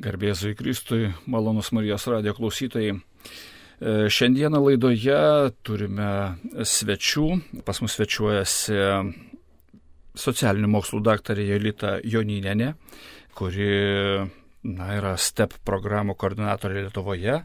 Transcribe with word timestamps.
Garbėzui 0.00 0.54
Kristui, 0.56 1.10
malonus 1.28 1.68
Marijos 1.76 2.06
radio 2.08 2.32
klausytojai. 2.32 2.94
E, 2.96 3.92
šiandieną 4.08 4.62
laidoje 4.64 5.18
turime 5.66 6.08
svečių. 6.56 7.26
Pas 7.66 7.82
mus 7.84 7.98
svečiuojasi 7.98 8.78
socialinių 10.16 10.72
mokslų 10.72 11.02
daktarė 11.04 11.44
Jolita 11.50 11.98
Joninenė, 12.08 12.72
kuri 13.36 13.68
na, 14.64 14.90
yra 14.96 15.12
STEP 15.20 15.58
programų 15.66 16.16
koordinatorė 16.16 16.86
Lietuvoje 16.86 17.38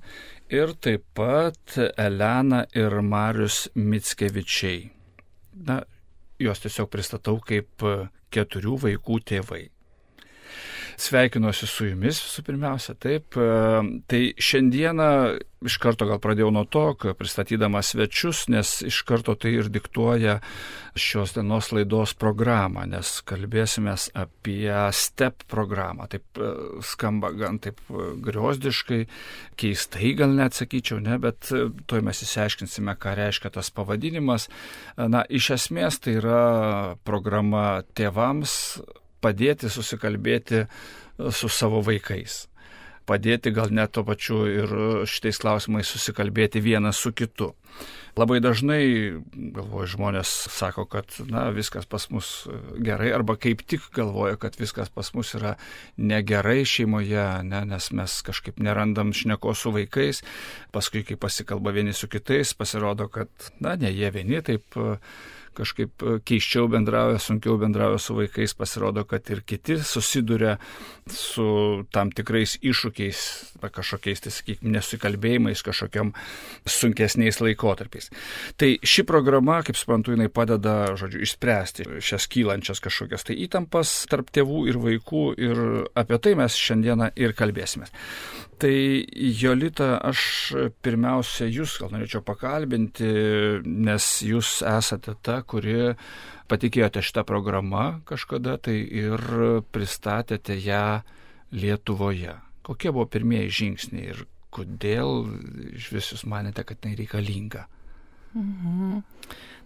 ir 0.47 0.75
taip 0.79 1.03
pat 1.19 1.79
Elena 1.99 2.63
ir 2.71 3.01
Marius 3.03 3.65
Mitskevičiai. 3.75 4.85
Na, 5.67 5.81
juos 6.39 6.63
tiesiog 6.63 6.91
pristatau 6.95 7.41
kaip 7.43 7.83
keturių 8.31 8.79
vaikų 8.87 9.25
tėvai. 9.27 9.65
Sveikinuosi 10.97 11.67
su 11.69 11.85
jumis 11.91 12.17
visų 12.23 12.41
pirmiausia. 12.47 12.95
Taip, 12.97 13.37
e, 13.37 13.49
tai 14.09 14.21
šiandieną 14.41 15.09
iš 15.67 15.75
karto 15.81 16.07
gal 16.09 16.17
pradėjau 16.21 16.49
nuo 16.53 16.63
to, 16.65 16.87
pristatydamas 17.17 17.91
svečius, 17.93 18.47
nes 18.49 18.71
iš 18.85 19.03
karto 19.05 19.35
tai 19.37 19.53
ir 19.59 19.69
diktuoja 19.73 20.39
šios 20.97 21.35
dienos 21.37 21.69
laidos 21.73 22.15
programą, 22.17 22.87
nes 22.89 23.13
kalbėsime 23.29 23.93
apie 24.17 24.73
STEP 24.73 25.45
programą. 25.53 26.09
Taip 26.09 26.41
e, 26.41 26.51
skamba 26.81 27.29
gan 27.37 27.61
taip 27.61 27.77
e, 27.93 28.11
griozdiškai, 28.25 29.01
keistai 29.53 30.15
gal 30.17 30.33
net 30.33 30.57
sakyčiau, 30.57 30.97
ne, 30.97 31.21
bet 31.21 31.53
toj 31.85 32.05
mes 32.09 32.25
įsiaiškinsime, 32.25 32.97
ką 32.97 33.13
reiškia 33.21 33.53
tas 33.53 33.69
pavadinimas. 33.69 34.49
Na, 34.97 35.27
iš 35.29 35.53
esmės 35.61 36.01
tai 36.01 36.17
yra 36.23 36.45
programa 37.05 37.83
tėvams 37.93 38.57
padėti 39.23 39.71
susikalbėti 39.71 40.63
e, 40.63 40.67
su 41.31 41.49
savo 41.49 41.81
vaikais. 41.85 42.45
Padėti 43.07 43.53
gal 43.55 43.71
net 43.71 43.93
to 43.95 44.03
pačiu 44.03 44.41
ir 44.51 44.73
šitais 45.07 45.39
klausimais 45.39 45.87
susikalbėti 45.87 46.59
vienas 46.59 46.99
su 46.99 47.13
kitu. 47.15 47.53
Labai 48.17 48.39
dažnai, 48.41 48.81
galvoju, 49.53 49.87
žmonės 49.93 50.31
sako, 50.49 50.87
kad 50.89 51.13
na, 51.29 51.45
viskas 51.53 51.85
pas 51.85 52.07
mus 52.09 52.31
gerai, 52.81 53.11
arba 53.13 53.37
kaip 53.37 53.61
tik 53.61 53.85
galvoja, 53.95 54.39
kad 54.41 54.57
viskas 54.57 54.89
pas 54.89 55.13
mus 55.13 55.35
yra 55.37 55.53
negerai 56.01 56.65
šeimoje, 56.65 57.27
ne, 57.45 57.61
nes 57.69 57.91
mes 57.93 58.17
kažkaip 58.25 58.57
nerandam 58.59 59.13
šneko 59.13 59.53
su 59.53 59.71
vaikais, 59.75 60.23
paskui, 60.73 61.05
kai 61.05 61.19
pasikalba 61.21 61.75
vieni 61.77 61.93
su 61.93 62.09
kitais, 62.09 62.55
pasirodo, 62.57 63.05
kad, 63.13 63.29
na, 63.61 63.77
ne 63.77 63.93
jie 63.93 64.09
vieni 64.17 64.41
taip 64.41 64.81
kažkaip 65.57 66.03
e, 66.03 66.17
keiščiau 66.27 66.69
bendrauja, 66.71 67.19
sunkiau 67.21 67.57
bendrauja 67.61 67.99
su 68.01 68.15
vaikais, 68.17 68.55
pasirodo, 68.57 69.03
kad 69.09 69.27
ir 69.33 69.43
kiti 69.47 69.79
susiduria 69.83 70.57
su 71.11 71.47
tam 71.93 72.11
tikrais 72.15 72.57
iššūkiais, 72.61 73.19
kažkokiais, 73.63 74.23
tai 74.23 74.33
sakykime, 74.33 74.73
nesukalbėjimais, 74.77 75.63
kažkokiam 75.65 76.13
sunkesniais 76.67 77.41
laikotarpiais. 77.43 78.11
Tai 78.59 78.71
ši 78.83 79.05
programa, 79.07 79.61
kaip 79.65 79.79
suprantu, 79.79 80.15
jinai 80.15 80.29
padeda, 80.33 80.77
žodžiu, 80.99 81.23
išspręsti 81.25 81.87
šias 82.03 82.27
kylančias 82.31 82.83
kažkokias 82.83 83.27
tai 83.27 83.37
įtampas 83.45 83.93
tarp 84.11 84.31
tėvų 84.35 84.65
ir 84.71 84.81
vaikų 84.81 85.23
ir 85.39 85.63
apie 85.97 86.19
tai 86.23 86.35
mes 86.39 86.57
šiandieną 86.59 87.11
ir 87.17 87.35
kalbėsime. 87.37 87.89
Tai 88.57 88.73
Jolita, 89.37 89.99
aš 90.01 90.21
pirmiausia 90.81 91.45
jūs 91.45 91.75
gal 91.81 91.91
norėčiau 91.93 92.23
pakalbinti, 92.25 93.09
nes 93.65 94.07
jūs 94.25 94.63
esate 94.65 95.13
ta, 95.21 95.43
kuri 95.45 95.93
patikėjote 96.49 97.03
šitą 97.05 97.21
programą 97.27 97.85
kažkada 98.09 98.55
tai 98.57 98.79
ir 98.81 99.21
pristatėte 99.69 100.57
ją 100.57 101.03
Lietuvoje. 101.53 102.33
Kokie 102.65 102.91
buvo 102.91 103.05
pirmieji 103.07 103.53
žingsniai 103.61 104.09
ir 104.11 104.25
kodėl 104.51 105.29
iš 105.77 105.91
vis 105.93 106.09
jūs 106.15 106.25
manėte, 106.27 106.65
kad 106.65 106.81
tai 106.81 106.95
reikalinga? 106.97 107.67
Mhm. 108.33 109.03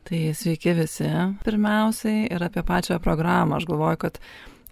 Tai 0.03 0.19
sveiki 0.35 0.73
visi 0.77 1.09
pirmiausiai 1.45 2.25
ir 2.33 2.43
apie 2.43 2.63
pačią 2.65 2.99
programą. 2.99 3.59
Aš 3.59 3.67
galvoju, 3.69 3.99
kad 4.01 4.19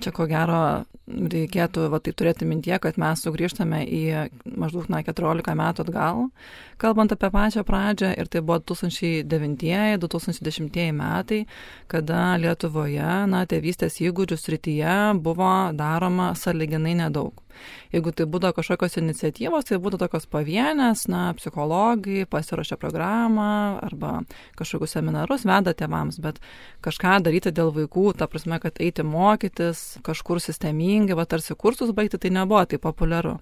čia 0.04 0.12
ko 0.16 0.28
gero 0.30 0.62
reikėtų 1.10 1.88
va, 1.90 1.98
tai 2.04 2.12
turėti 2.14 2.46
mintie, 2.46 2.80
kad 2.82 2.98
mes 3.02 3.22
sugrįžtame 3.26 3.80
į 3.86 4.28
maždaug 4.60 4.90
na, 4.94 5.02
14 5.06 5.56
metų 5.58 5.82
atgal, 5.86 6.18
kalbant 6.82 7.12
apie 7.16 7.30
pačią 7.34 7.62
pradžią, 7.68 8.10
ir 8.20 8.26
tai 8.32 8.40
buvo 8.46 8.58
2009-2010 8.72 10.92
metai, 11.00 11.42
kada 11.92 12.20
Lietuvoje, 12.42 13.14
na, 13.32 13.40
tėvystės 13.50 13.94
įgūdžių 14.06 14.38
srityje 14.38 14.96
buvo 15.26 15.54
daroma 15.78 16.28
saliginai 16.38 16.96
nedaug. 17.02 17.34
Jeigu 17.94 18.14
tai 18.14 18.28
būtų 18.30 18.52
kažkokios 18.58 19.00
iniciatyvos, 19.02 19.70
tai 19.70 19.80
būtų 19.82 20.00
tokios 20.04 20.28
pavienės, 20.30 21.08
na, 21.12 21.30
psichologai 21.38 22.26
pasiruošia 22.30 22.78
programą 22.82 23.50
arba 23.86 24.20
kažkokius 24.60 24.98
seminarus 24.98 25.46
veda 25.50 25.74
tėvams, 25.74 26.20
bet 26.22 26.42
kažką 26.86 27.20
daryti 27.26 27.54
dėl 27.56 27.74
vaikų, 27.76 28.12
ta 28.20 28.30
prasme, 28.30 28.60
kad 28.62 28.82
eiti 28.84 29.06
mokytis, 29.06 30.00
kažkur 30.06 30.42
sistemingai, 30.44 31.18
va 31.18 31.26
tarsi 31.30 31.58
kursus 31.58 31.96
baigti, 31.96 32.22
tai 32.22 32.34
nebuvo 32.36 32.66
taip 32.70 32.86
populiaru. 32.86 33.40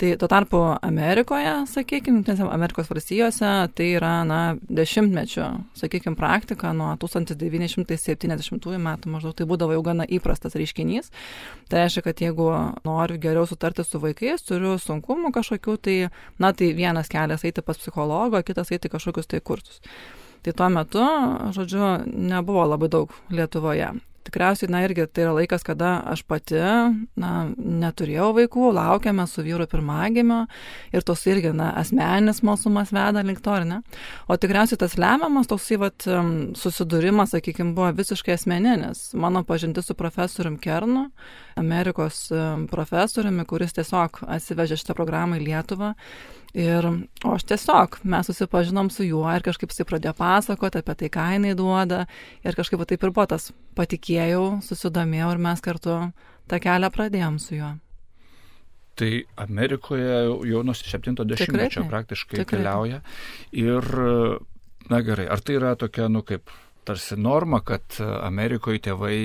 Tai 0.00 0.16
tuo 0.16 0.28
tarpu 0.28 0.58
Amerikoje, 0.82 1.66
sakykime, 1.68 2.22
Amerikos 2.48 2.88
valstijose, 2.88 3.50
tai 3.76 3.88
yra, 3.98 4.22
na, 4.24 4.56
dešimtmečio, 4.72 5.48
sakykime, 5.76 6.16
praktika 6.16 6.72
nuo 6.72 6.94
1970 6.96 8.78
metų 8.80 9.12
maždaug 9.12 9.36
tai 9.36 9.44
būdavo 9.50 9.76
jau 9.76 9.82
gana 9.84 10.06
įprastas 10.08 10.56
reiškinys. 10.56 11.12
Tai 11.68 11.82
reiškia, 11.82 12.04
kad 12.06 12.22
jeigu 12.24 12.48
noriu 12.88 13.18
geriau 13.20 13.39
sutarti 13.48 13.84
su 13.86 14.00
vaikais, 14.02 14.44
turiu 14.46 14.76
sunkumų 14.80 15.32
kažkokių, 15.36 15.76
tai, 15.80 15.96
na, 16.42 16.52
tai 16.56 16.72
vienas 16.76 17.10
kelias 17.12 17.44
eiti 17.48 17.64
pas 17.64 17.78
psichologą, 17.78 18.42
kitas 18.46 18.72
eiti 18.74 18.92
kažkokius 18.92 19.30
tai 19.30 19.40
kursus. 19.40 19.80
Tai 20.40 20.54
tuo 20.56 20.68
metu, 20.72 21.02
žodžiu, 21.56 21.84
nebuvo 22.08 22.64
labai 22.64 22.88
daug 22.92 23.12
Lietuvoje 23.28 23.92
tikriausiai, 24.30 24.70
na 24.72 24.84
irgi 24.86 25.04
tai 25.10 25.26
yra 25.26 25.34
laikas, 25.36 25.64
kada 25.66 25.98
aš 26.08 26.22
pati, 26.30 26.60
na, 27.20 27.32
neturėjau 27.58 28.30
vaikų, 28.38 28.70
laukiame 28.76 29.26
su 29.28 29.44
vyru 29.44 29.66
pirmagimio 29.70 30.44
ir 30.94 31.04
tos 31.06 31.26
irgi, 31.28 31.52
na, 31.56 31.72
asmeninis 31.80 32.40
malsumas 32.46 32.94
veda 32.94 33.24
link 33.26 33.42
to, 33.44 33.58
ne? 33.66 33.82
O 34.30 34.38
tikriausiai 34.40 34.80
tas 34.80 34.96
lemiamas 35.00 35.50
toksai, 35.50 35.80
vat, 35.82 36.08
susidūrimas, 36.60 37.34
sakykime, 37.34 37.74
buvo 37.76 37.90
visiškai 38.00 38.38
asmeninis. 38.38 39.10
Mano 39.18 39.44
pažintis 39.46 39.90
su 39.90 39.98
profesorium 39.98 40.56
Kernu, 40.62 41.08
Amerikos 41.60 42.28
profesoriumi, 42.70 43.44
kuris 43.50 43.74
tiesiog 43.76 44.22
atsivežė 44.30 44.78
šitą 44.80 44.96
programą 44.98 45.40
į 45.40 45.48
Lietuvą. 45.50 45.94
Ir, 46.58 46.86
o 47.22 47.34
aš 47.36 47.44
tiesiog, 47.46 48.00
mes 48.10 48.26
susipažinom 48.26 48.88
su 48.90 49.04
juo 49.06 49.26
ir 49.30 49.44
kažkaip 49.46 49.70
jisai 49.70 49.86
pradėjo 49.86 50.16
pasakoti 50.18 50.80
apie 50.80 50.96
tai, 50.98 51.10
ką 51.14 51.26
jinai 51.36 51.52
duoda. 51.58 52.00
Ir 52.42 52.58
kažkaip 52.58 52.82
taip 52.90 53.06
ir 53.06 53.12
buvo 53.14 53.28
tas, 53.30 53.52
patikėjau, 53.78 54.58
susidomėjau 54.66 55.28
ir 55.36 55.42
mes 55.46 55.62
kartu 55.62 56.00
tą 56.50 56.58
kelią 56.62 56.90
pradėjom 56.90 57.38
su 57.38 57.60
juo. 57.60 57.70
Tai 58.98 59.10
Amerikoje 59.46 60.16
jau 60.50 60.64
nuo 60.66 60.74
70-mečio 60.74 61.86
praktiškai 61.88 62.42
tikrai. 62.42 62.48
keliauja. 62.56 62.98
Ir, 63.54 63.86
na 64.90 65.00
gerai, 65.06 65.28
ar 65.30 65.40
tai 65.46 65.56
yra 65.60 65.76
tokia, 65.78 66.10
nu 66.10 66.24
kaip 66.26 66.50
tarsi 66.84 67.14
norma, 67.14 67.62
kad 67.62 68.00
Amerikoje 68.26 68.82
tėvai 68.88 69.16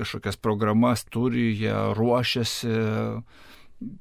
kažkokias 0.00 0.40
programas 0.42 1.06
turi, 1.06 1.52
jie 1.62 1.78
ruošiasi 1.94 2.74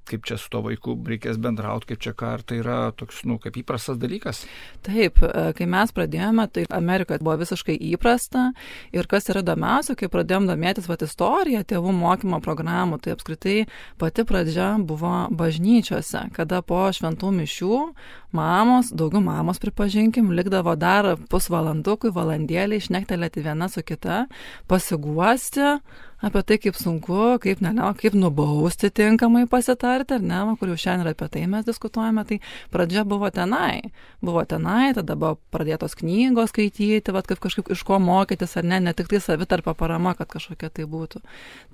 kaip 0.09 0.25
čia 0.28 0.38
su 0.42 0.50
to 0.52 0.62
vaiku 0.66 0.96
reikės 1.08 1.40
bendrauti, 1.42 1.92
kaip 1.92 2.02
čia 2.03 2.14
ką, 2.18 2.34
ar 2.38 2.44
tai 2.47 2.59
yra 2.62 2.78
toks, 2.97 3.24
nu, 3.30 3.38
kaip 3.42 3.58
įprastas 3.62 4.00
dalykas? 4.02 4.44
Taip, 4.86 5.22
e, 5.25 5.46
kai 5.58 5.68
mes 5.69 5.94
pradėjome, 5.96 6.47
tai 6.53 6.66
Amerikoje 6.74 7.22
buvo 7.24 7.38
visiškai 7.42 7.78
įprasta 7.92 8.50
ir 8.96 9.09
kas 9.12 9.30
yra 9.31 9.44
įdomiausia, 9.46 9.96
kai 10.00 10.12
pradėjom 10.12 10.50
domėtis 10.50 10.90
vat 10.92 11.06
istoriją 11.06 11.64
tėvų 11.68 11.96
mokymo 11.97 12.42
programų, 12.44 13.02
tai 13.02 13.16
apskritai 13.16 13.58
pati 14.02 14.25
pradžia 14.28 14.74
buvo 14.80 15.28
bažnyčiose, 15.38 16.27
kada 16.36 16.62
po 16.66 16.84
šventų 16.94 17.34
mišių 17.42 17.81
mamos, 18.36 18.92
daugiau 18.95 19.24
mamos 19.24 19.60
pripažinkim, 19.63 20.31
likdavo 20.36 20.75
dar 20.80 21.16
pusvalandukui, 21.31 22.13
valandėlį 22.16 22.81
išnektelėti 22.81 23.44
viena 23.45 23.68
su 23.72 23.84
kita, 23.86 24.25
pasiguosti 24.72 25.77
apie 26.21 26.44
tai, 26.45 26.57
kaip 26.62 26.77
sunku, 26.77 27.38
kaip, 27.41 27.62
ne, 27.65 27.73
kaip 28.00 28.15
nubausti 28.18 28.91
tinkamai 28.94 29.45
pasitarti, 29.50 30.18
ar 30.19 30.25
ne, 30.25 30.41
kur 30.59 30.71
jau 30.71 30.77
šiandien 30.85 31.12
apie 31.12 31.27
tai 31.33 31.45
mes 31.50 31.65
diskutuojame, 31.68 32.23
tai 32.29 32.39
pradžia 32.73 33.06
buvo 33.07 33.29
tenai. 33.33 33.81
Buvo 34.21 34.44
tenai, 34.45 34.94
tada 34.97 35.18
buvo 35.18 35.39
pradėtos 35.53 35.97
knygos 36.00 36.53
skaityti, 36.53 37.15
vad 37.15 37.29
kaip 37.29 37.41
kažkaip 37.41 37.71
iš 37.73 37.83
ko 37.88 37.97
mokytis, 38.01 38.56
ar 38.59 38.68
ne, 38.68 38.81
ne 38.83 38.94
tik 38.97 39.09
tai 39.12 39.21
savitarpio 39.23 39.73
parama, 39.77 40.13
kad 40.18 40.29
kažkokia 40.31 40.69
tai 40.69 40.85
būtų. 40.89 41.23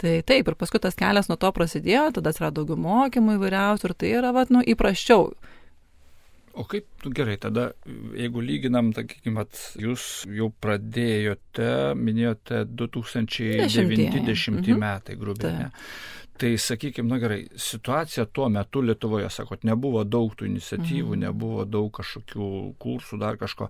Tai 0.01 0.15
taip, 0.27 0.47
ir 0.47 0.59
paskui 0.59 0.81
tas 0.83 0.95
kelias 0.97 1.27
nuo 1.31 1.39
to 1.39 1.51
prasidėjo, 1.51 2.09
tada 2.17 2.31
atsirado 2.31 2.61
daugiau 2.61 2.79
mokymų 2.79 3.37
įvairiausių 3.37 3.89
ir 3.91 3.95
tai 3.99 4.15
yra, 4.21 4.33
vad, 4.35 4.53
nu, 4.53 4.63
įprasčiau 4.63 5.31
O 6.57 6.63
kaip, 6.65 6.87
nu, 7.05 7.11
gerai, 7.13 7.35
tada, 7.37 7.67
jeigu 8.17 8.41
lyginam, 8.41 8.89
sakykime, 8.95 9.43
jūs 9.83 10.03
jau 10.33 10.47
pradėjote, 10.63 11.67
minėjote 11.99 12.63
2090 12.71 14.63
mhm. 14.63 14.79
metai, 14.81 15.17
grubiai. 15.19 15.67
Tai 16.37 16.51
sakykime, 16.61 17.09
na 17.09 17.17
gerai, 17.21 17.39
situacija 17.57 18.27
tuo 18.33 18.49
metu 18.53 18.81
Lietuvoje, 18.85 19.29
sakot, 19.33 19.63
nebuvo 19.69 20.03
daug 20.05 20.33
tų 20.37 20.49
iniciatyvų, 20.49 21.13
mhm. 21.13 21.23
nebuvo 21.27 21.65
daug 21.69 21.91
kažkokių 21.97 22.49
kursų, 22.81 23.21
dar 23.21 23.37
kažko. 23.41 23.69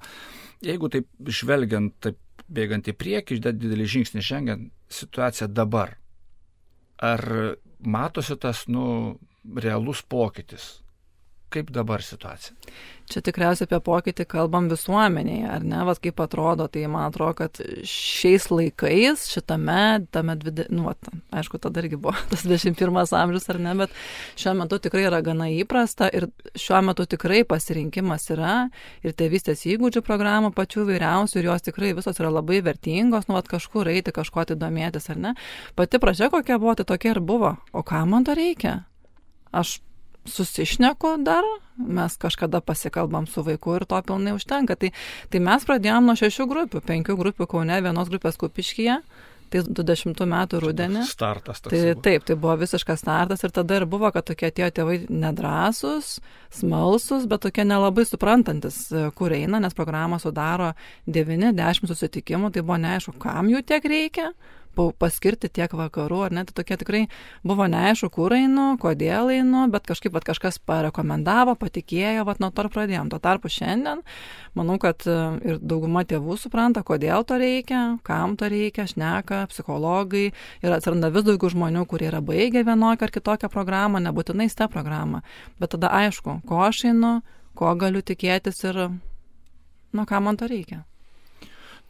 Jeigu 0.63 0.91
taip 0.91 1.11
žvelgiant, 1.27 1.95
taip 2.03 2.19
bėgant 2.47 2.87
į 2.87 2.95
priekį, 2.95 3.41
didelį 3.47 3.91
žingsnį 3.97 4.23
žengiant, 4.23 4.67
situacija 4.91 5.51
dabar. 5.51 5.97
Ar 7.03 7.23
matosi 7.83 8.39
tas, 8.39 8.65
nu, 8.71 9.17
realus 9.55 10.01
pokytis? 10.07 10.77
Kaip 11.49 11.69
dabar 11.71 12.01
situacija? 12.03 12.55
Čia 13.07 13.21
tikriausiai 13.23 13.69
apie 13.69 13.77
pokytį 13.85 14.25
kalbam 14.27 14.65
visuomenėje, 14.67 15.45
ar 15.47 15.63
ne, 15.63 15.77
vad 15.87 16.01
kaip 16.03 16.17
atrodo, 16.19 16.65
tai 16.67 16.81
man 16.91 17.05
atrodo, 17.07 17.37
kad 17.37 17.61
šiais 17.87 18.49
laikais, 18.51 19.23
šitame, 19.31 20.09
tame, 20.11 20.35
dvide, 20.41 20.65
nu, 20.75 20.83
vat, 20.89 21.07
aišku, 21.31 21.61
tada 21.63 21.79
irgi 21.79 21.95
buvo 22.03 22.11
tas 22.33 22.43
21 22.43 22.99
amžius, 23.21 23.47
ar 23.53 23.61
ne, 23.63 23.77
bet 23.79 23.95
šiuo 24.35 24.57
metu 24.59 24.81
tikrai 24.83 25.05
yra 25.07 25.21
gana 25.23 25.47
įprasta 25.55 26.11
ir 26.11 26.27
šiuo 26.59 26.83
metu 26.89 27.07
tikrai 27.07 27.45
pasirinkimas 27.47 28.27
yra 28.35 28.57
ir 29.07 29.15
tėvystės 29.15 29.63
įgūdžių 29.71 30.03
programų 30.03 30.51
pačių 30.57 30.83
vairiausių 30.91 31.39
ir 31.39 31.51
jos 31.53 31.67
tikrai 31.69 31.95
visos 31.95 32.19
yra 32.19 32.33
labai 32.41 32.59
vertingos, 32.67 33.31
nu, 33.31 33.39
vat 33.39 33.47
kažkur 33.47 33.87
eiti, 33.95 34.11
kažko 34.11 34.49
tai 34.51 34.59
domėtis, 34.59 35.07
ar 35.15 35.23
ne. 35.29 35.35
Pati 35.79 36.03
pradžia 36.03 36.27
kokia 36.33 36.59
buvo, 36.59 36.75
tai 36.75 36.89
tokia 36.91 37.15
ir 37.15 37.23
buvo. 37.23 37.55
O 37.71 37.87
ką 37.87 38.03
man 38.03 38.27
to 38.27 38.35
reikia? 38.35 38.81
Aš 39.55 39.77
susišneku 40.31 41.15
dar, 41.25 41.45
mes 41.77 42.17
kažkada 42.19 42.61
pasikalbam 42.61 43.27
su 43.27 43.43
vaiku 43.45 43.77
ir 43.77 43.85
to 43.89 44.01
pilnai 44.01 44.35
užtenka. 44.37 44.75
Tai, 44.75 44.91
tai 45.31 45.41
mes 45.43 45.65
pradėjom 45.67 46.09
nuo 46.09 46.17
šešių 46.19 46.47
grupių, 46.51 46.83
penkių 46.85 47.17
grupių 47.19 47.49
Kaune, 47.49 47.81
vienos 47.85 48.11
grupės 48.13 48.39
Kupiškyje. 48.41 49.01
Tai 49.47 49.61
20 49.63 50.25
metų 50.27 50.59
rudenį. 50.59 51.05
Startas 51.07 51.61
tas. 51.63 51.71
Tai, 51.71 51.93
taip, 52.03 52.25
tai 52.27 52.35
buvo 52.35 52.57
visiškas 52.59 52.99
startas 52.99 53.45
ir 53.47 53.53
tada 53.55 53.77
ir 53.79 53.85
buvo, 53.87 54.09
kad 54.11 54.25
tokie 54.27 54.49
atėjo 54.49 54.67
tėvai 54.75 54.97
nedrasus, 55.07 56.17
smalsus, 56.51 57.23
bet 57.31 57.45
tokie 57.45 57.63
nelabai 57.63 58.03
suprantantis, 58.09 58.81
kur 59.15 59.31
eina, 59.37 59.61
nes 59.63 59.77
programą 59.77 60.19
sudaro 60.19 60.73
9-10 61.07 61.87
susitikimų, 61.87 62.51
tai 62.51 62.65
buvo 62.67 62.81
neaišku, 62.83 63.15
kam 63.23 63.47
jų 63.53 63.63
tiek 63.71 63.87
reikia, 63.87 64.33
paskirti 64.99 65.49
tiek 65.49 65.71
vakarų, 65.73 66.19
ar 66.27 66.35
ne, 66.35 66.43
tai 66.47 66.55
tokie 66.59 66.77
tikrai 66.79 67.01
buvo 67.47 67.67
neaišku, 67.69 68.09
kur 68.13 68.35
einu, 68.37 68.67
kodėl 68.81 69.31
einu, 69.33 69.65
bet 69.73 69.87
kažkaip 69.89 70.15
vat, 70.15 70.25
kažkas 70.27 70.59
parekomendavo, 70.63 71.55
patikėjo, 71.59 72.25
vat, 72.27 72.41
nuo 72.43 72.51
to 72.51 72.65
ir 72.65 72.71
pradėjom. 72.73 73.11
Tuo 73.11 73.19
tarpu 73.23 73.51
šiandien, 73.51 74.03
manau, 74.57 74.77
kad 74.81 75.05
e, 75.09 75.17
ir 75.51 75.61
dauguma 75.61 76.03
tėvų 76.07 76.37
supranta, 76.41 76.83
kodėl 76.87 77.25
to 77.27 77.39
reikia, 77.41 77.83
kam 78.07 78.37
to 78.39 78.49
reikia, 78.51 78.87
šneka, 78.89 79.45
psichologai 79.51 80.27
ir 80.31 80.75
atsiranda 80.75 81.11
vis 81.13 81.25
daugiau 81.27 81.53
žmonių, 81.53 81.85
kurie 81.89 82.11
yra 82.11 82.21
baigę 82.25 82.65
vienokią 82.67 83.07
ar 83.07 83.15
kitokią 83.15 83.51
programą, 83.53 84.03
nebūtinai 84.03 84.49
tą 84.57 84.69
programą. 84.71 85.23
Bet 85.61 85.75
tada 85.75 85.91
aišku, 86.03 86.41
ko 86.47 86.61
aš 86.67 86.87
einu, 86.91 87.17
ko 87.57 87.73
galiu 87.79 88.03
tikėtis 88.05 88.63
ir, 88.69 88.83
nu, 89.93 90.05
ką 90.05 90.21
man 90.23 90.37
to 90.37 90.49
reikia. 90.49 90.83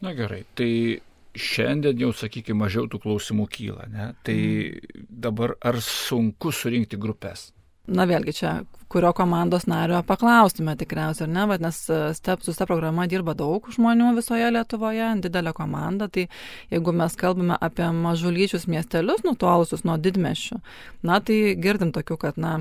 Na 0.04 0.12
gerai, 0.14 0.44
tai 0.54 1.00
šiandien 1.36 2.00
jau, 2.00 2.12
sakykime, 2.16 2.62
mažiau 2.64 2.88
tų 2.90 3.02
klausimų 3.04 3.46
kyla. 3.52 3.88
Ne? 3.92 4.08
Tai 4.26 4.38
mhm. 4.38 5.06
dabar 5.26 5.56
ar 5.60 5.80
sunku 5.84 6.52
surinkti 6.54 7.00
grupės? 7.00 7.50
Na 7.88 8.04
vėlgi 8.08 8.34
čia, 8.36 8.58
kurio 8.88 9.12
komandos 9.12 9.66
nario 9.68 10.00
paklaustume 10.06 10.74
tikriausiai, 10.80 11.26
ar 11.28 11.32
ne, 11.34 11.46
bet 11.50 11.64
nes 11.64 11.80
e, 11.92 11.98
step, 12.16 12.42
su 12.44 12.54
ta 12.56 12.66
programa 12.68 13.06
dirba 13.10 13.34
daug 13.36 13.68
žmonių 13.74 14.14
visoje 14.16 14.48
Lietuvoje, 14.54 15.10
didelė 15.24 15.52
komanda, 15.56 16.08
tai 16.12 16.28
jeigu 16.72 16.94
mes 16.96 17.16
kalbame 17.20 17.58
apie 17.60 17.90
mažulyčius 17.92 18.68
miestelius 18.70 19.24
nutolusius 19.26 19.84
nuo 19.84 19.98
didmešių, 20.00 20.60
na 21.08 21.20
tai 21.20 21.40
girdim 21.60 21.92
tokių, 21.92 22.20
kad, 22.24 22.40
na, 22.40 22.54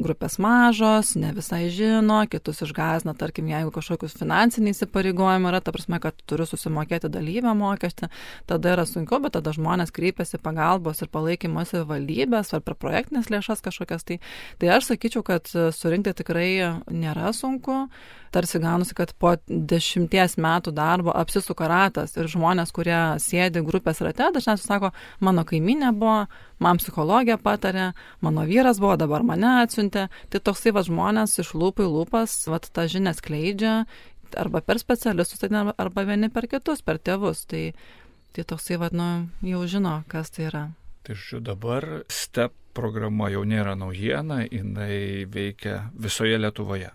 grupės 0.00 0.38
mažos, 0.40 1.12
ne 1.20 1.32
visai 1.36 1.66
žino, 1.72 2.20
kitus 2.30 2.62
išgazina, 2.64 3.14
tarkim, 3.18 3.48
jeigu 3.50 3.72
kažkokius 3.74 4.14
finansiniai 4.16 4.74
įsipareigojimai 4.74 5.50
yra, 5.52 5.60
ta 5.64 5.74
prasme, 5.74 5.98
kad 6.02 6.16
turiu 6.28 6.46
susimokėti 6.48 7.10
dalyvę 7.12 7.52
mokestį, 7.58 8.08
tada 8.48 8.72
yra 8.76 8.86
sunku, 8.88 9.20
bet 9.22 9.36
tada 9.36 9.52
žmonės 9.54 9.92
kreipiasi 9.94 10.40
pagalbos 10.42 11.02
ir 11.04 11.10
palaikymas 11.12 11.74
į 11.76 11.84
valdybės 11.90 12.54
ar 12.56 12.64
per 12.64 12.76
projektinės 12.80 13.28
lėšas 13.32 13.64
kažkokias. 13.64 14.06
Tai, 14.08 14.18
tai 14.62 14.72
aš 14.78 14.92
sakyčiau, 14.92 15.24
kad 15.26 15.50
surinkti 15.76 16.14
tikrai 16.22 16.48
nėra 16.90 17.32
sunku 17.36 17.86
tarsi 18.32 18.58
gaunasi, 18.58 18.94
kad 18.96 19.12
po 19.20 19.34
dešimties 19.46 20.38
metų 20.40 20.72
darbo 20.72 21.12
apsisuka 21.16 21.68
ratas 21.68 22.16
ir 22.16 22.30
žmonės, 22.32 22.72
kurie 22.72 22.96
sėdi 23.20 23.60
grupės 23.66 24.00
rate, 24.04 24.30
dažniausiai 24.32 24.70
sako, 24.70 24.92
mano 25.20 25.44
kaiminė 25.48 25.92
buvo, 25.96 26.22
man 26.62 26.80
psichologija 26.80 27.36
patarė, 27.42 27.90
mano 28.24 28.46
vyras 28.48 28.80
buvo, 28.80 28.96
dabar 29.00 29.24
mane 29.28 29.50
atsiuntė. 29.60 30.06
Tai 30.32 30.40
toksai 30.48 30.72
va 30.72 30.84
žmonės 30.86 31.36
iš 31.44 31.52
lūpų 31.60 31.84
į 31.84 31.92
lūpas, 31.98 32.38
va 32.48 32.62
tą 32.64 32.86
žinią 32.88 33.12
skleidžia 33.18 33.74
arba 34.40 34.62
per 34.64 34.80
specialistus, 34.80 35.42
tai 35.42 35.52
arba 35.52 36.06
vieni 36.08 36.32
per 36.32 36.48
kitus, 36.48 36.80
per 36.80 37.02
tėvus. 37.04 37.44
Tai, 37.52 37.66
tai 38.32 38.46
toksai 38.48 38.80
va, 38.80 38.88
nu, 38.96 39.10
jau 39.44 39.66
žino, 39.68 39.98
kas 40.08 40.32
tai 40.32 40.48
yra. 40.48 40.64
Tai 41.04 41.18
žiūrėjau, 41.18 41.44
dabar 41.50 41.88
STEP 42.08 42.56
programa 42.74 43.30
jau 43.32 43.44
nėra 43.44 43.76
naujiena, 43.78 44.42
jinai 44.48 45.28
veikia 45.28 45.90
visoje 45.94 46.38
Lietuvoje 46.40 46.90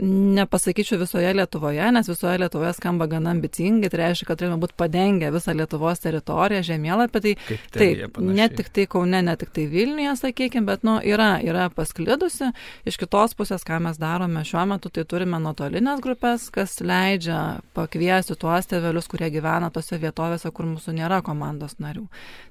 nepasakyčiau 0.00 0.98
visoje 1.00 1.30
Lietuvoje, 1.34 1.84
nes 1.92 2.08
visoje 2.08 2.38
Lietuvoje 2.38 2.72
skamba 2.76 3.06
gana 3.10 3.32
ambicingai, 3.34 3.90
tai 3.90 4.00
reiškia, 4.02 4.26
kad 4.28 4.40
turime 4.40 4.58
būti 4.62 4.76
padengę 4.78 5.30
visą 5.34 5.54
Lietuvos 5.56 6.02
teritoriją, 6.04 6.62
žemėlapį, 6.68 7.22
tai 7.24 7.32
taip, 7.74 8.20
ne 8.22 8.48
tik 8.52 8.70
tai 8.74 8.86
Kaune, 8.90 9.22
ne 9.26 9.34
tik 9.40 9.52
tai 9.56 9.66
Vilniuje, 9.70 10.14
sakykime, 10.20 10.66
bet 10.68 10.86
nu, 10.86 10.98
yra, 11.04 11.30
yra 11.44 11.68
pasklidusi. 11.74 12.52
Iš 12.88 13.00
kitos 13.00 13.34
pusės, 13.38 13.66
ką 13.66 13.80
mes 13.88 14.00
darome 14.00 14.44
šiuo 14.46 14.66
metu, 14.74 14.92
tai 14.92 15.06
turime 15.08 15.40
nuotolinės 15.42 16.04
grupės, 16.04 16.48
kas 16.54 16.78
leidžia 16.84 17.58
pakviesti 17.78 18.38
tuos 18.38 18.70
tėvelius, 18.70 19.10
kurie 19.10 19.32
gyvena 19.34 19.72
tose 19.74 19.98
vietovėse, 20.00 20.52
kur 20.54 20.70
mūsų 20.70 20.96
nėra 21.00 21.20
komandos 21.26 21.78
narių. 21.82 22.06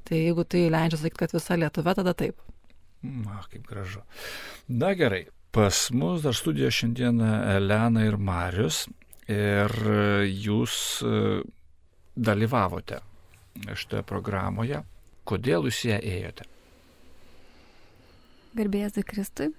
Tai 0.07 0.19
jeigu 0.19 0.45
tai 0.47 0.67
leidžia 0.73 1.01
sakyti, 1.01 1.23
kad 1.23 1.35
visa 1.37 1.57
Lietuva, 1.59 1.95
tada 1.97 2.13
taip. 2.17 2.37
Na, 3.03 3.41
kaip 3.51 3.65
gražu. 3.69 4.01
Na 4.67 4.93
gerai, 4.97 5.27
Pas 5.51 5.91
mus 5.91 6.21
dar 6.21 6.35
studijoje 6.35 6.71
šiandieną 6.71 7.29
Elena 7.55 8.03
ir 8.05 8.17
Marius 8.17 8.85
ir 9.31 9.73
jūs 10.27 10.75
e, 11.03 11.41
dalyvavote 12.15 12.99
šitoje 13.73 14.03
programoje. 14.07 14.83
Kodėl 15.27 15.67
jūs 15.67 15.83
ją 15.87 15.97
ėjote? 15.99 16.45
Garbėjai 18.57 19.03
Kristui. 19.05 19.51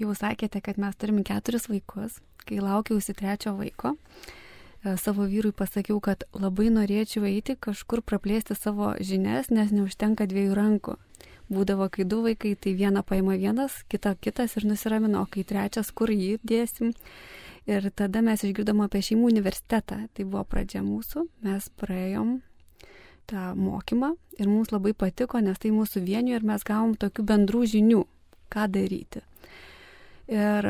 Jau 0.00 0.14
sakėte, 0.16 0.60
kad 0.64 0.78
mes 0.80 0.96
turime 0.96 1.24
keturis 1.26 1.68
vaikus. 1.68 2.20
Kai 2.42 2.58
laukiausi 2.62 3.14
trečio 3.14 3.52
vaiko, 3.58 3.94
e, 4.82 4.96
savo 4.98 5.28
vyrui 5.30 5.52
pasakiau, 5.54 6.00
kad 6.00 6.24
labai 6.34 6.70
norėčiau 6.74 7.28
eiti 7.28 7.54
kažkur 7.54 8.02
praplėsti 8.02 8.56
savo 8.58 8.94
žinias, 8.98 9.52
nes 9.54 9.70
neužtenka 9.70 10.26
dviejų 10.26 10.56
rankų 10.58 10.96
būdavo, 11.50 11.88
kai 11.92 12.06
du 12.08 12.22
vaikai, 12.24 12.54
tai 12.54 12.74
vieną 12.78 13.02
paima 13.06 13.38
vienas, 13.40 13.82
kitą 13.90 14.14
kitas 14.20 14.56
ir 14.56 14.66
nusiramino, 14.68 15.24
o 15.24 15.30
kai 15.30 15.44
trečias, 15.48 15.90
kur 15.90 16.12
jį 16.12 16.38
dėsim. 16.46 16.92
Ir 17.70 17.90
tada 17.94 18.22
mes 18.26 18.42
išgirdom 18.42 18.82
apie 18.82 19.02
šeimų 19.06 19.28
universitetą. 19.30 20.00
Tai 20.14 20.24
buvo 20.26 20.42
pradžia 20.44 20.82
mūsų, 20.82 21.28
mes 21.46 21.68
praėjom 21.78 22.40
tą 23.30 23.52
mokymą 23.54 24.14
ir 24.38 24.48
mums 24.50 24.72
labai 24.74 24.94
patiko, 24.98 25.40
nes 25.40 25.58
tai 25.62 25.70
mūsų 25.74 26.02
vienijo 26.02 26.40
ir 26.40 26.46
mes 26.46 26.64
gavom 26.66 26.96
tokių 26.98 27.26
bendrų 27.28 27.62
žinių, 27.74 28.02
ką 28.52 28.66
daryti. 28.72 29.22
Ir 30.32 30.68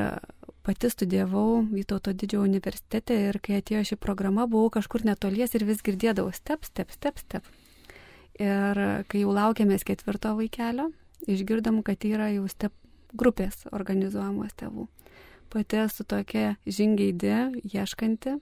pati 0.63 0.91
studijavau 0.91 1.63
Vytauto 1.73 2.13
didžiojo 2.13 2.45
universitete 2.47 3.17
ir 3.29 3.39
kai 3.43 3.61
atėjo 3.61 3.83
ši 3.93 3.99
programa, 4.01 4.47
buvau 4.47 4.71
kažkur 4.77 5.05
netolies 5.07 5.55
ir 5.57 5.67
vis 5.69 5.83
girdėdavau 5.85 6.33
step, 6.37 6.65
step, 6.69 6.93
step, 6.95 7.19
step. 7.19 7.49
Ir 8.41 8.79
kai 9.13 9.25
jau 9.25 9.33
laukiamės 9.35 9.85
ketvirto 9.85 10.33
vaikelio, 10.39 10.89
išgirdom, 11.29 11.83
kad 11.85 12.05
yra 12.09 12.31
jau 12.33 12.47
step 12.49 12.73
grupės 13.13 13.67
organizuojamos 13.73 14.55
tėvų. 14.57 14.87
Pati 15.53 15.83
esu 15.83 16.07
tokia 16.09 16.55
žingeidė, 16.65 17.61
ieškanti. 17.69 18.39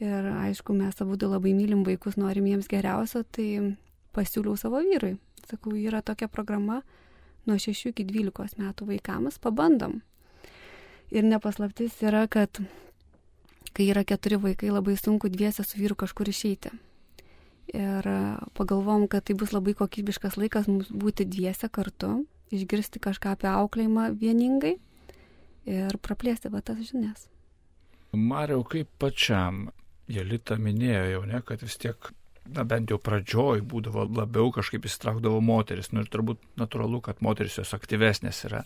Ir 0.00 0.28
aišku, 0.30 0.72
mes 0.72 1.02
abu 1.02 1.18
labai 1.26 1.52
mylim 1.52 1.82
vaikus, 1.84 2.16
norim 2.16 2.46
jiems 2.46 2.70
geriausio, 2.70 3.24
tai 3.24 3.76
pasiūliau 4.14 4.56
savo 4.56 4.80
vyrui. 4.80 5.18
Sakau, 5.50 5.74
yra 5.74 6.00
tokia 6.02 6.28
programa 6.28 6.82
nuo 7.46 7.58
6 7.58 7.90
iki 7.90 8.06
12 8.06 8.60
metų 8.60 8.86
vaikams, 8.94 9.40
pabandom. 9.42 10.00
Ir 11.10 11.26
nepaslaptis 11.26 11.98
yra, 12.06 12.28
kad 12.30 12.62
kai 13.74 13.90
yra 13.90 14.04
keturi 14.06 14.38
vaikai, 14.38 14.70
labai 14.70 14.94
sunku 14.96 15.28
dviese 15.28 15.66
su 15.66 15.80
vyru 15.80 15.98
kažkur 15.98 16.30
išeiti. 16.30 16.70
Ir 17.70 18.06
pagalvom, 18.58 19.06
kad 19.10 19.28
tai 19.28 19.36
bus 19.38 19.52
labai 19.54 19.76
kokybiškas 19.78 20.38
laikas 20.40 20.66
mums 20.66 20.88
būti 20.90 21.26
dviese 21.28 21.68
kartu, 21.70 22.24
išgirsti 22.50 23.02
kažką 23.02 23.36
apie 23.36 23.50
auklėjimą 23.50 24.08
vieningai 24.18 24.74
ir 25.70 25.98
praplėsti 26.02 26.50
va 26.50 26.64
tas 26.66 26.80
žinias. 26.82 27.28
Mariau, 28.10 28.64
kaip 28.66 28.90
pačiam, 28.98 29.68
Jelita 30.10 30.56
minėjo 30.58 31.04
jau, 31.12 31.20
ne, 31.30 31.38
kad 31.46 31.62
vis 31.62 31.76
tiek 31.78 32.10
na 32.50 32.64
bent 32.66 32.90
jau 32.90 32.98
pradžioj 32.98 33.62
būdavo 33.70 34.06
labiau 34.08 34.50
kažkaip 34.54 34.86
įsitraukdavo 34.88 35.40
moteris. 35.44 35.92
Nu 35.94 36.02
ir 36.02 36.10
turbūt 36.10 36.42
natūralu, 36.60 37.02
kad 37.04 37.22
moteris 37.24 37.58
jos 37.60 37.74
aktyvesnės 37.76 38.44
yra. 38.48 38.64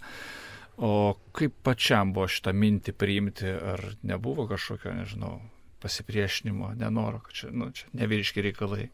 O 0.75 1.15
kaip 1.37 1.55
pačiam 1.67 2.15
buvo 2.15 2.27
šitą 2.31 2.55
mintį 2.57 2.95
priimti, 2.99 3.51
ar 3.53 3.83
nebuvo 4.03 4.49
kažkokio, 4.51 4.95
nežinau, 4.97 5.37
pasipriešinimo, 5.85 6.73
nenoro, 6.81 7.21
kad 7.27 7.37
čia, 7.37 7.53
nu, 7.53 7.69
čia 7.77 7.93
nevyriški 7.93 8.49
reikalai. 8.49 8.89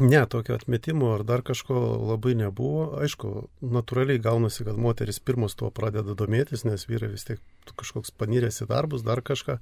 Ne, 0.00 0.24
tokio 0.26 0.56
atmetimo 0.58 1.12
ar 1.14 1.22
dar 1.22 1.44
kažko 1.46 1.76
labai 2.10 2.34
nebuvo. 2.34 2.96
Aišku, 3.04 3.28
natūraliai 3.62 4.18
gaunasi, 4.22 4.64
kad 4.66 4.80
moteris 4.80 5.20
pirmos 5.22 5.54
tuo 5.54 5.70
pradeda 5.70 6.16
domėtis, 6.18 6.64
nes 6.66 6.88
vyrai 6.88 7.12
vis 7.12 7.28
tiek 7.28 7.42
kažkoks 7.78 8.10
paniręs 8.18 8.64
į 8.64 8.68
darbus, 8.72 9.04
dar 9.06 9.22
kažką. 9.22 9.60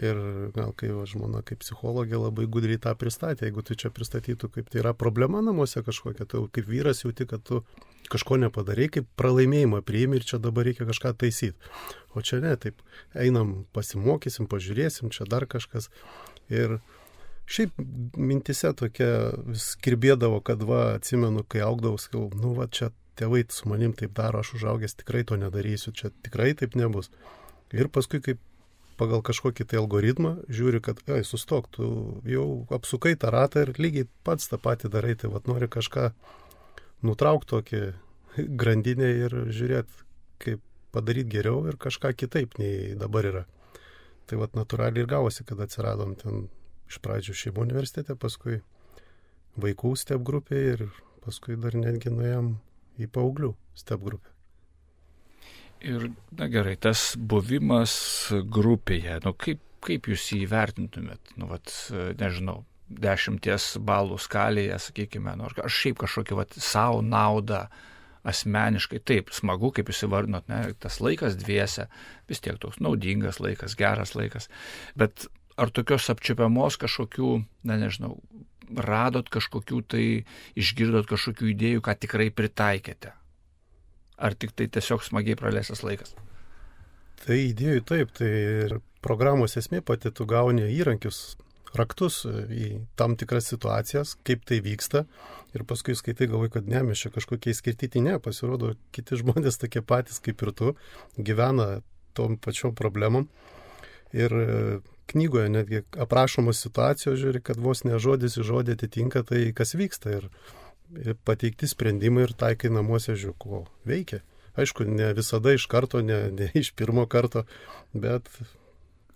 Ir 0.00 0.16
gal 0.56 0.70
kai 0.72 0.88
va, 0.96 1.04
žmona 1.08 1.42
kaip 1.44 1.60
psichologė 1.60 2.16
labai 2.16 2.46
gudriai 2.48 2.80
tą 2.80 2.94
pristatė, 2.96 3.48
jeigu 3.48 3.64
tu 3.66 3.76
čia 3.76 3.90
pristatytų, 3.92 4.48
kaip 4.54 4.70
tai 4.72 4.80
yra 4.80 4.94
problema 4.96 5.42
namuose 5.44 5.82
kažkokia, 5.84 6.24
tu 6.30 6.46
kaip 6.54 6.68
vyras 6.70 7.02
jauti, 7.04 7.26
kad 7.28 7.44
tu 7.44 7.60
kažko 8.10 8.38
nepadarai, 8.40 8.88
kaip 8.94 9.10
pralaimėjimą 9.20 9.82
priimi 9.84 10.16
ir 10.16 10.24
čia 10.26 10.40
dabar 10.40 10.64
reikia 10.70 10.86
kažką 10.88 11.12
taisyti. 11.20 11.70
O 12.16 12.24
čia 12.24 12.40
ne, 12.40 12.54
taip, 12.58 12.80
einam, 13.12 13.66
pasimokysim, 13.76 14.48
pažiūrėsim, 14.50 15.12
čia 15.12 15.28
dar 15.28 15.44
kažkas. 15.50 15.90
Ir 16.48 16.78
šiaip 17.50 17.76
mintise 18.16 18.72
tokia 18.78 19.36
vis 19.52 19.74
kirbėdavo, 19.84 20.40
kad 20.46 20.64
va, 20.66 20.96
atsimenu, 20.96 21.44
kai 21.44 21.60
augdavau, 21.66 22.00
sakau, 22.00 22.24
nu 22.40 22.56
va, 22.56 22.70
čia 22.72 22.88
tėvai 23.20 23.44
su 23.52 23.68
manim 23.68 23.92
taip 23.96 24.16
daro, 24.16 24.40
aš 24.40 24.56
užaugęs 24.56 24.96
tikrai 25.02 25.26
to 25.28 25.36
nedarysiu, 25.36 25.92
čia 25.92 26.08
tikrai 26.24 26.54
taip 26.56 26.78
nebus. 26.78 27.12
Ir 27.76 27.92
paskui, 27.92 28.22
kaip 28.24 28.40
pagal 29.00 29.22
kažkokį 29.24 29.66
tai 29.70 29.80
algoritmą, 29.80 30.34
žiūri, 30.52 30.82
kad, 30.84 31.00
ai, 31.08 31.22
sustok, 31.24 31.70
tu 31.72 31.86
jau 32.28 32.46
apsukai 32.76 33.14
tą 33.20 33.32
ratą 33.32 33.64
ir 33.64 33.74
lygiai 33.80 34.08
pats 34.26 34.50
tą 34.50 34.60
patį 34.60 34.92
darai, 34.92 35.16
tai 35.16 35.32
vad 35.32 35.48
nori 35.48 35.70
kažką 35.72 36.10
nutraukti 37.06 37.50
tokį 37.54 37.82
grandinę 38.60 39.08
ir 39.24 39.36
žiūrėti, 39.48 40.04
kaip 40.44 40.64
padaryti 40.94 41.36
geriau 41.36 41.64
ir 41.70 41.78
kažką 41.80 42.12
kitaip 42.18 42.58
nei 42.60 42.94
dabar 42.98 43.28
yra. 43.30 43.44
Tai 44.28 44.42
vad 44.42 44.54
natūraliai 44.58 45.04
ir 45.04 45.10
gavosi, 45.10 45.46
kad 45.48 45.62
atsiradom 45.64 46.14
ten 46.20 46.48
iš 46.90 47.00
pradžių 47.02 47.36
šeimų 47.40 47.64
universitete, 47.66 48.18
paskui 48.18 48.60
vaikų 49.60 49.94
step 49.98 50.22
grupėje 50.26 50.74
ir 50.76 50.84
paskui 51.24 51.56
dar 51.60 51.76
netgi 51.78 52.12
nuėjom 52.12 52.52
į 53.00 53.08
paauglių 53.14 53.54
step 53.78 54.04
grupę. 54.04 54.39
Ir, 55.80 56.10
na 56.36 56.48
gerai, 56.52 56.74
tas 56.76 57.14
buvimas 57.16 57.92
grupėje, 58.52 59.20
nu 59.24 59.32
kaip, 59.32 59.62
kaip 59.84 60.10
jūs 60.10 60.26
jį 60.34 60.42
įvertintumėt, 60.44 61.32
nu, 61.40 61.48
vat, 61.48 61.72
nežinau, 62.20 62.60
dešimties 62.90 63.76
balų 63.86 64.18
skalėje, 64.20 64.76
sakykime, 64.82 65.32
nu, 65.38 65.48
ar 65.48 65.72
šiaip 65.72 66.00
kažkokį, 66.02 66.36
vat, 66.36 66.56
savo 66.60 67.00
naudą 67.06 67.64
asmeniškai, 68.28 69.00
taip, 69.08 69.30
smagu, 69.32 69.70
kaip 69.72 69.88
jūs 69.88 70.04
įvardinot, 70.04 70.50
ne, 70.52 70.74
tas 70.82 70.98
laikas 71.00 71.38
dviese, 71.40 71.86
vis 72.28 72.42
tiek 72.44 72.58
toks 72.60 72.82
naudingas 72.84 73.40
laikas, 73.40 73.78
geras 73.78 74.12
laikas, 74.18 74.50
bet 75.00 75.30
ar 75.60 75.72
tokios 75.72 76.10
apčiupiamos 76.12 76.76
kažkokių, 76.80 77.30
na 77.68 77.78
nežinau, 77.80 78.18
radot 78.76 79.32
kažkokių 79.32 79.80
tai, 79.88 80.04
išgirdot 80.60 81.08
kažkokių 81.10 81.54
idėjų, 81.54 81.86
ką 81.88 81.96
tikrai 82.04 82.28
pritaikėte? 82.34 83.14
Ar 84.20 84.36
tik 84.36 84.54
tai 84.56 84.68
tiesiog 84.72 85.04
smagiai 85.06 85.38
praleistas 85.40 85.84
laikas? 85.86 86.14
Tai 87.20 87.36
idėjų 87.36 87.84
taip, 87.88 88.12
tai 88.16 88.30
ir 88.66 88.78
programos 89.04 89.56
esmė 89.60 89.82
pati 89.84 90.12
tu 90.12 90.26
gauni 90.28 90.70
įrankius, 90.76 91.36
raktus 91.76 92.22
į 92.26 92.80
tam 92.98 93.14
tikras 93.18 93.50
situacijas, 93.52 94.16
kaip 94.26 94.42
tai 94.48 94.60
vyksta 94.64 95.04
ir 95.54 95.64
paskui 95.68 95.94
skaitai 95.98 96.30
galvoj, 96.30 96.50
kad 96.56 96.68
ne, 96.70 96.82
mes 96.88 97.02
čia 97.02 97.12
kažkokie 97.14 97.54
skirtyti, 97.54 98.02
ne, 98.04 98.18
pasirodo, 98.22 98.74
kiti 98.94 99.18
žmonės 99.20 99.60
tokie 99.60 99.82
patys 99.82 100.20
kaip 100.22 100.42
ir 100.46 100.52
tu, 100.56 100.74
gyvena 101.18 101.80
tom 102.18 102.36
pačiom 102.40 102.74
problemom. 102.78 103.28
Ir 104.16 104.34
e, 104.34 104.46
knygoje 105.12 105.50
netgi 105.52 105.82
aprašomos 106.02 106.62
situacijos, 106.64 107.18
žiūri, 107.20 107.42
kad 107.46 107.60
vos 107.62 107.84
ne 107.86 107.98
žodis 108.02 108.38
į 108.40 108.46
žodį 108.48 108.76
atitinka 108.78 109.22
tai, 109.26 109.44
kas 109.54 109.76
vyksta. 109.78 110.18
Ir 110.18 110.28
pateikti 111.24 111.68
sprendimai 111.70 112.26
ir 112.26 112.34
taikai 112.38 112.70
namuose 112.72 113.16
žiūrėk, 113.18 113.70
veikia. 113.86 114.22
Aišku, 114.58 114.84
ne 114.84 115.12
visada 115.14 115.54
iš 115.54 115.66
karto, 115.70 116.00
ne, 116.02 116.24
ne 116.34 116.50
iš 116.58 116.72
pirmo 116.76 117.06
karto, 117.10 117.44
bet 117.94 118.28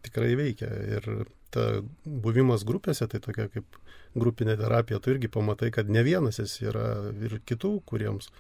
tikrai 0.07 0.35
veikia. 0.39 0.71
Ir 0.97 1.09
ta 1.55 1.83
buvimas 2.05 2.65
grupėse, 2.67 3.09
tai 3.11 3.21
tokia 3.23 3.49
kaip 3.53 3.79
grupinė 4.15 4.57
terapija, 4.61 5.01
tu 5.03 5.15
irgi 5.15 5.31
pamatai, 5.33 5.71
kad 5.75 5.91
ne 5.91 6.05
vienas 6.07 6.39
esi, 6.43 6.69
yra 6.71 7.11
ir 7.27 7.41
kitų, 7.47 7.77
kuriems 7.89 8.31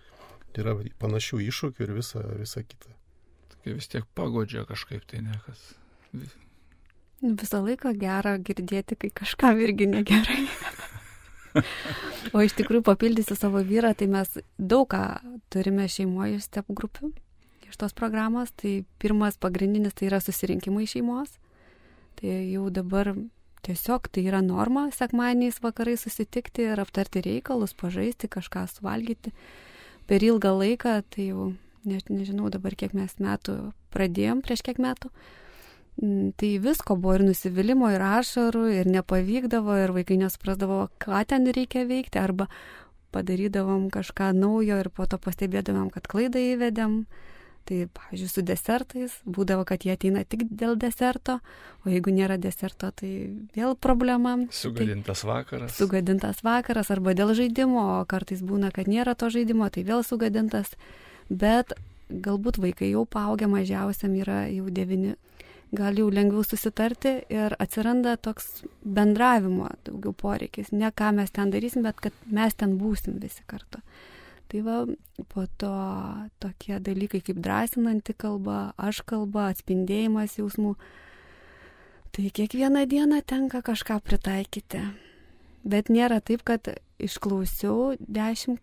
yra 0.54 0.76
panašių 1.02 1.40
iššūkių 1.48 1.86
ir 1.86 1.94
visa, 1.96 2.22
visa 2.38 2.62
kita. 2.62 2.92
Tokia 3.54 3.78
vis 3.78 3.90
tiek 3.90 4.06
pagodžia 4.14 4.62
kažkaip 4.68 5.06
tai 5.10 5.24
nekas. 5.26 5.72
Visą 7.24 7.62
laiką 7.64 7.94
gera 7.98 8.36
girdėti, 8.38 8.98
kai 9.00 9.10
kažkam 9.22 9.62
irgi 9.64 9.90
negerai. 9.90 10.44
o 12.34 12.42
iš 12.44 12.54
tikrųjų 12.58 12.84
papildysiu 12.86 13.36
savo 13.38 13.62
vyrą, 13.66 13.92
tai 13.96 14.08
mes 14.10 14.30
daug 14.58 14.88
ką 14.90 15.04
turime 15.52 15.86
šeimoje 15.90 16.38
iš 16.38 16.48
step 16.48 16.70
grupių, 16.70 17.12
iš 17.68 17.78
tos 17.80 17.94
programos. 17.96 18.52
Tai 18.58 18.82
pirmas 19.02 19.38
pagrindinis 19.40 19.96
tai 19.96 20.10
yra 20.10 20.20
susirinkimai 20.24 20.88
šeimos. 20.90 21.36
Tai 22.18 22.34
jau 22.50 22.68
dabar 22.74 23.14
tiesiog 23.64 24.10
tai 24.12 24.26
yra 24.28 24.42
norma 24.44 24.88
sekmaniais 24.94 25.62
vakarai 25.64 25.96
susitikti 25.98 26.68
ir 26.70 26.82
aptarti 26.82 27.24
reikalus, 27.24 27.74
pažaisti, 27.74 28.30
kažką 28.30 28.66
suvalgyti. 28.70 29.32
Per 30.04 30.20
ilgą 30.20 30.52
laiką, 30.58 30.98
tai 31.10 31.30
jau 31.30 31.54
ne, 31.88 32.02
nežinau 32.12 32.50
dabar 32.52 32.76
kiek 32.76 32.92
mes 32.96 33.16
metų 33.22 33.72
pradėjom, 33.94 34.42
prieš 34.44 34.60
kiek 34.66 34.82
metų, 34.82 35.08
Mm, 35.08 35.43
tai 36.00 36.50
visko 36.62 36.96
buvo 36.98 37.18
ir 37.18 37.24
nusivylimų, 37.28 37.92
ir 37.94 38.02
ašarų, 38.02 38.64
ir 38.80 38.88
nepavykdavo, 38.90 39.76
ir 39.84 39.92
vaikai 39.94 40.18
nesuprasdavo, 40.24 40.88
ką 41.02 41.20
ten 41.30 41.46
reikia 41.54 41.84
veikti, 41.86 42.18
arba 42.18 42.48
padarydavom 43.14 43.90
kažką 43.94 44.32
naujo 44.34 44.80
ir 44.82 44.90
po 44.90 45.06
to 45.06 45.20
pastebėdavom, 45.22 45.92
kad 45.94 46.10
klaidą 46.10 46.42
įvedėm. 46.54 47.04
Tai, 47.64 47.78
pavyzdžiui, 47.96 48.28
su 48.28 48.42
desertais 48.44 49.12
būdavo, 49.24 49.62
kad 49.64 49.86
jie 49.86 49.94
ateina 49.94 50.20
tik 50.28 50.42
dėl 50.52 50.74
deserto, 50.76 51.38
o 51.80 51.88
jeigu 51.88 52.12
nėra 52.12 52.36
deserto, 52.36 52.90
tai 52.92 53.30
vėl 53.56 53.72
problema. 53.72 54.34
Sugadintas 54.52 55.22
tai, 55.22 55.30
vakaras. 55.30 55.78
Sugadintas 55.78 56.42
vakaras 56.44 56.92
arba 56.92 57.14
dėl 57.16 57.32
žaidimo, 57.38 57.86
o 57.94 58.04
kartais 58.10 58.44
būna, 58.44 58.68
kad 58.68 58.90
nėra 58.90 59.16
to 59.16 59.30
žaidimo, 59.32 59.70
tai 59.72 59.86
vėl 59.88 60.04
sugadintas. 60.04 60.74
Bet 61.32 61.72
galbūt 62.12 62.60
vaikai 62.60 62.90
jau 62.90 63.06
paaugę 63.08 63.48
mažiausiam 63.48 64.12
yra 64.20 64.42
jau 64.52 64.68
9 64.68 65.16
gal 65.74 65.98
jau 65.98 66.08
lengviau 66.10 66.44
susitarti 66.46 67.14
ir 67.32 67.54
atsiranda 67.58 68.16
toks 68.16 68.64
bendravimo 68.84 69.68
daugiau 69.86 70.14
poreikis. 70.16 70.72
Ne 70.72 70.90
ką 70.90 71.12
mes 71.18 71.32
ten 71.34 71.50
darysim, 71.50 71.84
bet 71.86 72.00
kad 72.00 72.26
mes 72.26 72.54
ten 72.54 72.76
būsim 72.78 73.18
visi 73.22 73.42
kartu. 73.46 73.82
Tai 74.48 74.60
va, 74.62 74.76
po 75.32 75.46
to 75.58 75.72
tokie 76.42 76.78
dalykai 76.78 77.22
kaip 77.24 77.40
drąsinanti 77.42 78.14
kalba, 78.14 78.74
aš 78.76 79.00
kalba, 79.08 79.48
atspindėjimas 79.50 80.36
jausmų. 80.38 80.74
Tai 82.14 82.28
kiekvieną 82.38 82.84
dieną 82.86 83.22
tenka 83.26 83.62
kažką 83.64 83.98
pritaikyti. 84.04 84.84
Bet 85.64 85.88
nėra 85.88 86.20
taip, 86.20 86.44
kad 86.46 86.68
išklausiau 87.02 87.96
dešimt 87.98 88.60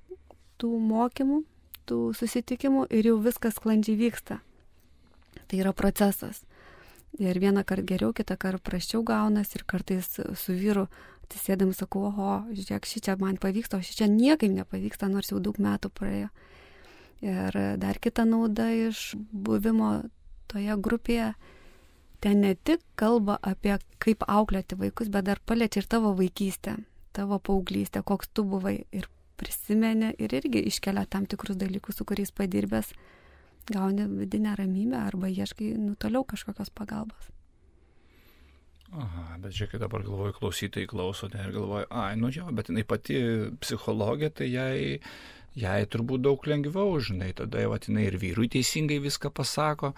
tų 0.61 0.69
mokymų, 0.85 1.41
tų 1.89 1.99
susitikimų 2.15 2.85
ir 2.93 3.09
jau 3.11 3.17
viskas 3.25 3.57
sklandžiai 3.57 3.97
vyksta. 3.99 4.39
Tai 5.49 5.59
yra 5.59 5.73
procesas. 5.75 6.45
Ir 7.19 7.39
vieną 7.43 7.65
kartą 7.67 7.83
geriau, 7.85 8.13
kitą 8.15 8.37
kartą 8.39 8.63
praščiau 8.63 9.03
gaunas 9.03 9.51
ir 9.55 9.65
kartais 9.67 10.07
su 10.15 10.53
vyru 10.55 10.85
atsisėdam 11.25 11.71
sakau, 11.75 12.05
oho, 12.09 12.31
žiūrėk, 12.51 12.87
ši 12.87 13.01
čia 13.07 13.15
man 13.19 13.39
pavyksta, 13.39 13.79
o 13.79 13.85
ši 13.85 14.01
čia 14.01 14.07
niekaip 14.11 14.51
nepavyksta, 14.51 15.09
nors 15.11 15.31
jau 15.31 15.39
daug 15.43 15.59
metų 15.59 15.91
praėjo. 15.95 16.29
Ir 17.21 17.57
dar 17.77 17.99
kita 18.01 18.25
nauda 18.25 18.67
iš 18.73 19.13
buvimo 19.31 20.01
toje 20.51 20.75
grupėje, 20.75 21.33
ten 22.21 22.41
ne 22.43 22.55
tik 22.55 22.83
kalba 22.99 23.37
apie 23.41 23.77
kaip 24.01 24.25
auklėti 24.27 24.77
vaikus, 24.79 25.11
bet 25.13 25.27
dar 25.29 25.39
paliečia 25.45 25.83
ir 25.83 25.89
tavo 25.89 26.15
vaikystę, 26.17 26.75
tavo 27.15 27.39
paauglystę, 27.39 28.03
koks 28.03 28.31
tu 28.33 28.43
buvai 28.47 28.81
ir 28.91 29.07
prisimeni 29.41 30.11
ir 30.21 30.33
irgi 30.37 30.65
iškelia 30.69 31.05
tam 31.09 31.25
tikrus 31.25 31.57
dalykus, 31.57 31.97
su 31.97 32.05
kuriais 32.05 32.33
padirbęs 32.35 32.91
gauni 33.69 34.07
vidinę 34.07 34.55
ramybę 34.55 34.97
arba 34.97 35.29
ieškai 35.29 35.73
nu 35.77 35.95
toliau 35.95 36.23
kažkokios 36.25 36.69
pagalbos. 36.73 37.29
Aha, 38.91 39.37
bet 39.39 39.53
žiūrėk, 39.55 39.77
dabar 39.79 40.03
galvoju, 40.03 40.33
klausytojai 40.35 40.87
klauso 40.91 41.29
tai 41.31 41.45
ir 41.45 41.53
galvoju, 41.55 41.85
ai, 41.95 42.17
nu 42.19 42.27
jo, 42.33 42.49
bet 42.51 42.67
jinai 42.67 42.83
pati 42.83 43.21
psichologė, 43.63 44.27
tai 44.35 44.49
jai, 44.51 44.97
jai 45.55 45.77
turbūt 45.87 46.25
daug 46.25 46.43
lengviau, 46.43 46.97
žinai, 46.99 47.29
tada 47.37 47.63
jau 47.63 47.77
jinai 47.77 48.09
ir 48.09 48.17
vyrui 48.19 48.49
teisingai 48.51 48.99
viską 49.05 49.31
pasako, 49.31 49.93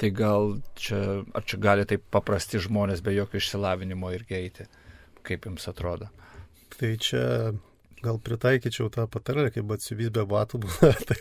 tai 0.00 0.08
gal 0.16 0.56
čia, 0.80 1.20
ar 1.36 1.44
čia 1.44 1.60
gali 1.60 1.84
taip 1.88 2.06
paprasti 2.14 2.62
žmonės 2.64 3.04
be 3.04 3.12
jokio 3.18 3.36
išsilavinimo 3.42 4.14
ir 4.16 4.24
eiti, 4.32 4.64
kaip 5.28 5.44
jums 5.50 5.68
atrodo? 5.68 6.08
Tai 6.72 6.94
čia 7.04 7.52
gal 8.02 8.18
pritaikyčiau 8.22 8.90
tą 8.92 9.06
patarlę, 9.10 9.50
kaip 9.54 9.70
atsiuvys 9.74 10.12
be 10.14 10.24
batų 10.28 10.62
būna. 10.64 10.92
tai, 11.08 11.18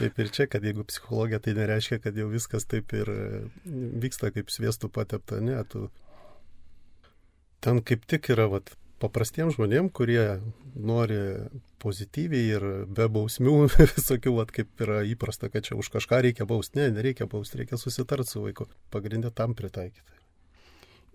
taip 0.00 0.20
ir 0.22 0.30
čia, 0.34 0.48
kad 0.50 0.64
jeigu 0.66 0.86
psichologija, 0.88 1.42
tai 1.44 1.56
nereiškia, 1.58 2.00
kad 2.04 2.18
jau 2.18 2.28
viskas 2.32 2.68
taip 2.68 2.94
ir 2.96 3.10
e, 3.12 3.24
vyksta 4.04 4.32
kaip 4.34 4.52
sviestų 4.52 4.92
patepta. 4.92 5.42
Ne, 5.44 5.58
tu... 5.68 5.88
Ten 7.62 7.78
kaip 7.86 8.08
tik 8.10 8.32
yra 8.34 8.48
vat, 8.50 8.72
paprastiems 9.02 9.56
žmonėms, 9.58 9.92
kurie 9.94 10.24
nori 10.74 11.20
pozityviai 11.82 12.56
ir 12.56 12.66
be 12.90 13.06
bausmių, 13.12 13.54
visokių, 13.96 14.34
vat, 14.38 14.54
kaip 14.54 14.82
yra 14.86 15.02
įprasta, 15.08 15.50
kad 15.52 15.66
čia 15.68 15.78
už 15.78 15.92
kažką 15.96 16.22
reikia 16.28 16.48
bausti. 16.48 16.80
Ne, 16.80 16.90
nereikia 16.98 17.28
bausti, 17.30 17.62
reikia 17.62 17.80
susitarti 17.80 18.34
su 18.34 18.44
vaiku. 18.46 18.68
Pagrindė 18.94 19.34
tam 19.34 19.56
pritaikyti. 19.58 20.20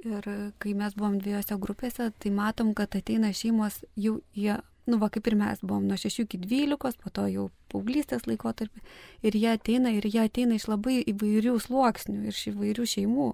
Ir 0.05 0.25
kai 0.61 0.73
mes 0.77 0.93
buvom 0.95 1.17
dviejose 1.19 1.57
grupėse, 1.59 2.11
tai 2.21 2.31
matom, 2.31 2.75
kad 2.77 2.93
ateina 2.95 3.31
šeimos 3.33 3.81
jau 3.97 4.19
jie 4.37 4.59
nu 4.87 4.99
va 5.01 5.09
kaip 5.13 5.27
ir 5.27 5.35
mes 5.39 5.61
buvom 5.61 5.87
nuo 5.87 5.97
6 5.99 6.23
iki 6.23 6.39
12, 6.41 6.99
po 7.03 7.11
to 7.13 7.27
jau 7.31 7.47
paauglystės 7.71 8.27
laikotarpį. 8.29 8.83
Ir 9.27 9.37
jie 9.37 9.49
ateina, 9.51 9.91
ir 9.93 10.07
jie 10.07 10.23
ateina 10.23 10.57
iš 10.57 10.67
labai 10.71 11.01
įvairių 11.13 11.57
sluoksnių, 11.63 12.27
iš 12.31 12.47
įvairių 12.53 12.85
šeimų. 12.93 13.31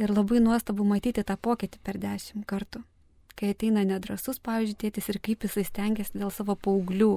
Ir 0.00 0.14
labai 0.16 0.40
nuostabu 0.40 0.86
matyti 0.88 1.24
tą 1.26 1.36
pokytį 1.36 1.82
per 1.84 2.00
dešimt 2.00 2.46
kartų. 2.48 2.82
Kai 3.36 3.52
ateina 3.54 3.84
nedrasus, 3.84 4.40
pavyzdžiui, 4.44 4.78
tėtis 4.80 5.08
ir 5.12 5.20
kaip 5.20 5.44
jisai 5.46 5.66
stengiasi 5.68 6.18
dėl 6.18 6.32
savo 6.32 6.56
paauglių. 6.56 7.12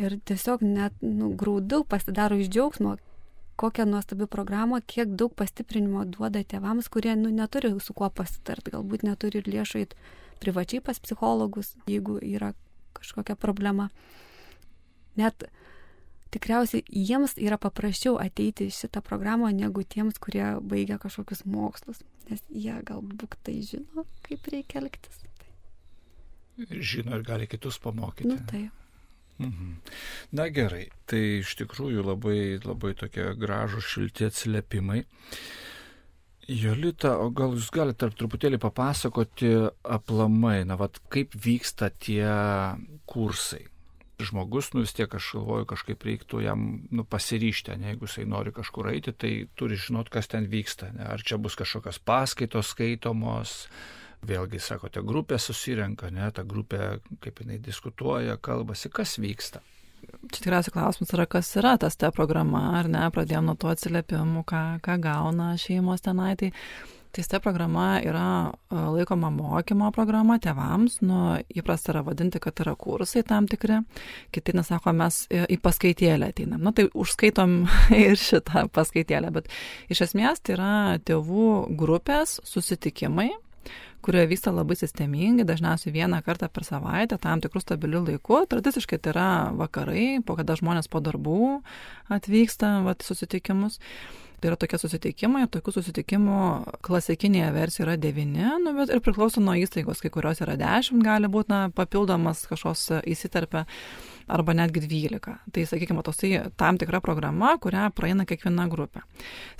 Ir 0.00 0.16
tiesiog 0.24 0.64
net 0.64 0.96
nu, 1.04 1.32
grūdau 1.36 1.84
pasidaro 1.84 2.38
iš 2.40 2.48
džiaugsmo, 2.48 2.96
kokią 3.60 3.84
nuostabią 3.84 4.26
programą, 4.26 4.80
kiek 4.86 5.12
daug 5.20 5.34
pastiprinimo 5.36 6.06
duoda 6.08 6.40
tėvams, 6.40 6.88
kurie 6.88 7.12
nu, 7.20 7.28
neturi 7.34 7.74
su 7.84 7.92
kuo 7.92 8.08
pasitart, 8.08 8.72
galbūt 8.72 9.04
neturi 9.04 9.42
ir 9.42 9.50
lėšų 9.52 9.84
įt 9.84 9.96
privačiai 10.40 10.82
pas 10.84 11.00
psichologus, 11.00 11.74
jeigu 11.90 12.18
yra 12.22 12.52
kažkokia 12.96 13.36
problema. 13.36 13.88
Net 15.20 15.44
tikriausiai 16.34 16.84
jiems 16.88 17.36
yra 17.40 17.58
paprasčiau 17.60 18.18
ateiti 18.22 18.68
į 18.70 18.74
šitą 18.74 19.02
programą 19.06 19.50
negu 19.54 19.82
tiems, 19.82 20.18
kurie 20.22 20.44
baigia 20.62 20.98
kažkokius 21.02 21.44
mokslus, 21.50 22.04
nes 22.30 22.42
jie 22.48 22.76
galbūt 22.86 23.38
tai 23.46 23.58
žino, 23.66 24.06
kaip 24.26 24.50
reikia 24.52 24.82
elgtis. 24.82 25.24
Žino 26.70 27.16
ir 27.16 27.24
gali 27.24 27.48
kitus 27.48 27.80
pamokyti. 27.80 28.28
Nu, 28.28 28.38
tai. 28.50 28.68
Mhm. 29.40 29.76
Na 30.36 30.50
gerai, 30.52 30.90
tai 31.08 31.40
iš 31.40 31.54
tikrųjų 31.62 32.04
labai, 32.04 32.60
labai 32.60 32.92
tokie 32.98 33.30
gražų 33.40 33.80
šilti 33.80 34.28
atsiliepimai. 34.28 35.04
Jolita, 36.48 37.12
o 37.20 37.28
gal 37.30 37.52
jūs 37.54 37.68
galite 37.74 38.08
truputėlį 38.16 38.58
papasakoti 38.62 39.50
aplamai, 39.84 40.62
na, 40.66 40.78
vad, 40.80 40.98
kaip 41.12 41.36
vyksta 41.36 41.90
tie 41.92 42.24
kursai? 43.10 43.66
Žmogus, 44.20 44.72
nu 44.74 44.82
vis 44.84 44.92
tiek 44.96 45.12
aš 45.16 45.30
galvoju, 45.38 45.68
kažkaip 45.68 46.02
reiktų 46.04 46.42
jam 46.44 46.64
nu, 46.92 47.06
pasiryšti, 47.08 47.76
ne, 47.80 47.92
jeigu 47.92 48.08
jisai 48.08 48.26
nori 48.28 48.52
kažkur 48.56 48.90
eiti, 48.92 49.14
tai 49.16 49.32
turi 49.56 49.78
žinot, 49.80 50.10
kas 50.12 50.28
ten 50.28 50.48
vyksta. 50.50 50.90
Ne, 50.96 51.06
ar 51.14 51.24
čia 51.24 51.38
bus 51.40 51.56
kažkokios 51.60 52.02
paskaitos 52.04 52.74
skaitomos, 52.74 53.54
vėlgi, 54.26 54.60
sakote, 54.60 55.00
grupė 55.06 55.40
susirenka, 55.40 56.12
ne, 56.12 56.28
ta 56.36 56.44
grupė, 56.44 56.98
kaip 57.24 57.40
jinai 57.44 57.60
diskutuoja, 57.64 58.36
kalbasi, 58.42 58.92
kas 58.92 59.16
vyksta 59.22 59.64
čia 60.28 60.38
tikriausiai 60.38 60.76
klausimas 60.76 61.12
yra, 61.16 61.26
kas 61.30 61.50
yra 61.60 61.74
tas 61.80 61.96
ta 62.00 62.12
programa, 62.14 62.70
ar 62.78 62.88
ne, 62.92 63.02
pradėjom 63.14 63.50
nuo 63.50 63.58
to 63.60 63.72
atsiliepimų, 63.72 64.44
ką, 64.48 64.64
ką 64.84 64.96
gauna 65.02 65.52
šeimos 65.60 66.04
tenai. 66.06 66.34
Tai 66.40 66.50
Tai 67.10 67.24
ta 67.26 67.40
programa 67.42 67.98
yra 68.06 68.52
laikoma 68.70 69.32
mokymo 69.34 69.88
programa 69.90 70.36
tėvams, 70.38 71.00
nu, 71.02 71.40
įprasta 71.58 71.90
yra 71.90 72.04
vadinti, 72.06 72.38
kad 72.38 72.62
yra 72.62 72.76
kursai 72.78 73.24
tam 73.26 73.48
tikri, 73.50 73.80
kiti 74.30 74.54
nesako, 74.54 74.92
mes 74.94 75.24
į 75.26 75.58
paskaitėlę 75.58 76.28
ateinam. 76.30 76.62
Na 76.62 76.70
tai 76.70 76.86
užskaitom 76.94 77.64
ir 78.04 78.14
šitą 78.14 78.68
paskaitėlę, 78.70 79.32
bet 79.34 79.50
iš 79.90 80.04
esmės 80.06 80.38
tai 80.38 80.54
yra 80.54 80.72
tėvų 81.02 81.50
grupės 81.80 82.38
susitikimai, 82.46 83.32
kurie 84.04 84.24
vyksta 84.30 84.52
labai 84.54 84.76
sistemingai, 84.78 85.46
dažniausiai 85.48 85.92
vieną 85.94 86.22
kartą 86.26 86.48
per 86.52 86.66
savaitę, 86.66 87.18
tam 87.20 87.42
tikrų 87.44 87.62
stabilių 87.64 88.04
laikų. 88.08 88.44
Tradiciškai 88.50 88.98
tai 88.98 89.14
yra 89.14 89.28
vakarai, 89.56 90.08
po 90.26 90.38
kada 90.38 90.56
žmonės 90.58 90.90
po 90.90 91.02
darbų 91.04 91.60
atvyksta 92.12 92.80
vat, 92.86 93.06
susitikimus. 93.06 93.80
Tai 94.40 94.48
yra 94.48 94.56
tokie 94.56 94.78
susitikimai 94.80 95.42
ir 95.44 95.50
tokių 95.52 95.74
susitikimų 95.76 96.36
klasikinėje 96.86 97.50
versijoje 97.52 97.84
yra 97.84 97.96
devyni, 98.00 98.46
nu, 98.64 98.72
bet 98.78 98.88
ir 98.88 99.02
priklauso 99.04 99.42
nuo 99.44 99.52
įstaigos, 99.60 100.00
kai 100.00 100.08
kurios 100.14 100.40
yra 100.40 100.54
dešimt, 100.56 101.04
gali 101.04 101.28
būti 101.28 101.52
na, 101.52 101.58
papildomas 101.76 102.46
kažkoks 102.48 102.86
įsiterpia 103.04 103.66
arba 104.30 104.54
netgi 104.56 104.82
12. 104.84 105.34
Tai, 105.52 105.64
sakykime, 105.66 106.02
tos 106.06 106.20
tai 106.20 106.32
tam 106.60 106.78
tikra 106.80 107.00
programa, 107.04 107.56
kurią 107.60 107.88
praeina 107.96 108.26
kiekviena 108.28 108.66
grupė. 108.70 109.02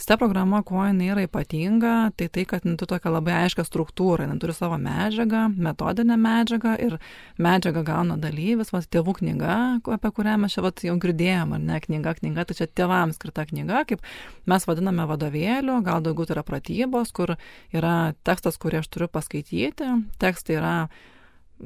Ste 0.00 0.16
programa, 0.20 0.62
kuo 0.66 0.85
jinai 0.87 1.11
yra 1.12 1.24
ypatinga, 1.26 1.94
tai 2.16 2.30
tai, 2.33 2.46
kad 2.48 2.64
jinai 2.64 2.78
turi 2.80 2.92
tokią 2.94 3.12
labai 3.16 3.37
aiškę 3.42 3.64
struktūrą, 3.66 4.26
jinai 4.26 4.38
turi 4.42 4.54
savo 4.56 4.78
medžiagą, 4.80 5.46
metodinę 5.59 6.16
medžiagą 6.20 6.76
ir 6.87 6.96
medžiagą 7.42 7.85
gauna 7.87 8.18
dalyvis, 8.20 8.72
va, 8.74 8.83
tėvų 8.83 9.16
knyga, 9.20 9.59
apie 9.96 10.12
kurią 10.16 10.37
mes 10.40 10.56
čia 10.56 10.64
va, 10.64 10.72
jau 10.87 10.96
girdėjom, 11.02 11.54
ar 11.56 11.62
ne, 11.66 11.80
knyga, 11.85 12.16
knyga, 12.20 12.46
tai 12.48 12.59
čia 12.62 12.68
tėvams 12.80 13.20
skirta 13.20 13.46
knyga, 13.50 13.85
kaip 13.90 14.04
mes 14.50 14.66
vadiname 14.68 15.06
vadovėliu, 15.11 15.80
gal 15.87 16.04
daugiau 16.04 16.28
tai 16.28 16.38
yra 16.38 16.46
pratybos, 16.46 17.14
kur 17.16 17.37
yra 17.74 17.94
tekstas, 18.26 18.61
kurį 18.61 18.83
aš 18.83 18.90
turiu 18.92 19.11
paskaityti, 19.12 19.94
tekstai 20.22 20.59
yra 20.61 20.74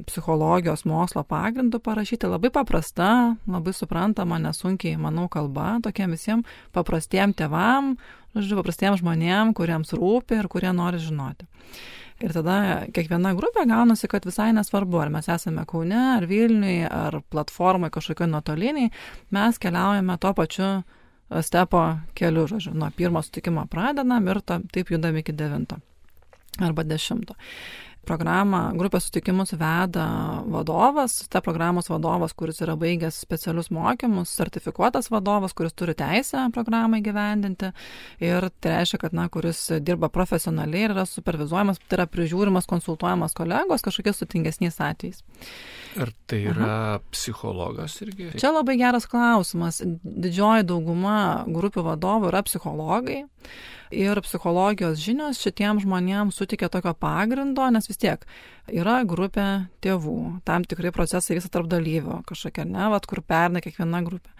psichologijos 0.03 0.85
mokslo 0.85 1.23
pagrindu 1.23 1.79
parašyti 1.79 2.27
labai 2.27 2.51
paprasta, 2.53 3.35
labai 3.47 3.73
suprantama, 3.73 4.39
nesunkiai, 4.41 4.97
manau, 4.99 5.27
kalba 5.31 5.77
tokiem 5.83 6.15
visiems 6.15 6.57
paprastiem 6.75 7.33
tėvam, 7.37 7.95
žodžiu, 8.35 8.59
paprastiem 8.59 8.97
žmonėm, 8.99 9.53
kuriems 9.57 9.95
rūpi 9.95 10.41
ir 10.41 10.49
kurie 10.51 10.73
nori 10.75 10.99
žinoti. 11.01 11.47
Ir 12.23 12.31
tada 12.31 12.85
kiekviena 12.95 13.33
grupė 13.35 13.65
gaunasi, 13.67 14.07
kad 14.11 14.23
visai 14.27 14.51
nesvarbu, 14.55 15.01
ar 15.03 15.09
mes 15.11 15.27
esame 15.31 15.65
Kaune, 15.67 15.99
ar 16.15 16.27
Vilniui, 16.29 16.85
ar 16.87 17.19
platformai 17.31 17.89
kažkokio 17.91 18.29
nuotoliniai, 18.31 18.91
mes 19.35 19.59
keliaujame 19.59 20.15
tuo 20.23 20.31
pačiu 20.37 20.69
stepo 21.43 21.81
keliu, 22.15 22.45
žodžiu, 22.47 22.71
nuo 22.77 22.87
pirmo 22.95 23.19
sutikimo 23.25 23.65
pradedam 23.67 24.31
ir 24.31 24.39
to, 24.45 24.61
taip 24.71 24.93
judam 24.95 25.19
iki 25.19 25.35
devinto 25.35 25.81
arba 26.63 26.85
dešimto 26.87 27.35
programą, 28.07 28.61
grupės 28.77 29.07
sutikimus 29.07 29.53
veda 29.59 30.05
vadovas, 30.51 31.17
ta 31.31 31.41
programos 31.45 31.89
vadovas, 31.91 32.33
kuris 32.37 32.61
yra 32.63 32.75
baigęs 32.79 33.17
specialius 33.25 33.71
mokymus, 33.73 34.33
sertifikuotas 34.37 35.09
vadovas, 35.13 35.55
kuris 35.57 35.75
turi 35.77 35.95
teisę 35.97 36.47
programą 36.55 37.01
įgyvendinti 37.01 37.71
ir 38.23 38.49
tai 38.61 38.77
reiškia, 38.77 39.01
kad, 39.05 39.15
na, 39.17 39.27
kuris 39.33 39.61
dirba 39.85 40.09
profesionaliai 40.13 40.87
ir 40.87 40.95
yra 40.95 41.05
supervizuojamas, 41.09 41.81
tai 41.85 41.99
yra 41.99 42.07
prižiūrimas, 42.11 42.69
konsultuojamas 42.69 43.35
kolegos 43.37 43.85
kažkokiais 43.85 44.21
sutingesniais 44.21 44.81
atvejais. 44.83 45.23
Ar 46.01 46.11
tai 46.27 46.41
yra 46.51 46.65
Aha. 46.65 46.99
psichologas 47.13 47.97
irgi? 48.03 48.33
Čia 48.39 48.51
labai 48.51 48.77
geras 48.79 49.07
klausimas. 49.09 49.81
Didžioji 50.03 50.67
dauguma 50.67 51.45
grupių 51.47 51.85
vadovų 51.85 52.31
yra 52.33 52.43
psichologai 52.45 53.23
ir 53.95 54.19
psichologijos 54.25 54.99
žinios 54.99 55.39
šitiem 55.41 55.79
žmonėms 55.83 56.35
suteikia 56.37 56.69
tokio 56.71 56.93
pagrindo, 56.99 57.65
nes 57.71 57.87
vis 57.89 57.99
tiek 58.01 58.25
yra 58.71 58.99
grupė 59.07 59.45
tėvų, 59.85 60.17
tam 60.47 60.65
tikrai 60.65 60.91
procesai 60.95 61.37
vyksta 61.37 61.51
tarp 61.53 61.69
dalyvių, 61.71 62.21
kažkokia, 62.29 62.65
ne, 62.69 62.87
vat, 62.93 63.05
kur 63.09 63.21
perna 63.25 63.61
kiekviena 63.63 64.01
grupė. 64.05 64.33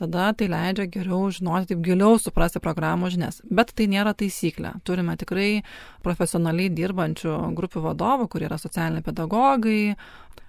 Tada 0.00 0.30
tai 0.38 0.48
leidžia 0.52 0.86
geriau 0.90 1.28
žinoti, 1.34 1.72
taip 1.72 1.82
giliau 1.84 2.18
suprasti 2.22 2.62
programų 2.62 3.10
žinias. 3.14 3.40
Bet 3.50 3.74
tai 3.76 3.88
nėra 3.90 4.14
taisyklė. 4.16 4.76
Turime 4.86 5.18
tikrai 5.20 5.64
profesionaliai 6.06 6.70
dirbančių 6.74 7.38
grupių 7.58 7.84
vadovų, 7.88 8.30
kurie 8.30 8.48
yra 8.48 8.60
socialiniai 8.62 9.04
pedagogai, 9.06 9.96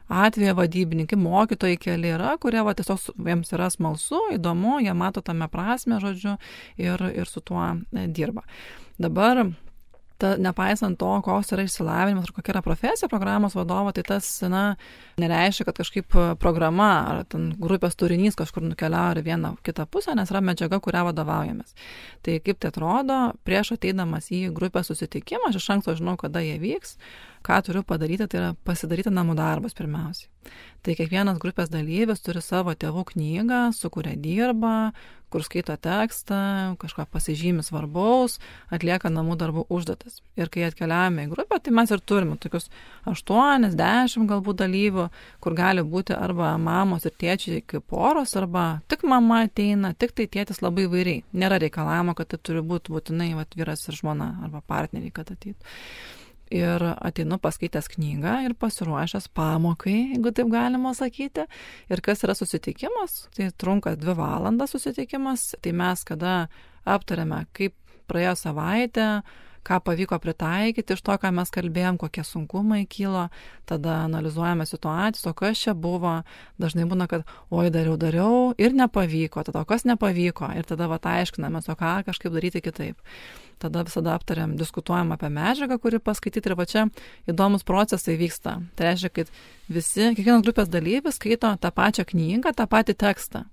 atveju 0.08 0.56
vadybininkai, 0.58 1.20
mokytojai 1.20 1.78
keli 1.82 2.14
yra, 2.16 2.36
kurie 2.42 2.64
va, 2.66 2.76
tiesiog 2.78 3.12
jiems 3.28 3.54
yra 3.58 3.70
smalsu, 3.74 4.22
įdomu, 4.38 4.80
jie 4.86 4.94
mato 4.98 5.24
tame 5.26 5.50
prasme, 5.52 6.00
žodžiu, 6.04 6.38
ir, 6.82 7.08
ir 7.16 7.30
su 7.30 7.42
tuo 7.46 7.64
e, 7.74 8.08
dirba. 8.08 8.46
Dabar 9.02 9.44
ta, 10.18 10.36
nepaisant 10.40 10.98
to, 11.00 11.10
koks 11.26 11.52
yra 11.56 11.66
išsilavinimas 11.66 12.30
ar 12.30 12.34
kokia 12.36 12.54
yra 12.56 12.62
profesija 12.64 13.10
programos 13.12 13.56
vadovo, 13.58 13.92
tai 13.96 14.06
tas, 14.08 14.28
na, 14.52 14.64
nereiškia, 15.22 15.66
kad 15.68 15.80
kažkaip 15.82 16.18
programa 16.40 16.90
ar 17.12 17.24
ten 17.30 17.50
grupės 17.60 17.98
turinys 18.00 18.38
kažkur 18.40 18.64
nukeliauja 18.70 19.20
į 19.22 19.26
vieną 19.28 19.54
kitą 19.66 19.88
pusę, 19.92 20.16
nes 20.16 20.32
yra 20.32 20.42
medžiaga, 20.46 20.80
kurią 20.84 21.06
vadovaujamės. 21.10 21.76
Tai 22.26 22.40
kaip 22.46 22.62
tai 22.64 22.72
atrodo, 22.72 23.20
prieš 23.48 23.76
ateidamas 23.76 24.32
į 24.32 24.48
grupės 24.56 24.92
susitikimą, 24.92 25.52
aš 25.52 25.62
iš 25.62 25.72
anksto 25.78 25.98
žinau, 26.00 26.16
kada 26.22 26.44
jie 26.46 26.58
vyks, 26.64 26.96
ką 27.46 27.60
turiu 27.66 27.84
padaryti, 27.88 28.28
tai 28.30 28.42
yra 28.42 28.54
pasidaryti 28.68 29.14
namų 29.14 29.36
darbus 29.38 29.78
pirmiausiai. 29.78 30.32
Tai 30.86 30.94
kiekvienas 30.98 31.38
grupės 31.42 31.70
dalyvis 31.74 32.24
turi 32.26 32.42
savo 32.46 32.74
tėvų 32.78 33.06
knygą, 33.12 33.62
su 33.74 33.90
kuria 33.94 34.14
dirba, 34.22 34.92
kur 35.34 35.44
skaito 35.44 35.74
tekstą, 35.82 36.38
kažką 36.80 37.08
pasižymi 37.12 37.64
svarbaus, 37.66 38.38
atlieka 38.72 39.10
namų 39.12 39.36
darbų 39.42 39.66
užduotis. 39.74 40.22
Ir 40.40 40.52
kai 40.54 40.64
atkeliavame 40.68 41.26
į 41.26 41.32
grupę, 41.34 41.60
tai 41.66 41.74
mes 41.76 41.92
ir 41.92 42.04
turime 42.08 42.38
tokius 42.40 42.70
8-10 43.10 44.30
galbūt 44.30 44.62
dalyvių, 44.62 45.08
kur 45.44 45.58
gali 45.58 45.84
būti 45.84 46.16
arba 46.16 46.54
mamos 46.62 47.10
ir 47.10 47.18
tėčiai 47.20 47.64
kaip 47.68 47.84
poros, 47.92 48.38
arba 48.40 48.66
tik 48.88 49.04
mama 49.04 49.44
ateina, 49.50 49.92
tik 49.98 50.16
tai 50.16 50.30
tėtis 50.32 50.62
labai 50.64 50.88
vairiai. 50.92 51.26
Nėra 51.34 51.60
reikalavimo, 51.66 52.16
kad 52.16 52.32
tai 52.32 52.40
turi 52.40 52.64
būti 52.64 52.96
būtinai 52.96 53.34
vat, 53.36 53.58
vyras 53.58 53.90
ir 53.90 53.98
žmona 54.00 54.36
arba 54.46 54.64
partneriai, 54.64 55.12
kad 55.16 55.34
ateitų 55.36 55.76
ir 56.54 56.84
ateinu 56.94 57.40
paskaitęs 57.42 57.90
knygą 57.96 58.36
ir 58.46 58.54
pasiruošęs 58.60 59.30
pamokai, 59.34 59.96
jeigu 60.14 60.34
taip 60.36 60.52
galima 60.54 60.94
sakyti. 60.98 61.48
Ir 61.90 62.02
kas 62.06 62.24
yra 62.26 62.36
susitikimas, 62.38 63.26
tai 63.36 63.50
trunka 63.58 63.96
dvi 63.98 64.16
valandas 64.18 64.76
susitikimas, 64.76 65.54
tai 65.62 65.74
mes 65.74 66.06
kada 66.06 66.36
aptarėme, 66.86 67.46
kaip 67.56 67.76
praėjo 68.10 68.36
savaitę, 68.46 69.10
ką 69.66 69.80
pavyko 69.86 70.20
pritaikyti 70.22 70.94
iš 70.96 71.02
to, 71.06 71.16
ką 71.22 71.32
mes 71.36 71.52
kalbėjom, 71.54 71.98
kokie 72.02 72.24
sunkumai 72.26 72.84
kilo, 72.90 73.28
tada 73.70 74.04
analizuojame 74.06 74.68
situacijas, 74.70 75.26
o 75.30 75.34
kas 75.38 75.64
čia 75.64 75.74
buvo. 75.74 76.20
Dažnai 76.62 76.86
būna, 76.90 77.08
kad 77.12 77.26
oi 77.50 77.72
dariau, 77.74 77.98
dariau 78.00 78.54
ir 78.62 78.76
nepavyko, 78.78 79.46
tada 79.48 79.66
kas 79.66 79.88
nepavyko 79.90 80.52
ir 80.60 80.70
tada 80.70 80.90
va 80.92 81.00
aiškinamės, 81.16 81.70
o 81.72 81.78
ką 81.80 81.98
kažkaip 82.10 82.36
daryti 82.36 82.62
kitaip. 82.66 83.02
Tada 83.60 83.86
visada 83.88 84.14
aptariam, 84.18 84.58
diskutuojam 84.60 85.14
apie 85.16 85.32
medžiagą, 85.32 85.80
kuri 85.80 86.02
paskaityti 86.04 86.52
ir 86.52 86.58
va 86.60 86.68
čia 86.68 86.86
įdomus 87.32 87.64
procesai 87.64 88.18
vyksta. 88.20 88.60
Tai 88.76 88.90
reiškia, 88.90 89.14
kad 89.16 89.32
visi, 89.72 90.12
kiekvienas 90.12 90.44
grupės 90.44 90.70
dalyvis 90.70 91.18
skaito 91.18 91.56
tą 91.58 91.72
pačią 91.72 92.04
knygą, 92.12 92.52
tą 92.52 92.68
patį 92.68 92.98
tekstą 93.00 93.46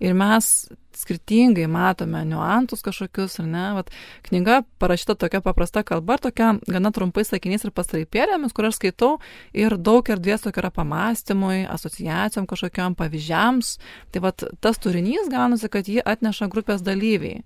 ir 0.00 0.14
mes 0.18 0.68
skirtingai 0.98 1.66
matome 1.70 2.24
niuansus 2.26 2.82
kažkokius, 2.82 3.38
ar 3.42 3.46
ne. 3.46 3.66
Vat 3.76 3.92
knyga 4.26 4.62
parašyta 4.82 5.14
tokia 5.18 5.40
paprasta 5.44 5.84
kalba, 5.86 6.18
tokia 6.22 6.56
gana 6.66 6.90
trumpai 6.94 7.24
sakiniais 7.26 7.66
ir 7.66 7.74
pastraipėlėmis, 7.76 8.54
kur 8.56 8.68
aš 8.68 8.80
skaitau 8.80 9.12
ir 9.54 9.76
daug 9.78 10.10
erdvės 10.10 10.46
tokio 10.46 10.64
yra 10.64 10.72
pamastymui, 10.74 11.62
asociacijom 11.70 12.48
kažkokiam 12.50 12.98
pavyzdžiams. 12.98 13.76
Tai 14.12 14.26
vat 14.26 14.44
tas 14.64 14.82
turinys 14.82 15.30
gaunasi, 15.30 15.70
kad 15.70 15.88
jį 15.88 16.02
atneša 16.02 16.50
grupės 16.50 16.84
dalyviai 16.86 17.44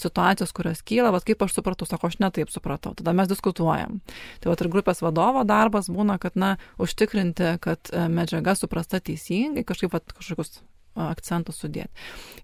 situacijos, 0.00 0.52
kurios 0.54 0.82
kyla, 0.86 1.10
vad 1.12 1.24
kaip 1.26 1.42
aš 1.42 1.56
supratau, 1.56 1.88
sako, 1.88 2.10
aš 2.10 2.20
netaip 2.22 2.52
supratau, 2.52 2.94
tada 2.96 3.12
mes 3.16 3.28
diskutuojam. 3.30 3.98
Tai 4.40 4.52
vad 4.52 4.62
ir 4.62 4.70
grupės 4.72 5.02
vadovo 5.02 5.42
darbas 5.48 5.90
būna, 5.92 6.18
kad, 6.22 6.38
na, 6.38 6.54
užtikrinti, 6.80 7.56
kad 7.64 7.90
e, 7.92 8.06
medžiaga 8.12 8.54
suprasta 8.58 9.00
teisingai, 9.02 9.66
kažkaip, 9.66 9.92
vat, 9.92 10.14
kažkokius 10.16 10.62
akcentus 10.98 11.60
sudėti. 11.62 11.90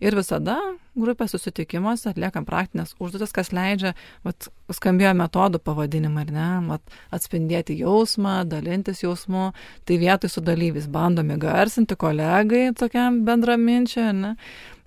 Ir 0.01 0.15
visada 0.17 0.57
grupės 0.97 1.35
susitikimuose 1.35 2.11
atliekam 2.13 2.47
praktinės 2.47 2.95
užduotis, 3.03 3.33
kas 3.35 3.51
leidžia, 3.55 3.93
vat, 4.25 4.49
skambėjo 4.73 5.13
metodų 5.19 5.61
pavadinimą, 5.65 6.25
ar 6.25 6.33
ne, 6.35 6.49
vat, 6.71 6.95
atspindėti 7.15 7.77
jausmą, 7.81 8.39
dalintis 8.49 9.03
jausmu, 9.03 9.51
tai 9.89 9.99
vietoj 10.03 10.33
su 10.33 10.45
dalyvis 10.45 10.89
bandomi 10.93 11.39
garsinti 11.43 11.99
kolegai 11.99 12.71
tokiam 12.79 13.23
bendraminčiui, 13.27 14.07
ne, 14.17 14.33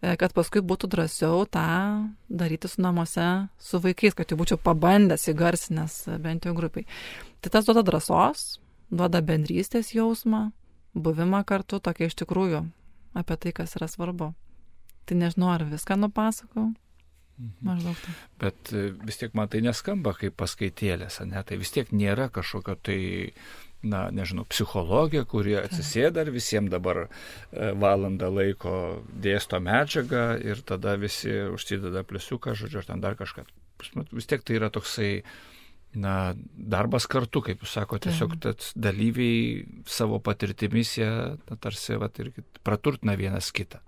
e, 0.02 0.16
kad 0.20 0.34
paskui 0.38 0.64
būtų 0.66 0.90
drąsiau 0.96 1.44
tą 1.52 1.68
daryti 2.30 2.72
su 2.72 2.82
namuose, 2.86 3.30
su 3.60 3.84
vaikais, 3.84 4.18
kad 4.18 4.32
jau 4.32 4.40
būčiau 4.40 4.62
pabandęs 4.64 5.30
įgarsinęs 5.34 6.02
bent 6.24 6.48
jau 6.48 6.56
grupiai. 6.58 6.88
Tai 7.44 7.54
tas 7.54 7.68
duoda 7.68 7.84
drąsos, 7.86 8.58
duoda 8.90 9.22
bendrystės 9.22 9.94
jausmą, 9.94 10.50
buvimą 10.98 11.46
kartu, 11.48 11.78
tokia 11.80 12.10
iš 12.10 12.18
tikrųjų 12.24 12.66
apie 13.18 13.38
tai, 13.38 13.56
kas 13.56 13.76
yra 13.80 13.90
svarbu. 13.90 14.34
Tai 15.10 15.18
nežinau, 15.18 15.50
ar 15.54 15.66
viską 15.66 15.98
nupasakau. 15.98 16.70
Mhm. 17.40 17.56
Maždaug 17.64 17.96
tai. 18.04 18.14
Bet 18.42 18.72
e, 18.76 18.90
vis 19.08 19.18
tiek 19.22 19.34
man 19.38 19.48
tai 19.52 19.62
neskamba 19.64 20.14
kaip 20.18 20.36
paskaitėlės, 20.40 21.22
ne? 21.30 21.42
Tai 21.48 21.58
vis 21.62 21.72
tiek 21.72 21.92
nėra 21.96 22.28
kažkokio 22.36 22.76
tai, 22.84 23.00
na, 23.82 24.10
nežinau, 24.12 24.44
psichologija, 24.52 25.24
kuri 25.30 25.56
atsisėda 25.62 26.26
ir 26.26 26.34
visiems 26.36 26.72
dabar 26.74 27.06
e, 27.06 27.08
valandą 27.80 28.28
laiko 28.34 28.74
dėsto 29.24 29.62
medžiagą 29.64 30.26
ir 30.44 30.66
tada 30.68 30.98
visi 31.00 31.32
užsideda 31.56 32.04
pliusiuką, 32.08 32.58
žodžiu, 32.60 32.84
ar 32.84 32.92
ten 32.92 33.06
dar 33.08 33.16
kažką. 33.20 33.48
Vis 34.12 34.28
tiek 34.28 34.44
tai 34.44 34.60
yra 34.60 34.68
toksai, 34.76 35.24
na, 35.24 35.28
darbas 35.94 37.08
kartu, 37.10 37.42
kaip 37.42 37.64
jūs 37.64 37.74
sakote, 37.80 38.10
tiesiog 38.10 38.36
tad 38.44 38.66
dalyviai 38.78 39.66
savo 39.90 40.20
patirtimis 40.22 40.98
jie 41.00 41.10
na, 41.10 41.58
tarsi 41.58 41.98
va, 41.98 42.12
ir 42.22 42.32
praturtina 42.64 43.16
vienas 43.18 43.50
kitą. 43.52 43.82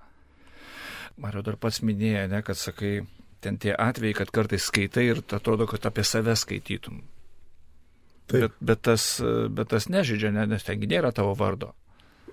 Mario 1.21 1.43
dar 1.45 1.59
pats 1.61 1.81
minėjo, 1.85 2.25
ne, 2.31 2.41
kad 2.41 2.57
sakai, 2.57 3.03
ten 3.43 3.59
tie 3.61 3.75
atvejai, 3.77 4.15
kad 4.17 4.31
kartais 4.33 4.65
skaitai 4.65 5.11
ir 5.11 5.21
atrodo, 5.21 5.67
kad 5.69 5.85
apie 5.85 6.05
save 6.07 6.33
skaitytum. 6.39 7.03
Taip. 8.31 8.41
Bet, 8.41 8.57
bet, 8.59 8.81
tas, 8.87 9.05
bet 9.51 9.69
tas 9.69 9.89
nežydžia, 9.91 10.31
ne, 10.33 10.47
nes 10.55 10.65
tengi 10.65 10.89
nėra 10.89 11.11
tavo 11.13 11.35
vardo. 11.37 11.75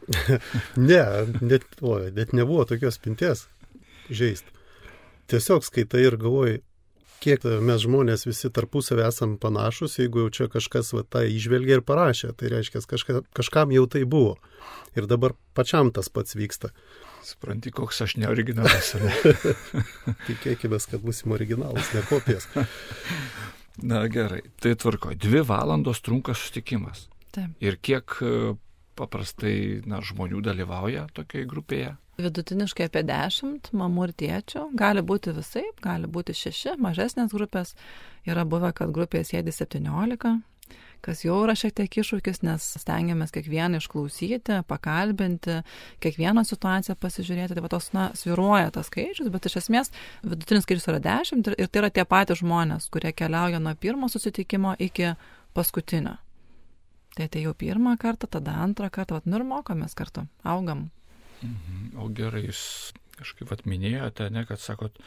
ne, 0.91 1.03
net, 1.43 1.67
o, 1.83 1.99
net 2.15 2.33
nebuvo 2.33 2.65
tokios 2.71 2.97
pinties 3.03 3.45
žaisti. 4.09 4.55
Tiesiog 5.29 5.67
skaitai 5.67 6.07
ir 6.07 6.17
galvoji, 6.17 6.63
kiek 7.23 7.45
mes 7.65 7.83
žmonės 7.83 8.27
visi 8.29 8.51
tarpusavį 8.55 9.05
esam 9.09 9.37
panašus, 9.41 9.99
jeigu 10.01 10.25
jau 10.25 10.31
čia 10.35 10.49
kažkas 10.53 10.93
va, 10.97 11.05
tą 11.05 11.25
išvelgia 11.27 11.79
ir 11.79 11.85
parašė, 11.87 12.33
tai 12.39 12.53
reiškia, 12.55 12.83
kažka, 12.89 13.23
kažkam 13.37 13.75
jau 13.75 13.85
tai 13.91 14.05
buvo. 14.09 14.37
Ir 14.99 15.09
dabar 15.11 15.35
pačiam 15.55 15.93
tas 15.95 16.11
pats 16.13 16.37
vyksta. 16.39 16.73
Supranti, 17.27 17.73
koks 17.75 18.01
aš 18.07 18.17
neoriginalus. 18.23 18.95
Tikėkime, 20.29 20.79
kad 20.91 21.03
būsim 21.05 21.35
originalus, 21.37 21.91
ne 21.97 22.05
kopijas. 22.09 22.49
Na 23.91 24.07
gerai, 24.11 24.43
tai 24.63 24.75
tvarko. 24.79 25.13
Dvi 25.15 25.45
valandos 25.47 26.01
trunka 26.03 26.35
susitikimas. 26.35 27.07
Taip. 27.35 27.53
Ir 27.63 27.77
kiek 27.79 28.17
paprastai 28.99 29.81
na, 29.89 30.03
žmonių 30.05 30.43
dalyvauja 30.45 31.07
tokioje 31.17 31.49
grupėje? 31.49 31.95
Vidutiniškai 32.19 32.89
apie 32.89 33.05
10 33.07 33.71
mamų 33.79 34.09
ir 34.09 34.13
tėčių. 34.25 34.65
Gali 34.79 35.05
būti 35.07 35.35
visai, 35.37 35.63
gali 35.85 36.11
būti 36.11 36.35
6, 36.35 36.75
mažesnės 36.83 37.31
grupės. 37.35 37.77
Yra 38.27 38.43
buvę, 38.43 38.73
kad 38.75 38.91
grupėje 38.95 39.29
sėdi 39.29 39.55
17, 39.55 40.33
kas 41.07 41.23
jau 41.23 41.37
yra 41.45 41.55
šiek 41.55 41.77
tiek 41.79 41.99
iššūkis, 42.03 42.43
nes 42.43 42.67
stengiamės 42.83 43.31
kiekvieną 43.35 43.79
išklausyti, 43.79 44.59
pakalbinti, 44.67 45.61
kiekvieną 46.03 46.43
situaciją 46.49 46.99
pasižiūrėti. 46.99 47.55
Tai 47.55 47.65
va 47.65 47.73
tos, 47.77 47.91
na, 47.95 48.11
sviruoja 48.19 48.73
tas 48.75 48.91
skaičius, 48.91 49.31
bet 49.31 49.47
iš 49.47 49.61
esmės 49.63 49.95
vidutinis 50.27 50.67
skaičius 50.67 50.91
yra 50.91 51.03
10 51.07 51.55
ir 51.55 51.71
tai 51.71 51.85
yra 51.85 51.95
tie 51.95 52.03
patys 52.03 52.43
žmonės, 52.43 52.91
kurie 52.91 53.15
keliauja 53.15 53.63
nuo 53.63 53.79
pirmo 53.79 54.11
susitikimo 54.11 54.75
iki 54.83 55.15
paskutinio. 55.55 56.19
Tai 57.19 57.27
tai 57.27 57.43
jau 57.43 57.55
pirmą 57.59 57.97
kartą, 57.99 58.29
tada 58.31 58.55
antrą 58.63 58.91
kartą, 58.95 59.19
vat, 59.19 59.27
nu 59.27 59.41
ir 59.41 59.45
mokomės 59.49 59.97
kartu, 59.99 60.29
augam. 60.47 60.89
Mhm. 61.43 61.97
O 61.99 62.07
gerai, 62.15 62.45
jūs 62.47 62.61
kažkaip 63.19 63.51
atminėjote, 63.57 64.29
ne, 64.31 64.45
kad 64.47 64.63
sakot, 64.63 65.01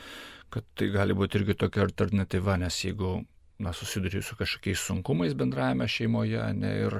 kad 0.51 0.65
tai 0.75 0.89
gali 0.91 1.15
būti 1.15 1.39
irgi 1.39 1.55
tokia 1.63 1.85
alternatyva, 1.85 2.57
nes 2.59 2.81
jeigu 2.83 3.21
na, 3.61 3.71
susiduri 3.77 4.19
su 4.25 4.35
kažkokiais 4.35 4.83
sunkumais 4.89 5.35
bendrajame 5.37 5.87
šeimoje 5.87 6.47
ne, 6.57 6.71
ir, 6.87 6.97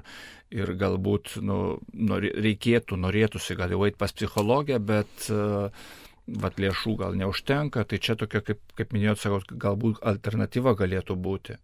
ir 0.54 0.72
galbūt 0.80 1.36
nu, 1.44 1.58
nor, 1.92 2.24
reikėtų, 2.48 3.00
norėtųsi 3.02 3.58
gal 3.60 3.74
jau 3.74 3.82
eiti 3.88 4.00
pas 4.00 4.14
psichologę, 4.16 4.78
bet 4.80 5.28
uh, 5.34 5.84
vat, 6.40 6.60
lėšų 6.62 6.96
gal 7.02 7.18
neužtenka, 7.20 7.84
tai 7.84 8.00
čia 8.00 8.16
tokia, 8.20 8.44
kaip, 8.46 8.62
kaip 8.78 8.96
minėjot, 8.96 9.24
sakot, 9.26 9.52
galbūt 9.66 10.00
alternatyva 10.14 10.76
galėtų 10.80 11.18
būti. 11.18 11.58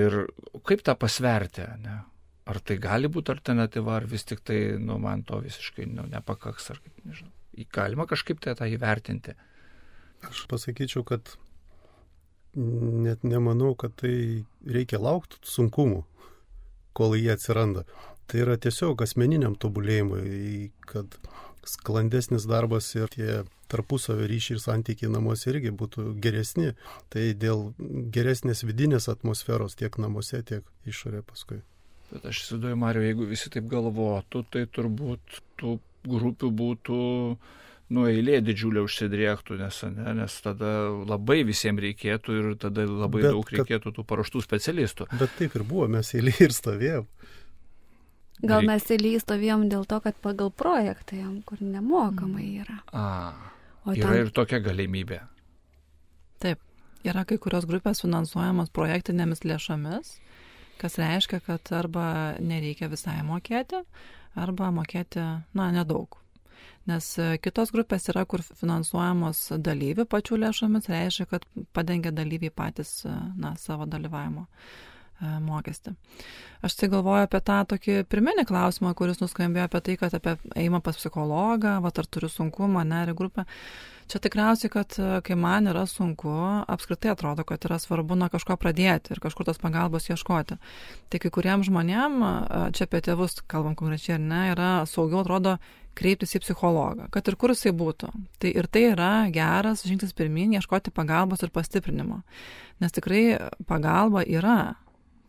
Ir 0.00 0.22
kaip 0.64 0.86
tą 0.86 0.94
pasverti, 0.94 1.66
ne? 1.82 1.98
Ar 2.48 2.60
tai 2.64 2.78
gali 2.80 3.10
būti 3.12 3.34
alternatyva, 3.34 3.98
ar 3.98 4.06
vis 4.08 4.24
tik 4.26 4.40
tai, 4.46 4.58
nu, 4.80 4.96
man 5.02 5.22
to 5.28 5.38
visiškai 5.44 5.86
nu, 5.90 6.06
nepakaks, 6.10 6.70
ar 6.72 6.80
kaip, 6.80 6.96
nežinau. 7.04 7.32
Galima 7.74 8.06
kažkaip 8.08 8.40
tai 8.40 8.54
tą 8.56 8.68
įvertinti. 8.70 9.34
Aš 10.24 10.46
pasakyčiau, 10.48 11.04
kad 11.04 11.34
net 12.54 13.22
nemanau, 13.22 13.74
kad 13.78 13.94
tai 14.00 14.46
reikia 14.66 14.98
laukti 15.00 15.38
sunkumų, 15.46 16.02
kol 16.96 17.14
jie 17.18 17.30
atsiranda. 17.34 17.84
Tai 18.30 18.42
yra 18.44 18.56
tiesiog 18.62 19.02
asmeniniam 19.02 19.56
tobulėjimui, 19.58 20.70
kad 20.86 21.16
sklandesnis 21.66 22.46
darbas 22.48 22.88
ir 22.94 23.10
tie 23.12 23.42
tarpusavio 23.70 24.26
ryšiai 24.30 24.56
ir 24.56 24.62
santykiai 24.62 25.10
namuose 25.12 25.50
irgi 25.52 25.72
būtų 25.74 26.14
geresni. 26.22 26.72
Tai 27.12 27.24
dėl 27.38 27.70
geresnės 28.14 28.64
vidinės 28.66 29.10
atmosferos 29.12 29.76
tiek 29.78 29.98
namuose, 30.00 30.42
tiek 30.46 30.66
išorė 30.88 31.22
paskui. 31.26 31.60
Bet 32.10 32.26
aš 32.26 32.42
įsivaizduoju, 32.42 32.76
Mario, 32.80 33.02
jeigu 33.06 33.26
visi 33.30 33.50
taip 33.54 33.68
galvotų, 33.70 34.44
tai 34.50 34.64
turbūt 34.66 35.40
tų 35.60 35.76
grupių 36.10 36.50
būtų, 36.58 37.00
nu, 37.94 38.06
eilė 38.10 38.40
didžiulė 38.42 38.82
užsidriektų, 38.86 39.58
nes, 39.60 39.82
ne, 39.94 40.14
nes 40.18 40.38
tada 40.42 40.72
labai 41.06 41.42
visiems 41.46 41.82
reikėtų 41.84 42.38
ir 42.38 42.48
tada 42.62 42.86
labai 42.88 43.22
bet, 43.22 43.34
daug 43.36 43.52
reikėtų 43.54 43.92
tų 43.98 44.06
paruoštų 44.10 44.42
specialistų. 44.46 45.06
Bet 45.20 45.36
taip 45.38 45.54
ir 45.58 45.66
buvo, 45.66 45.86
mes 45.92 46.10
eilė 46.16 46.34
ir 46.48 46.56
stovėjom. 46.56 47.06
Gal 48.40 48.64
mes 48.64 48.86
eilė 48.88 49.18
stovėjom 49.20 49.68
dėl 49.70 49.84
to, 49.88 50.00
kad 50.00 50.16
pagal 50.24 50.48
projektą 50.50 51.18
jam, 51.18 51.34
kur 51.46 51.60
nemokamai 51.60 52.46
yra. 52.62 52.80
A, 52.96 53.04
o 53.84 53.92
yra 53.92 54.14
ten... 54.14 54.24
ir 54.24 54.32
tokia 54.34 54.62
galimybė. 54.64 55.20
Taip, 56.40 56.62
yra 57.04 57.26
kai 57.28 57.36
kurios 57.42 57.68
grupės 57.68 58.00
finansuojamos 58.00 58.72
projektinėmis 58.72 59.44
lėšomis, 59.44 60.14
kas 60.80 60.98
reiškia, 61.00 61.40
kad 61.46 61.72
arba 61.76 62.06
nereikia 62.40 62.88
visai 62.92 63.20
mokėti, 63.26 63.82
arba 64.40 64.70
mokėti, 64.74 65.22
na, 65.56 65.70
nedaug. 65.74 66.18
Nes 66.88 67.06
e, 67.20 67.34
kitos 67.44 67.72
grupės 67.74 68.08
yra, 68.12 68.24
kur 68.28 68.42
finansuojamos 68.42 69.42
dalyvių 69.60 70.06
pačių 70.10 70.38
lėšomis, 70.44 70.88
reiškia, 70.90 71.26
kad 71.34 71.44
padengia 71.76 72.12
dalyviai 72.16 72.52
patys 72.56 73.02
e, 73.04 73.12
na, 73.36 73.52
savo 73.60 73.86
dalyvavimo 73.90 74.46
mokestį. 75.20 75.94
Aš 76.64 76.76
tai 76.76 76.90
galvoju 76.92 77.24
apie 77.24 77.40
tą 77.44 77.60
tokį 77.72 77.94
pirminį 78.12 78.44
klausimą, 78.48 78.92
kuris 78.96 79.22
nuskambėjo 79.22 79.68
apie 79.68 79.80
tai, 79.86 79.96
kad 80.00 80.16
apie 80.16 80.36
eimą 80.60 80.82
pas 80.84 80.98
psichologą, 80.98 81.78
va, 81.84 81.92
ar 81.92 82.08
turiu 82.08 82.28
sunkumą, 82.32 82.84
nerį 82.88 83.16
grupę. 83.16 83.46
Čia 84.10 84.18
tikriausiai, 84.18 84.72
kad 84.72 84.96
kai 85.22 85.36
man 85.38 85.70
yra 85.70 85.84
sunku, 85.86 86.32
apskritai 86.66 87.12
atrodo, 87.12 87.44
kad 87.46 87.62
yra 87.68 87.78
svarbu 87.78 88.16
nuo 88.18 88.26
kažko 88.32 88.56
pradėti 88.58 89.14
ir 89.14 89.20
kažkur 89.22 89.46
tos 89.46 89.60
pagalbos 89.62 90.08
ieškoti. 90.10 90.56
Tai 91.12 91.20
kai 91.22 91.30
kuriem 91.30 91.62
žmonėm, 91.62 92.18
čia 92.74 92.88
apie 92.88 93.04
tėvus 93.06 93.38
kalbam 93.46 93.78
konkrečiai 93.78 94.16
ar 94.16 94.24
ne, 94.24 94.42
yra 94.56 94.72
saugiau 94.90 95.22
atrodo 95.22 95.60
kreiptis 95.94 96.34
į 96.34 96.42
psichologą, 96.42 97.06
kad 97.14 97.30
ir 97.30 97.36
kur 97.38 97.54
jisai 97.54 97.72
būtų. 97.76 98.10
Tai 98.42 98.50
ir 98.50 98.68
tai 98.72 98.84
yra 98.90 99.12
geras 99.30 99.86
žingsnis 99.86 100.14
pirmin, 100.16 100.58
ieškoti 100.58 100.92
pagalbos 100.94 101.46
ir 101.46 101.54
pastiprinimo. 101.54 102.22
Nes 102.82 102.94
tikrai 102.96 103.24
pagalba 103.70 104.26
yra. 104.26 104.74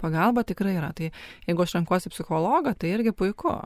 Pagalba 0.01 0.43
tikrai 0.47 0.75
yra. 0.79 0.91
Tai 0.97 1.11
jeigu 1.47 1.65
aš 1.65 1.77
renkuosi 1.77 2.11
psichologą, 2.13 2.73
tai 2.75 2.95
irgi 2.95 3.13
puiku. 3.15 3.59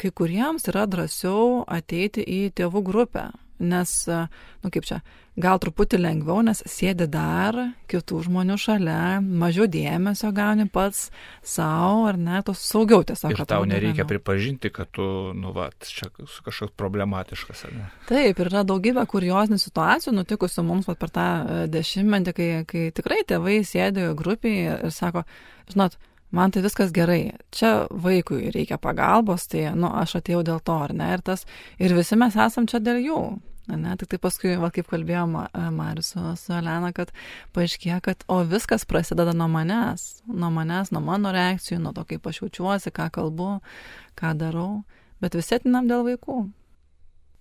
Kai 0.00 0.10
kuriems 0.10 0.68
yra 0.72 0.86
drąsiau 0.90 1.64
ateiti 1.70 2.24
į 2.24 2.40
tėvų 2.58 2.82
grupę, 2.86 3.28
nes, 3.62 3.92
nu 4.08 4.72
kaip 4.74 4.86
čia, 4.88 5.00
gal 5.40 5.58
truputį 5.58 5.98
lengviau, 5.98 6.42
nes 6.46 6.60
sėdi 6.70 7.06
dar 7.10 7.56
kitų 7.90 8.20
žmonių 8.28 8.56
šalia, 8.60 9.18
mažiau 9.20 9.66
dėmesio 9.70 10.30
gauni 10.34 10.66
pats 10.70 11.08
savo, 11.42 12.04
ar 12.10 12.18
ne, 12.20 12.40
tos 12.46 12.62
saugiau 12.62 13.02
tiesiog. 13.06 13.34
Ir 13.34 13.44
tau 13.50 13.66
nereikia 13.68 14.06
pripažinti, 14.08 14.70
kad 14.74 14.92
tu, 14.94 15.06
nu, 15.34 15.50
va, 15.56 15.68
čia 15.82 16.10
kažkoks 16.14 16.74
problematiškas, 16.78 17.66
ar 17.68 17.74
ne? 17.74 17.90
Taip, 18.10 18.38
ir 18.38 18.52
yra 18.52 18.64
daugybė 18.66 19.06
kuriozinių 19.10 19.58
situacijų 19.62 20.14
nutikusių 20.20 20.66
mums 20.66 20.90
per 20.94 21.10
tą 21.14 21.28
e, 21.42 21.60
dešimtmetį, 21.74 22.36
kai, 22.38 22.50
kai 22.70 22.88
tikrai 22.94 23.22
tėvai 23.26 23.60
sėdi 23.66 24.12
grupiai 24.18 24.68
ir 24.86 24.94
sako, 24.94 25.26
žinot, 25.72 25.98
man 26.34 26.54
tai 26.54 26.62
viskas 26.64 26.92
gerai, 26.94 27.34
čia 27.54 27.86
vaikui 27.90 28.52
reikia 28.54 28.78
pagalbos, 28.78 29.48
tai, 29.50 29.66
nu, 29.76 29.90
aš 29.90 30.18
atėjau 30.20 30.44
dėl 30.46 30.62
to, 30.64 30.76
ar 30.86 30.94
ne, 30.96 31.10
ir 31.16 31.24
tas, 31.26 31.44
ir 31.78 31.96
visi 31.96 32.16
mes 32.20 32.36
esam 32.36 32.68
čia 32.70 32.80
dėl 32.82 33.02
jų. 33.04 33.20
Ne, 33.64 33.94
tik 33.96 34.10
tai 34.12 34.18
paskui, 34.20 34.50
va, 34.60 34.68
kaip 34.68 34.90
kalbėjom 34.90 35.38
Marius 35.72 36.10
su, 36.12 36.22
su 36.36 36.52
Elena, 36.52 36.90
kad 36.92 37.14
paaiškėjo, 37.56 38.00
kad 38.04 38.26
o 38.28 38.42
viskas 38.44 38.84
prasideda 38.84 39.32
nuo 39.32 39.46
manęs, 39.48 40.20
nuo 40.28 40.50
manęs, 40.52 40.90
nuo 40.92 41.00
mano 41.00 41.32
reakcijų, 41.32 41.78
nuo 41.80 41.94
to, 41.96 42.04
kaip 42.10 42.28
aš 42.28 42.42
jaučiuosi, 42.42 42.92
ką 42.92 43.08
kalbu, 43.14 43.54
ką 44.20 44.34
darau, 44.36 44.82
bet 45.24 45.38
visi 45.38 45.56
atinam 45.56 45.88
dėl 45.88 46.04
vaikų. 46.10 46.42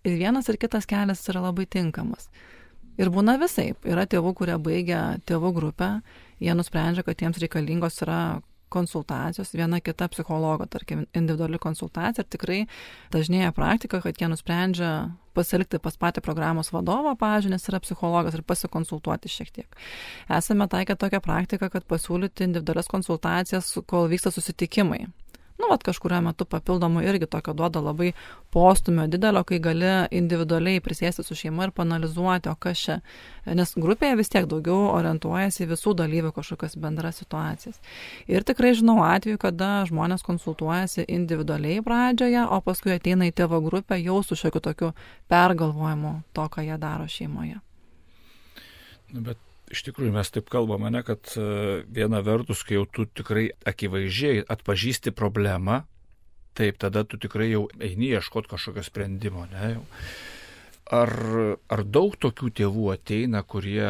Ir 0.07 0.15
vienas 0.19 0.47
ir 0.47 0.59
kitas 0.59 0.87
kelias 0.87 1.27
yra 1.27 1.43
labai 1.43 1.67
tinkamas. 1.67 2.29
Ir 2.99 3.11
būna 3.11 3.35
visai. 3.41 3.73
Yra 3.83 4.07
tėvų, 4.07 4.33
kurie 4.37 4.55
baigia 4.61 5.17
tėvų 5.27 5.51
grupę, 5.55 5.89
jie 6.43 6.55
nusprendžia, 6.55 7.03
kad 7.03 7.19
jiems 7.19 7.39
reikalingos 7.41 7.99
yra 8.05 8.19
konsultacijos, 8.73 9.53
viena 9.55 9.79
kita 9.83 10.09
psichologo, 10.11 10.67
tarkim, 10.69 11.05
individuali 11.13 11.59
konsultacija 11.61 12.25
ir 12.25 12.29
tikrai 12.33 12.59
dažnėja 13.13 13.53
praktika, 13.55 14.01
kad 14.03 14.19
jie 14.19 14.29
nusprendžia 14.31 14.91
pasilikti 15.37 15.79
pas 15.81 15.97
patį 15.97 16.21
programos 16.25 16.69
vadovą, 16.73 17.15
nes 17.49 17.69
yra 17.69 17.81
psichologas 17.81 18.37
ir 18.37 18.45
pasikonsultuoti 18.45 19.31
šiek 19.31 19.51
tiek. 19.53 19.81
Esame 20.29 20.67
taikę 20.69 20.97
tokią 20.99 21.21
praktiką, 21.25 21.69
kad 21.73 21.87
pasiūlyti 21.89 22.49
individualias 22.49 22.89
konsultacijas, 22.91 23.73
kol 23.89 24.09
vyksta 24.11 24.33
susitikimai 24.33 25.07
nu, 25.59 25.67
vat 25.69 25.83
kažkurio 25.85 26.19
metu 26.25 26.45
papildomų 26.49 27.03
irgi 27.05 27.27
tokio 27.29 27.53
duoda 27.57 27.81
labai 27.83 28.11
postumio 28.53 29.05
didelio, 29.07 29.43
kai 29.47 29.59
gali 29.63 29.91
individualiai 30.15 30.81
prisėsti 30.83 31.25
su 31.25 31.37
šeima 31.37 31.67
ir 31.67 31.73
panalizuoti, 31.75 32.51
o 32.51 32.55
kas 32.59 32.81
čia. 32.85 32.97
Nes 33.45 33.75
grupėje 33.77 34.17
vis 34.19 34.31
tiek 34.33 34.47
daugiau 34.49 34.89
orientuojasi 34.93 35.67
visų 35.69 35.95
dalyvių 35.99 36.33
kažkokias 36.35 36.77
bendras 36.79 37.21
situacijas. 37.21 37.79
Ir 38.27 38.45
tikrai 38.47 38.73
žinau 38.79 38.99
atveju, 39.05 39.39
kada 39.41 39.71
žmonės 39.89 40.25
konsultuojasi 40.25 41.07
individualiai 41.07 41.83
pradžioje, 41.85 42.47
o 42.47 42.59
paskui 42.65 42.95
ateina 42.97 43.29
į 43.29 43.35
tėvo 43.37 43.61
grupę 43.63 43.99
jau 44.01 44.21
su 44.23 44.39
šiokiu 44.39 44.63
tokiu 44.63 44.91
pergalvojimu 45.31 46.19
to, 46.33 46.49
ką 46.49 46.65
jie 46.65 46.77
daro 46.81 47.07
šeimoje. 47.09 47.61
Nu, 49.13 49.21
bet 49.21 49.37
iš 49.73 49.83
tikrųjų 49.87 50.13
mes 50.13 50.29
taip 50.33 50.51
kalbame, 50.53 50.91
ne, 50.93 51.01
kad 51.05 51.33
e, 51.37 51.81
viena 51.89 52.21
vertus, 52.25 52.61
kai 52.67 52.77
jau 52.77 52.85
tu 52.85 53.07
tikrai 53.09 53.47
akivaizdžiai 53.69 54.45
atpažįsti 54.53 55.13
problemą, 55.17 55.81
taip 56.57 56.77
tada 56.81 57.03
tu 57.09 57.17
tikrai 57.21 57.49
jau 57.49 57.65
eini 57.81 58.11
ieškoti 58.13 58.51
kažkokio 58.53 58.85
sprendimo. 58.85 59.47
Ne, 59.51 59.71
jau. 59.77 59.83
Ar, 60.93 61.13
ar 61.71 61.83
daug 61.87 62.15
tokių 62.21 62.51
tėvų 62.59 62.89
ateina, 62.93 63.41
kurie, 63.47 63.87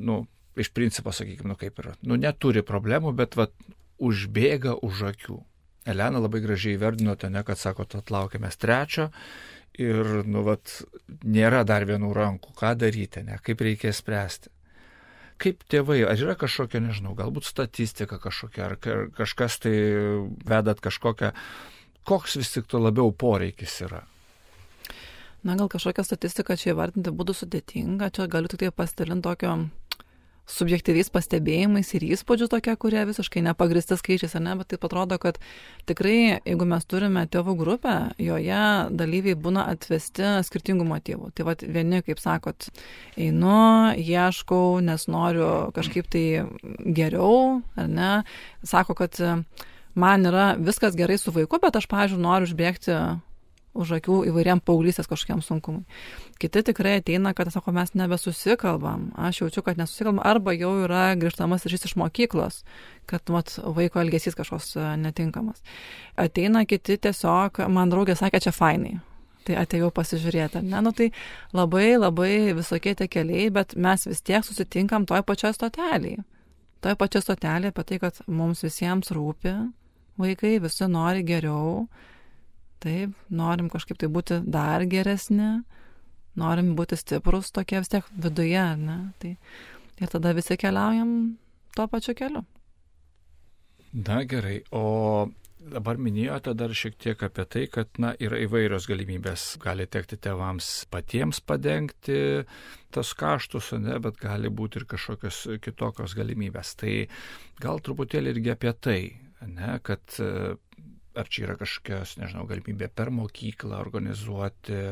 nu, 0.00 0.22
iš 0.58 0.72
principo, 0.74 1.12
sakykime, 1.14 1.52
nu 1.52 1.58
kaip 1.60 1.78
yra, 1.82 1.94
nu, 2.08 2.18
neturi 2.18 2.64
problemų, 2.66 3.12
bet 3.16 3.36
vat, 3.38 3.54
užbėga 4.02 4.74
už 4.82 5.04
akių. 5.12 5.38
Elena 5.92 6.22
labai 6.22 6.40
gražiai 6.42 6.76
įvardinote, 6.78 7.28
ne, 7.30 7.42
kad 7.46 7.58
sako, 7.60 7.86
atlaukiame 7.98 8.50
trečio 8.58 9.10
ir, 9.78 10.08
nu, 10.26 10.42
vat, 10.46 10.80
nėra 11.22 11.62
dar 11.68 11.86
vienų 11.86 12.10
rankų, 12.16 12.56
ką 12.58 12.74
daryti, 12.80 13.22
ne, 13.28 13.38
kaip 13.44 13.62
reikia 13.62 13.94
spręsti 13.94 14.50
kaip 15.40 15.64
tėvai, 15.70 16.02
ar 16.08 16.18
yra 16.18 16.36
kažkokia, 16.38 16.82
nežinau, 16.84 17.14
galbūt 17.18 17.48
statistika 17.48 18.18
kažkokia, 18.22 18.70
ar 18.70 19.10
kažkas 19.16 19.60
tai 19.64 19.74
vedat 20.48 20.82
kažkokią, 20.84 21.32
koks 22.08 22.36
vis 22.40 22.52
tik 22.54 22.68
to 22.70 22.82
labiau 22.82 23.12
poreikis 23.14 23.80
yra? 23.86 24.04
Na, 25.42 25.56
gal 25.58 25.66
kažkokią 25.66 26.04
statistiką 26.06 26.54
čia 26.54 26.70
įvardinti 26.70 27.10
būtų 27.18 27.34
sudėtinga, 27.34 28.12
čia 28.14 28.28
galiu 28.30 28.50
tik 28.50 28.60
tai 28.62 28.70
pasidalinti 28.70 29.26
tokio 29.26 29.56
subjektyviais 30.50 31.10
pastebėjimais 31.12 31.92
ir 31.96 32.04
įspūdžių 32.12 32.48
tokia, 32.50 32.74
kurie 32.80 33.02
visiškai 33.08 33.42
nepagristi 33.46 33.96
skaičiais, 33.98 34.34
ar 34.38 34.44
ne, 34.44 34.56
bet 34.58 34.72
taip 34.72 34.84
atrodo, 34.88 35.18
kad 35.22 35.38
tikrai, 35.88 36.42
jeigu 36.42 36.66
mes 36.68 36.86
turime 36.88 37.24
tėvų 37.30 37.54
grupę, 37.60 37.96
joje 38.22 38.62
dalyviai 38.90 39.38
būna 39.38 39.66
atvesti 39.72 40.34
skirtingų 40.46 40.86
motyvų. 40.90 41.32
Tai 41.36 41.48
vad 41.48 41.62
vieni, 41.62 42.02
kaip 42.06 42.22
sakot, 42.22 42.68
einu, 43.16 43.94
ieškau, 43.96 44.80
nes 44.84 45.08
noriu 45.10 45.50
kažkaip 45.76 46.10
tai 46.12 46.26
geriau, 46.82 47.60
ar 47.78 47.90
ne, 47.90 48.12
sako, 48.66 48.98
kad 48.98 49.20
man 49.94 50.26
yra 50.26 50.52
viskas 50.58 50.98
gerai 50.98 51.20
su 51.20 51.34
vaiku, 51.34 51.62
bet 51.62 51.78
aš, 51.78 51.86
pažiūrėjau, 51.90 52.26
noriu 52.26 52.50
užbėgti 52.50 52.98
už 53.72 53.94
akių 53.98 54.18
įvairiam 54.28 54.60
paauglystės 54.60 55.08
kažkokiam 55.10 55.40
sunkumui. 55.44 55.84
Kiti 56.40 56.62
tikrai 56.68 56.98
ateina, 57.00 57.32
kad, 57.36 57.48
sako, 57.54 57.72
mes 57.76 57.94
nebesusikalbam, 57.96 59.10
aš 59.16 59.42
jaučiu, 59.42 59.64
kad 59.64 59.80
nesusikalbam, 59.80 60.20
arba 60.24 60.54
jau 60.56 60.74
yra 60.84 61.12
grįžtamas 61.18 61.64
ryšys 61.66 61.88
iš 61.90 61.94
mokyklos, 62.00 62.62
kad 63.10 63.32
mat, 63.32 63.54
vaiko 63.62 64.02
elgesys 64.02 64.36
kažkoks 64.38 64.74
e, 64.76 64.90
netinkamas. 65.00 65.64
Ateina 66.20 66.66
kiti 66.68 66.98
tiesiog, 67.00 67.64
man 67.72 67.92
draugė 67.92 68.18
sakė, 68.18 68.42
čia 68.44 68.52
fainai. 68.56 68.98
Tai 69.42 69.56
atėjau 69.58 69.88
pasižiūrėti. 69.94 70.60
Ne, 70.62 70.78
nu 70.84 70.92
tai 70.94 71.08
labai 71.56 71.96
labai 71.96 72.52
visokie 72.54 72.94
tie 72.94 73.08
keliai, 73.10 73.48
bet 73.50 73.74
mes 73.74 74.06
vis 74.06 74.22
tiek 74.22 74.44
susitinkam 74.46 75.08
toj 75.08 75.24
pačioj 75.26 75.56
stotelėje. 75.56 76.22
Toj 76.82 76.94
pačioj 76.98 77.24
stotelėje 77.24 77.72
apie 77.72 77.84
tai, 77.88 77.98
kad 78.04 78.20
mums 78.30 78.62
visiems 78.62 79.10
rūpi 79.14 79.56
vaikai, 80.22 80.56
visi 80.62 80.86
nori 80.90 81.24
geriau 81.26 81.88
Taip, 82.82 83.12
norim 83.30 83.68
kažkaip 83.70 84.00
tai 84.00 84.08
būti 84.10 84.40
dar 84.42 84.82
geresni, 84.90 85.62
norim 86.38 86.72
būti 86.78 86.98
stiprus 86.98 87.52
tokie 87.54 87.78
vis 87.78 87.92
tiek 87.92 88.08
viduje, 88.24 88.64
ne? 88.80 88.98
Tai 89.22 89.36
ir 90.02 90.10
tada 90.10 90.32
visi 90.34 90.56
keliaujam 90.58 91.12
tuo 91.76 91.86
pačiu 91.92 92.16
keliu. 92.18 92.42
Na 93.92 94.22
gerai, 94.24 94.62
o 94.72 95.28
dabar 95.62 95.98
minėjote 96.00 96.54
dar 96.58 96.72
šiek 96.74 96.96
tiek 96.98 97.22
apie 97.22 97.44
tai, 97.46 97.64
kad 97.70 98.00
na, 98.02 98.12
yra 98.18 98.40
įvairios 98.42 98.88
galimybės. 98.90 99.44
Gali 99.62 99.86
tekti 99.86 100.18
tėvams 100.24 100.70
patiems 100.90 101.42
padengti 101.44 102.18
tas 102.92 103.12
kaštus, 103.18 103.72
ne, 103.78 103.98
bet 104.02 104.18
gali 104.20 104.50
būti 104.50 104.80
ir 104.80 104.88
kažkokios 104.90 105.44
kitokios 105.62 106.16
galimybės. 106.18 106.74
Tai 106.80 106.96
gal 107.62 107.82
truputėlį 107.84 108.34
irgi 108.34 108.54
apie 108.56 108.74
tai, 108.80 109.00
ne, 109.46 109.76
kad 109.86 110.18
ar 111.18 111.28
čia 111.28 111.46
yra 111.46 111.56
kažkokios, 111.60 112.16
nežinau, 112.20 112.46
galimybė 112.48 112.88
per 112.94 113.12
mokyklą 113.14 113.78
organizuoti 113.82 114.82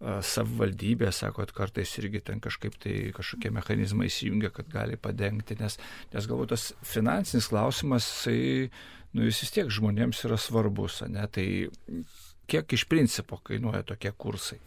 savivaldybė, 0.00 1.08
sako, 1.14 1.46
kad 1.46 1.54
kartais 1.56 1.94
irgi 2.02 2.20
ten 2.28 2.40
kažkaip 2.44 2.74
tai 2.82 2.96
kažkokie 3.16 3.48
mechanizmai 3.54 4.10
įsijungia, 4.10 4.50
kad 4.52 4.68
gali 4.68 4.98
padengti, 5.00 5.56
nes, 5.60 5.78
nes 6.12 6.28
galbūt 6.28 6.52
tas 6.52 6.66
finansinis 6.84 7.48
klausimas, 7.48 8.08
jisai, 8.10 8.68
nu, 9.16 9.24
jis 9.24 9.40
vis 9.46 9.54
tiek 9.56 9.72
žmonėms 9.72 10.20
yra 10.28 10.36
svarbus, 10.40 11.00
ne? 11.08 11.24
Tai 11.32 11.46
kiek 12.50 12.76
iš 12.76 12.84
principo 12.90 13.40
kainuoja 13.40 13.86
tokie 13.88 14.12
kursai? 14.12 14.60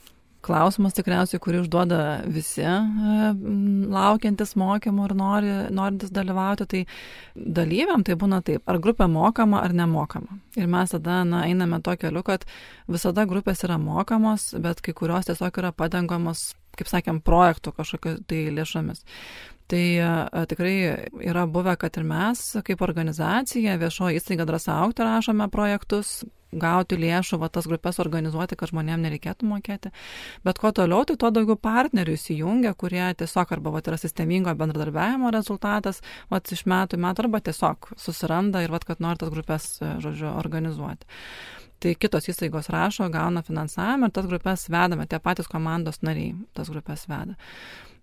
Klausimas 0.46 0.96
tikriausiai, 0.98 1.40
kurį 1.44 1.64
užduoda 1.64 2.00
visi 2.32 2.64
e, 2.64 2.78
laukiantis 3.92 4.56
mokymų 4.60 5.10
ir 5.10 5.16
nori, 5.20 5.52
norintis 5.76 6.14
dalyvauti, 6.16 6.68
tai 6.70 6.84
dalyviam 7.36 8.06
tai 8.08 8.16
būna 8.20 8.42
taip, 8.46 8.64
ar 8.70 8.80
grupė 8.82 9.10
mokama 9.12 9.64
ar 9.66 9.76
nemokama. 9.76 10.40
Ir 10.60 10.70
mes 10.72 10.96
tada 10.96 11.22
na, 11.28 11.44
einame 11.50 11.82
to 11.84 11.96
keliu, 12.00 12.24
kad 12.26 12.48
visada 12.88 13.28
grupės 13.30 13.66
yra 13.68 13.80
mokamos, 13.82 14.54
bet 14.64 14.84
kai 14.86 14.96
kurios 14.96 15.30
tiesiog 15.30 15.62
yra 15.62 15.74
padengamos, 15.76 16.54
kaip 16.80 16.92
sakėm, 16.92 17.24
projektų 17.26 17.76
kažkokio 17.76 18.18
tai 18.30 18.46
lėšomis. 18.56 19.04
Tai 19.70 19.86
a, 20.02 20.46
tikrai 20.50 20.76
yra 21.30 21.46
buvę, 21.52 21.76
kad 21.78 22.00
ir 22.00 22.08
mes, 22.08 22.42
kaip 22.66 22.82
organizacija, 22.82 23.78
viešoji 23.82 24.18
įstaiga 24.18 24.48
drąsa 24.50 24.80
aukti 24.86 25.06
rašome 25.06 25.52
projektus, 25.54 26.22
gauti 26.52 26.98
lėšų, 27.00 27.40
va 27.42 27.50
tas 27.54 27.68
grupės 27.70 28.00
organizuoti, 28.02 28.58
kad 28.60 28.72
žmonėms 28.72 29.06
nereikėtų 29.06 29.50
mokėti. 29.50 29.92
Bet 30.46 30.62
kuo 30.62 30.72
toliau, 30.76 31.04
tai 31.06 31.18
tuo 31.22 31.32
daugiau 31.34 31.58
partnerių 31.60 32.16
įsijungia, 32.18 32.74
kurie 32.80 33.04
tiesiog 33.20 33.54
arba 33.56 33.74
va, 33.76 33.84
yra 33.86 34.00
sistemingo 34.02 34.54
bendradarbiavimo 34.58 35.32
rezultatas, 35.36 36.02
va 36.32 36.42
iš 36.42 36.66
metų 36.66 36.98
į 36.98 37.04
metų, 37.06 37.26
arba 37.28 37.44
tiesiog 37.46 37.92
susiranda 38.00 38.64
ir 38.66 38.74
va, 38.74 38.82
kad 38.86 39.02
nori 39.04 39.22
tas 39.22 39.34
grupės, 39.34 39.72
žodžiu, 40.04 40.32
organizuoti. 40.40 41.10
Tai 41.80 41.94
kitos 41.96 42.26
įstaigos 42.28 42.68
rašo, 42.74 43.06
gauna 43.12 43.40
finansavimą 43.46 44.10
ir 44.10 44.16
tas 44.16 44.26
grupės 44.28 44.66
vedame, 44.68 45.06
tie 45.08 45.22
patys 45.24 45.48
komandos 45.48 46.02
nariai 46.04 46.34
tas 46.58 46.68
grupės 46.72 47.06
veda. 47.08 47.38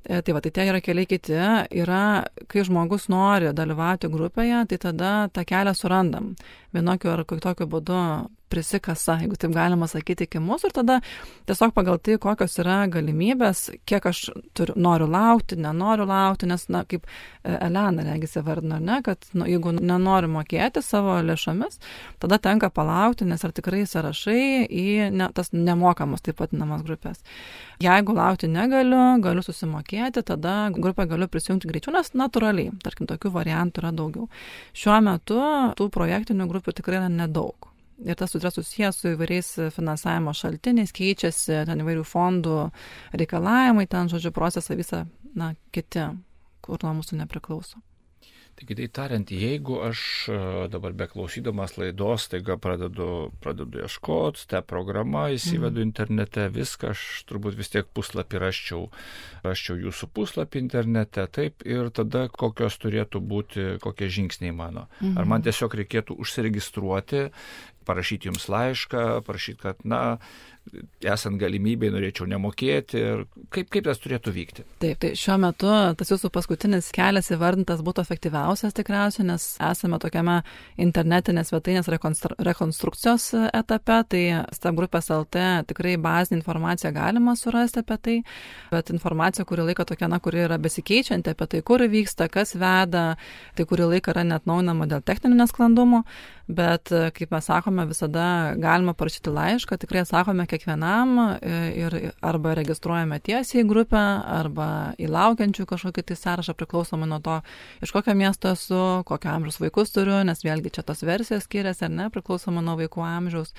E, 0.06 0.20
tai 0.22 0.34
va, 0.36 0.40
tai 0.40 0.52
tie 0.54 0.68
yra 0.70 0.80
keliai 0.80 1.08
kiti. 1.10 1.34
Yra, 1.82 2.02
kai 2.46 2.62
žmogus 2.66 3.08
nori 3.10 3.50
dalyvauti 3.56 4.10
grupėje, 4.12 4.62
tai 4.70 4.78
tada 4.84 5.12
tą 5.34 5.42
kelią 5.48 5.74
surandam. 5.74 6.34
Vienokiu 6.76 7.10
ar 7.10 7.24
kitokiu 7.26 7.66
būdu 7.72 7.98
prisikasa, 8.52 9.18
jeigu 9.22 9.36
taip 9.40 9.54
galima 9.54 9.88
sakyti, 9.90 10.26
iki 10.26 10.40
mūsų 10.42 10.70
ir 10.70 10.74
tada 10.76 10.96
tiesiog 11.48 11.72
pagal 11.76 11.98
tai, 12.02 12.16
kokios 12.22 12.56
yra 12.62 12.78
galimybės, 12.92 13.66
kiek 13.88 14.06
aš 14.10 14.22
turiu, 14.56 14.76
noriu 14.78 15.08
laukti, 15.10 15.58
nenoriu 15.60 16.06
laukti, 16.08 16.48
nes, 16.50 16.66
na, 16.72 16.84
kaip 16.88 17.06
e, 17.06 17.56
Elena 17.56 18.04
regisi 18.06 18.42
vardina, 18.46 18.78
ne, 18.82 19.00
kad 19.06 19.26
nu, 19.34 19.48
jeigu 19.50 19.74
nenoriu 19.76 20.30
mokėti 20.36 20.82
savo 20.84 21.18
lėšomis, 21.26 21.80
tada 22.22 22.38
tenka 22.42 22.70
palaukti, 22.70 23.26
nes 23.28 23.42
ar 23.46 23.54
tikrai 23.56 23.84
sąrašai 23.88 24.66
į 24.70 24.86
ne, 25.16 25.30
tas 25.36 25.52
nemokamos 25.54 26.24
taip 26.26 26.38
pat 26.40 26.54
namas 26.56 26.84
grupės. 26.86 27.22
Jeigu 27.82 28.14
laukti 28.16 28.50
negaliu, 28.50 29.18
galiu 29.24 29.44
susimokėti, 29.44 30.22
tada 30.26 30.56
grupę 30.74 31.08
galiu 31.10 31.28
prisijungti 31.30 31.70
greičiau, 31.70 31.96
nes 31.98 32.14
natūraliai, 32.16 32.72
tarkim, 32.84 33.10
tokių 33.10 33.34
variantų 33.34 33.82
yra 33.82 33.94
daugiau. 33.96 34.30
Šiuo 34.76 35.00
metu 35.04 35.40
tų 35.76 35.90
projektinių 35.92 36.48
grupių 36.50 36.76
tikrai 36.78 37.02
yra 37.02 37.10
nedaug 37.12 37.65
ir 38.04 38.18
tas 38.18 38.36
yra 38.36 38.52
susijęs 38.52 39.00
su 39.00 39.14
įvairiais 39.14 39.50
finansavimo 39.74 40.34
šaltiniais, 40.36 40.94
keičiasi 40.96 41.64
ten 41.68 41.84
įvairių 41.84 42.04
fondų 42.06 42.60
reikalavimai, 43.16 43.86
ten, 43.90 44.12
žodžiu, 44.12 44.34
procesą 44.36 44.76
visą, 44.78 45.04
na, 45.34 45.54
kiti, 45.72 46.08
kur 46.64 46.82
nuo 46.84 46.96
mūsų 47.00 47.22
nepriklauso. 47.22 47.80
Tai 48.56 48.64
kitaip 48.64 48.92
tariant, 48.96 49.28
jeigu 49.28 49.74
aš 49.84 50.00
e, 50.32 50.36
dabar 50.72 50.94
beklausydamas 50.96 51.74
laidos, 51.76 52.24
taiga 52.32 52.54
pradedu, 52.56 53.28
pradedu 53.44 53.82
ieškoti, 53.84 54.46
tą 54.48 54.62
programą 54.64 55.26
įsivedu 55.34 55.82
mm. 55.82 55.84
internete, 55.90 56.46
viską, 56.54 56.94
aš 56.96 57.02
turbūt 57.28 57.58
vis 57.58 57.68
tiek 57.74 57.90
puslapį 57.92 58.40
raščiau, 58.40 58.86
raščiau 59.44 59.76
jūsų 59.84 60.08
puslapį 60.16 60.62
internete, 60.64 61.26
taip, 61.36 61.66
ir 61.68 61.92
tada 61.92 62.30
kokios 62.32 62.80
turėtų 62.80 63.20
būti, 63.20 63.66
kokie 63.84 64.08
žingsniai 64.16 64.56
mano. 64.56 64.86
Mm. 65.02 65.18
Ar 65.20 65.28
man 65.28 65.42
mhm. 65.42 65.50
tiesiog 65.50 65.76
reikėtų 65.82 66.16
užsiregistruoti 66.24 67.26
parašyti 67.86 68.30
jums 68.30 68.48
laišką, 68.52 69.06
parašyti, 69.26 69.62
kad, 69.62 69.80
na, 69.88 70.18
esant 71.06 71.38
galimybėj 71.40 71.92
norėčiau 71.94 72.26
nemokėti 72.30 72.98
ir 72.98 73.22
kaip, 73.54 73.68
kaip 73.72 73.86
tas 73.86 74.00
turėtų 74.02 74.32
vykti. 74.34 74.64
Taip, 74.82 74.98
tai 75.02 75.12
šiuo 75.18 75.36
metu 75.42 75.70
tas 75.98 76.10
jūsų 76.10 76.30
paskutinis 76.34 76.88
kelias 76.94 77.30
įvardintas 77.34 77.82
būtų 77.86 78.02
efektyviausias 78.02 78.74
tikriausiai, 78.76 79.26
nes 79.30 79.46
esame 79.62 80.00
tokiame 80.02 80.40
internetinės 80.82 81.52
svetainės 81.52 81.90
rekonstru 81.92 82.36
rekonstrukcijos 82.46 83.28
etape, 83.52 84.00
tai 84.10 84.22
STEP 84.56 84.78
grupės 84.80 85.10
LT 85.14 85.44
tikrai 85.70 85.96
bazinį 86.02 86.40
informaciją 86.40 86.92
galima 86.96 87.36
surasti 87.38 87.82
apie 87.82 87.98
tai, 88.02 88.16
bet 88.72 88.90
informacija 88.94 89.46
kurį 89.48 89.70
laiką 89.70 89.86
tokia, 89.88 90.10
na, 90.10 90.20
kuri 90.22 90.44
yra 90.46 90.58
besikeičianti 90.62 91.34
apie 91.34 91.50
tai, 91.54 91.62
kur 91.66 91.84
vyksta, 91.90 92.30
kas 92.32 92.56
veda, 92.58 93.06
tai 93.56 93.68
kurį 93.68 93.92
laiką 93.94 94.16
yra 94.16 94.26
net 94.26 94.50
naujinama 94.50 94.88
dėl 94.90 95.04
techninių 95.06 95.44
nesklandumų, 95.44 96.02
bet 96.46 96.90
kaip 97.14 97.32
mes 97.34 97.48
sakome, 97.48 97.84
visada 97.90 98.54
galima 98.62 98.94
parašyti 98.94 99.32
laišką, 99.34 99.78
tikrai 99.82 100.04
atsakome 100.04 100.46
kiekvienam 100.46 101.16
e, 101.18 101.56
ir 101.82 101.96
arba 102.24 102.54
registruojame 102.58 103.18
tiesiai 103.26 103.64
į 103.64 103.68
grupę, 103.70 104.02
arba 104.36 104.68
į 105.02 105.10
laukiančių 105.10 105.66
kažkokį 105.66 106.06
tai 106.06 106.18
sąrašą 106.20 106.54
priklausomai 106.58 107.08
nuo 107.10 107.18
to, 107.24 107.40
iš 107.82 107.94
kokio 107.96 108.14
miesto 108.18 108.52
esu, 108.54 108.82
kokio 109.08 109.32
amžiaus 109.34 109.58
vaikus 109.62 109.94
turiu, 109.94 110.20
nes 110.26 110.44
vėlgi 110.46 110.76
čia 110.78 110.86
tos 110.86 111.02
versijos 111.06 111.48
skiriasi 111.48 111.88
ar 111.88 111.94
ne, 111.94 112.10
priklausomai 112.14 112.64
nuo 112.64 112.76
vaikų 112.78 113.02
amžiaus. 113.06 113.54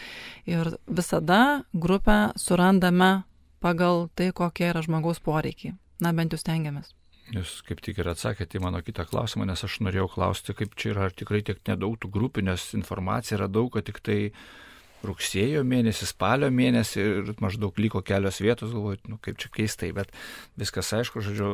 Ir 0.47 0.71
visada 0.87 1.63
grupę 1.73 2.37
surandame 2.39 3.27
pagal 3.63 4.07
tai, 4.15 4.31
kokie 4.31 4.71
yra 4.71 4.85
žmogaus 4.85 5.19
poreikiai. 5.23 5.75
Na, 6.03 6.13
bent 6.13 6.33
jau 6.33 6.39
stengiamės. 6.39 6.93
Jūs 7.35 7.57
kaip 7.67 7.81
tik 7.83 7.97
ir 7.99 8.07
atsakėte 8.07 8.55
į 8.59 8.63
mano 8.63 8.79
kitą 8.85 9.03
klausimą, 9.07 9.47
nes 9.49 9.63
aš 9.65 9.81
norėjau 9.83 10.07
klausti, 10.13 10.55
kaip 10.55 10.77
čia 10.79 10.93
yra, 10.93 11.09
ar 11.09 11.15
tikrai 11.15 11.41
tiek 11.43 11.59
nedaug 11.67 11.97
tų 11.99 12.11
grupių, 12.13 12.45
nes 12.47 12.69
informacija 12.77 13.35
yra 13.41 13.49
daug, 13.51 13.67
kad 13.73 13.87
tik 13.89 13.99
tai 14.05 14.19
rugsėjo 15.05 15.61
mėnesį, 15.67 16.07
spalio 16.09 16.47
mėnesį 16.53 17.01
ir 17.03 17.31
maždaug 17.43 17.75
liko 17.81 18.01
kelios 18.05 18.39
vietos, 18.41 18.71
galvoju, 18.73 19.01
nu 19.11 19.19
kaip 19.21 19.37
čia 19.41 19.51
keistai, 19.53 19.91
bet 19.95 20.13
viskas 20.57 20.89
aišku, 20.97 21.21
žodžiu, 21.25 21.51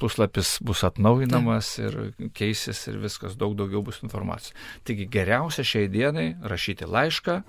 puslapis 0.00 0.56
bus 0.64 0.84
atnaujinamas 0.86 1.74
ir 1.82 1.98
keisis 2.36 2.86
ir 2.88 3.00
viskas, 3.02 3.36
daug 3.36 3.56
daugiau 3.58 3.82
bus 3.84 4.00
informacijos. 4.06 4.54
Taigi 4.86 5.08
geriausia 5.12 5.66
šiai 5.66 5.90
dienai 5.92 6.30
rašyti 6.46 6.88
laišką 6.88 7.42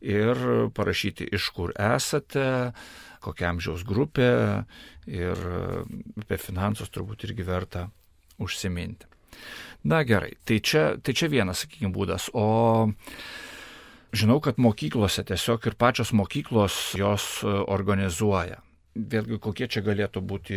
ir 0.00 0.40
parašyti, 0.74 1.28
iš 1.34 1.48
kur 1.56 1.72
esate, 1.74 2.72
kokia 3.24 3.50
amžiaus 3.52 3.84
grupė 3.86 4.30
ir 5.10 5.40
apie 6.22 6.38
finansus 6.40 6.92
turbūt 6.94 7.26
irgi 7.28 7.46
verta 7.46 7.88
užsiminti. 8.38 9.08
Na 9.88 10.02
gerai, 10.06 10.34
tai 10.44 10.58
čia, 10.64 10.96
tai 11.02 11.14
čia 11.14 11.28
vienas, 11.30 11.64
sakykime, 11.64 11.92
būdas. 11.94 12.30
O 12.34 12.90
Žinau, 14.08 14.38
kad 14.40 14.56
mokyklose 14.56 15.20
tiesiog 15.28 15.66
ir 15.68 15.74
pačios 15.76 16.14
mokyklos 16.16 16.94
jos 16.96 17.26
organizuoja. 17.44 18.62
Vėlgi, 18.94 19.36
kokie 19.38 19.68
čia 19.70 19.82
galėtų 19.86 20.22
būti 20.26 20.56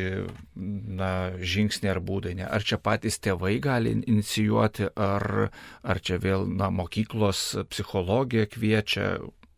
na, 0.55 1.09
žingsniai 1.37 1.91
ar 1.93 1.99
būdai, 2.01 2.33
ne? 2.39 2.47
ar 2.47 2.63
čia 2.65 2.79
patys 2.81 3.19
tėvai 3.21 3.59
gali 3.61 3.93
inicijuoti, 3.99 4.89
ar, 4.95 5.51
ar 5.83 6.01
čia 6.01 6.17
vėl 6.21 6.47
na, 6.49 6.71
mokyklos 6.73 7.43
psichologija 7.69 8.47
kviečia, 8.49 9.11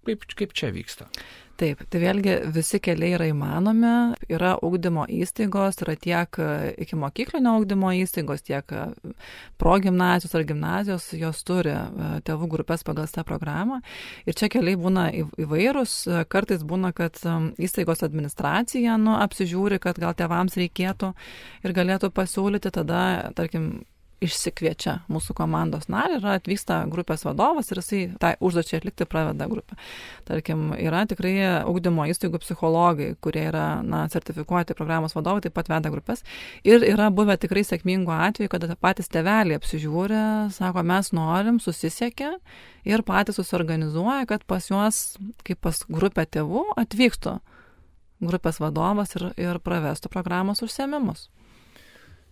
kaip, 0.09 0.25
kaip 0.36 0.57
čia 0.57 0.73
vyksta? 0.75 1.07
Taip, 1.53 1.83
tai 1.93 1.99
vėlgi 2.01 2.33
visi 2.49 2.79
keliai 2.81 3.13
yra 3.13 3.27
įmanomi, 3.29 3.89
yra 4.33 4.55
ugdymo 4.65 5.03
įstaigos, 5.05 5.77
yra 5.85 5.93
tiek 6.01 6.39
e, 6.41 6.47
iki 6.81 6.97
mokyklinio 6.97 7.53
ugdymo 7.59 7.91
įstaigos, 7.93 8.41
tiek 8.47 8.73
e, 8.73 8.85
progymnazijos 9.61 10.33
ar 10.33 10.47
gimnazijos, 10.49 11.11
jos 11.13 11.43
turi 11.45 11.75
e, 11.75 12.09
tėvų 12.25 12.49
grupės 12.55 12.81
pagal 12.87 13.05
tą 13.13 13.21
programą. 13.29 13.83
Ir 14.25 14.33
čia 14.39 14.49
keliai 14.49 14.79
būna 14.81 15.05
įvairūs, 15.13 15.95
kartais 16.33 16.65
būna, 16.65 16.89
kad 16.97 17.21
įstaigos 17.61 18.01
administracija 18.09 18.97
nu, 18.97 19.13
apsižiūri, 19.21 19.77
kad 19.83 20.01
gal 20.01 20.17
tėvams 20.17 20.57
reikėtų 20.57 21.13
ir 21.67 21.77
galėtų 21.77 22.09
pasiūlyti, 22.17 22.73
tada, 22.73 23.03
tarkim, 23.37 23.83
išsikviečia 24.23 24.95
mūsų 25.12 25.36
komandos 25.38 25.89
narį 25.91 26.19
ir 26.19 26.27
atvyksta 26.36 26.79
grupės 26.91 27.25
vadovas 27.27 27.71
ir 27.71 27.81
jisai 27.81 28.01
tą 28.21 28.33
užduočią 28.43 28.79
atlikti 28.79 29.07
praveda 29.09 29.47
grupę. 29.51 29.77
Tarkim, 30.27 30.71
yra 30.79 31.03
tikrai 31.09 31.33
augdymo 31.62 32.07
įstaigų 32.12 32.41
psichologai, 32.43 33.13
kurie 33.23 33.45
yra 33.49 33.67
na, 33.86 34.03
sertifikuoti 34.13 34.77
programos 34.77 35.15
vadovai, 35.17 35.43
taip 35.45 35.55
pat 35.57 35.71
veda 35.71 35.91
grupės. 35.93 36.23
Ir 36.67 36.86
yra 36.88 37.09
buvę 37.13 37.38
tikrai 37.41 37.65
sėkmingų 37.67 38.13
atvejų, 38.29 38.51
kada 38.53 38.77
patys 38.79 39.12
teveliai 39.13 39.59
apsižiūrė, 39.59 40.23
sako, 40.55 40.86
mes 40.88 41.13
norim, 41.15 41.59
susisiekia 41.63 42.36
ir 42.88 43.05
patys 43.07 43.39
susiorganizuoja, 43.41 44.28
kad 44.30 44.45
pas 44.47 44.69
juos, 44.71 45.03
kaip 45.47 45.61
pas 45.63 45.84
grupę 45.89 46.28
tėvų, 46.28 46.69
atvyktų 46.80 47.39
grupės 48.24 48.59
vadovas 48.63 49.15
ir, 49.17 49.32
ir 49.39 49.59
pravestų 49.63 50.11
programos 50.13 50.63
užsiemimus. 50.63 51.28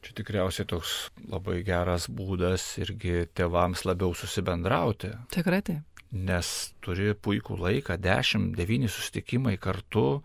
Čia 0.02 0.16
tikriausiai 0.18 0.66
toks 0.70 1.12
labai 1.30 1.60
geras 1.66 2.08
būdas 2.10 2.64
irgi 2.82 3.28
tėvams 3.38 3.84
labiau 3.86 4.16
susibendrauti. 4.18 5.12
Tikrai 5.34 5.62
tai. 5.66 5.78
Nes 6.12 6.48
turi 6.84 7.14
puikų 7.14 7.60
laiką, 7.62 8.00
10-9 8.02 8.90
susitikimai 8.92 9.56
kartu, 9.62 10.24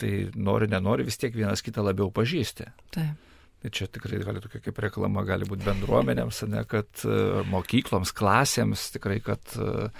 tai 0.00 0.30
nori, 0.34 0.66
nenori, 0.72 1.04
vis 1.06 1.20
tiek 1.20 1.36
vienas 1.36 1.62
kitą 1.62 1.84
labiau 1.84 2.08
pažįsti. 2.14 2.70
Taip. 2.96 3.28
Tai 3.62 3.70
čia 3.70 3.86
tikrai 3.86 4.18
gali 4.26 4.40
tokia 4.42 4.58
kaip 4.64 4.78
reklama, 4.82 5.22
gali 5.22 5.46
būti 5.46 5.62
bendruomenėms, 5.68 6.40
ne, 6.50 6.64
kad 6.66 7.04
e, 7.06 7.18
mokykloms, 7.46 8.10
klasėms, 8.18 8.88
tikrai, 8.96 9.20
kad 9.22 9.52
e, 9.54 9.92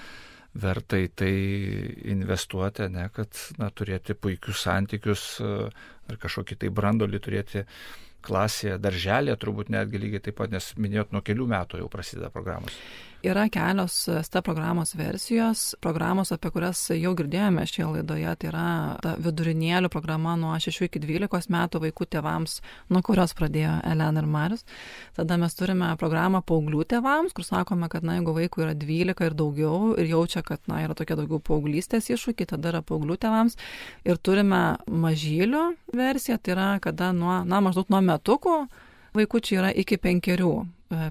verta 0.58 0.98
į 0.98 1.12
tai 1.14 1.34
investuoti, 2.10 2.88
ne, 2.90 3.06
kad 3.14 3.38
na, 3.62 3.68
turėti 3.70 4.16
puikius 4.18 4.64
santykius 4.66 5.26
e, 5.38 5.52
ar 6.10 6.18
kažkokį 6.24 6.58
tai 6.64 6.72
brandolį 6.74 7.22
turėti 7.22 7.62
klasėje, 8.24 8.78
darželėje, 8.82 9.38
turbūt 9.42 9.72
netgi 9.74 10.00
lygiai 10.02 10.26
taip 10.28 10.38
pat, 10.40 10.52
nes 10.54 10.72
minėjot, 10.78 11.12
nuo 11.14 11.22
kelių 11.26 11.48
metų 11.52 11.82
jau 11.82 11.88
prasideda 11.92 12.30
programos. 12.34 12.76
Yra 13.22 13.44
kelios 13.48 14.08
STE 14.22 14.40
programos 14.42 14.96
versijos, 14.98 15.76
programos, 15.80 16.32
apie 16.34 16.50
kurias 16.50 16.80
jau 16.90 17.12
girdėjome 17.14 17.62
šioje 17.70 17.86
laidoje, 17.92 18.32
tai 18.42 18.48
yra 18.50 18.64
ta 18.98 19.12
vidurinėlių 19.22 19.90
programa 19.94 20.32
nuo 20.40 20.56
6 20.58 20.88
iki 20.88 20.98
12 21.04 21.46
metų 21.54 21.84
vaikų 21.84 22.08
tėvams, 22.16 22.56
nuo 22.90 23.04
kurios 23.06 23.36
pradėjo 23.38 23.76
Elena 23.92 24.24
ir 24.24 24.26
Marius. 24.26 24.66
Tada 25.14 25.38
mes 25.38 25.54
turime 25.54 25.92
programą 26.02 26.42
paauglių 26.42 26.82
tėvams, 26.96 27.30
kur 27.38 27.46
sakome, 27.46 27.86
kad 27.94 28.02
na, 28.02 28.18
jeigu 28.18 28.34
vaikų 28.42 28.66
yra 28.66 28.74
12 28.74 29.30
ir 29.30 29.38
daugiau 29.38 29.92
ir 29.94 30.10
jaučia, 30.16 30.42
kad 30.42 30.66
na, 30.66 30.82
yra 30.82 30.98
tokie 30.98 31.14
daugiau 31.14 31.38
paauglystės 31.38 32.10
iššūkiai, 32.10 32.50
tada 32.56 32.74
yra 32.74 32.82
paauglių 32.82 33.22
tėvams. 33.22 33.54
Ir 34.02 34.18
turime 34.18 34.64
mažylių 34.90 35.68
versiją, 35.94 36.42
tai 36.42 36.58
yra 36.58 36.70
kada 36.82 37.14
nuo, 37.14 37.44
na, 37.46 37.62
maždaug 37.62 37.86
nuo 37.86 38.02
metukų 38.02 38.64
vaikučiai 39.16 39.60
yra 39.60 39.74
iki 39.84 40.00
penkerių 40.02 40.54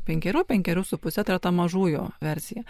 penkerių, 0.06 0.44
penkerių 0.48 0.84
su 0.86 0.98
pusė, 1.02 1.24
tai 1.26 1.36
yra 1.36 1.42
ta 1.42 1.52
mažųjų 1.56 2.06
versija. 2.22 2.64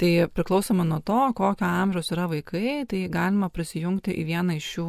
Tai 0.00 0.10
priklausoma 0.32 0.86
nuo 0.88 1.00
to, 1.04 1.18
kokio 1.36 1.66
amžiaus 1.68 2.12
yra 2.14 2.26
vaikai, 2.30 2.84
tai 2.88 3.06
galima 3.12 3.50
prisijungti 3.52 4.14
į 4.16 4.26
vieną 4.30 4.56
iš 4.56 4.68
šių 4.76 4.86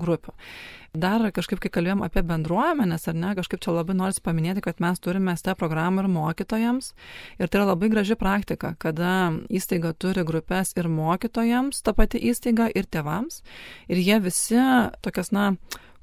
grupių. 0.00 0.36
Dar 0.90 1.22
kažkaip, 1.30 1.60
kai 1.62 1.70
kalbėjom 1.70 2.00
apie 2.02 2.24
bendruomenės, 2.26 3.04
ar 3.12 3.14
ne, 3.14 3.34
kažkaip 3.38 3.60
čia 3.62 3.76
labai 3.76 3.94
noriu 3.94 4.24
paminėti, 4.24 4.64
kad 4.64 4.80
mes 4.82 4.98
turime 4.98 5.36
ST 5.38 5.54
programą 5.58 6.02
ir 6.02 6.08
mokytojams. 6.10 6.94
Ir 7.38 7.46
tai 7.46 7.60
yra 7.60 7.68
labai 7.70 7.92
graži 7.92 8.16
praktika, 8.18 8.72
kada 8.82 9.30
įstaiga 9.46 9.92
turi 9.94 10.24
grupės 10.26 10.74
ir 10.74 10.90
mokytojams, 10.90 11.84
ta 11.86 11.94
pati 11.94 12.18
įstaiga 12.32 12.72
ir 12.74 12.90
tėvams. 12.90 13.44
Ir 13.86 14.02
jie 14.02 14.18
visi 14.24 14.58
tokias, 15.04 15.30
na, 15.30 15.52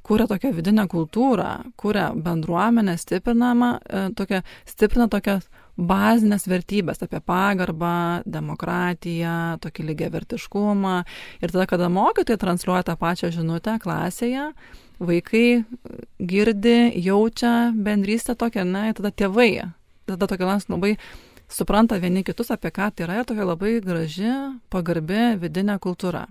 kūrė 0.08 0.28
tokią 0.30 0.54
vidinę 0.56 0.88
kultūrą, 0.92 1.52
kūrė 1.80 2.10
bendruomenę, 2.24 2.98
stiprinamą, 3.00 3.72
e, 3.80 4.04
tokią, 4.16 4.42
stiprina 4.68 5.08
tokias 5.12 5.50
bazinės 5.78 6.48
vertybės 6.50 7.04
apie 7.06 7.20
pagarbą, 7.22 8.24
demokratiją, 8.26 9.60
tokį 9.62 9.88
lygiai 9.92 10.12
vertiškumą. 10.16 10.98
Ir 11.44 11.54
tada, 11.54 11.68
kada 11.70 11.90
mokytojai 11.94 12.42
transliuoja 12.42 12.88
tą 12.88 12.98
pačią 12.98 13.32
žinutę 13.36 13.78
klasėje, 13.84 14.52
vaikai 15.00 15.64
girdi, 16.20 16.78
jaučia 17.06 17.72
bendrystę 17.76 18.36
tokią, 18.36 18.66
na, 18.66 18.88
ir 18.90 18.98
tada 18.98 19.12
tėvai, 19.12 19.52
tada 20.10 20.30
tokia 20.30 20.58
labai 20.70 20.96
supranta 21.48 22.00
vieni 22.02 22.24
kitus, 22.24 22.50
apie 22.52 22.72
ką 22.74 22.90
tai 22.96 23.06
yra, 23.06 23.22
ir 23.22 23.30
tokia 23.30 23.46
labai 23.46 23.78
graži, 23.84 24.34
pagarbi 24.74 25.38
vidinė 25.38 25.78
kultūra. 25.84 26.26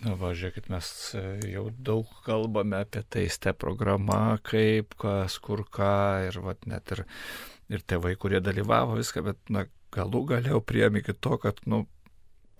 Na, 0.00 0.14
va, 0.16 0.30
žiūrėkit, 0.32 0.70
mes 0.72 0.86
e, 1.18 1.22
jau 1.52 1.66
daug 1.84 2.08
kalbame 2.24 2.78
apie 2.80 3.02
tai, 3.12 3.26
ste 3.28 3.52
programa, 3.52 4.38
kaip, 4.48 4.94
kas, 5.00 5.36
kur 5.44 5.66
ką, 5.68 5.92
ir 6.30 6.38
va, 6.40 6.54
net 6.70 6.94
ir, 6.96 7.02
ir 7.68 7.84
tėvai, 7.84 8.14
kurie 8.20 8.40
dalyvavo 8.40 8.96
viską, 8.96 9.24
bet, 9.26 9.40
na, 9.52 9.66
galų 9.92 10.22
galėjau 10.32 10.62
priemi 10.64 11.02
iki 11.02 11.12
to, 11.20 11.36
kad, 11.42 11.60
nu, 11.68 11.82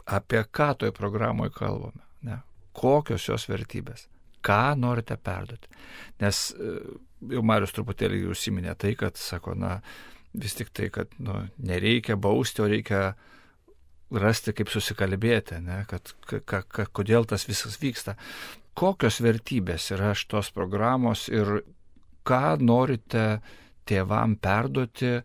apie 0.05 0.43
ką 0.45 0.69
toje 0.83 0.93
programoje 0.97 1.55
kalbame, 1.57 2.05
ne, 2.29 2.43
kokios 2.77 3.31
jos 3.31 3.49
vertybės, 3.49 4.05
ką 4.45 4.77
norite 4.77 5.17
perduoti. 5.17 5.73
Nes 6.21 6.43
e, 6.53 6.77
jau 7.37 7.45
Marius 7.47 7.73
truputėlį 7.77 8.27
užsiminė 8.35 8.77
tai, 8.77 8.93
kad, 9.01 9.17
sako, 9.17 9.57
na, 9.57 9.79
vis 10.37 10.61
tik 10.61 10.75
tai, 10.77 10.93
kad, 10.93 11.17
nu, 11.25 11.41
nereikia 11.57 12.21
bausti, 12.21 12.61
o 12.61 12.69
reikia 12.69 13.15
rasti, 14.11 14.55
kaip 14.57 14.71
susikalbėti, 14.73 15.61
ne, 15.65 15.83
kad, 15.91 16.13
ka, 16.27 16.63
ka, 16.63 16.87
kodėl 16.91 17.27
tas 17.29 17.47
visas 17.49 17.79
vyksta. 17.81 18.17
Kokios 18.79 19.21
vertybės 19.23 19.91
yra 19.95 20.13
šitos 20.17 20.51
programos 20.55 21.29
ir 21.29 21.61
ką 22.27 22.57
norite 22.63 23.41
tėvam 23.89 24.37
perduoti, 24.39 25.21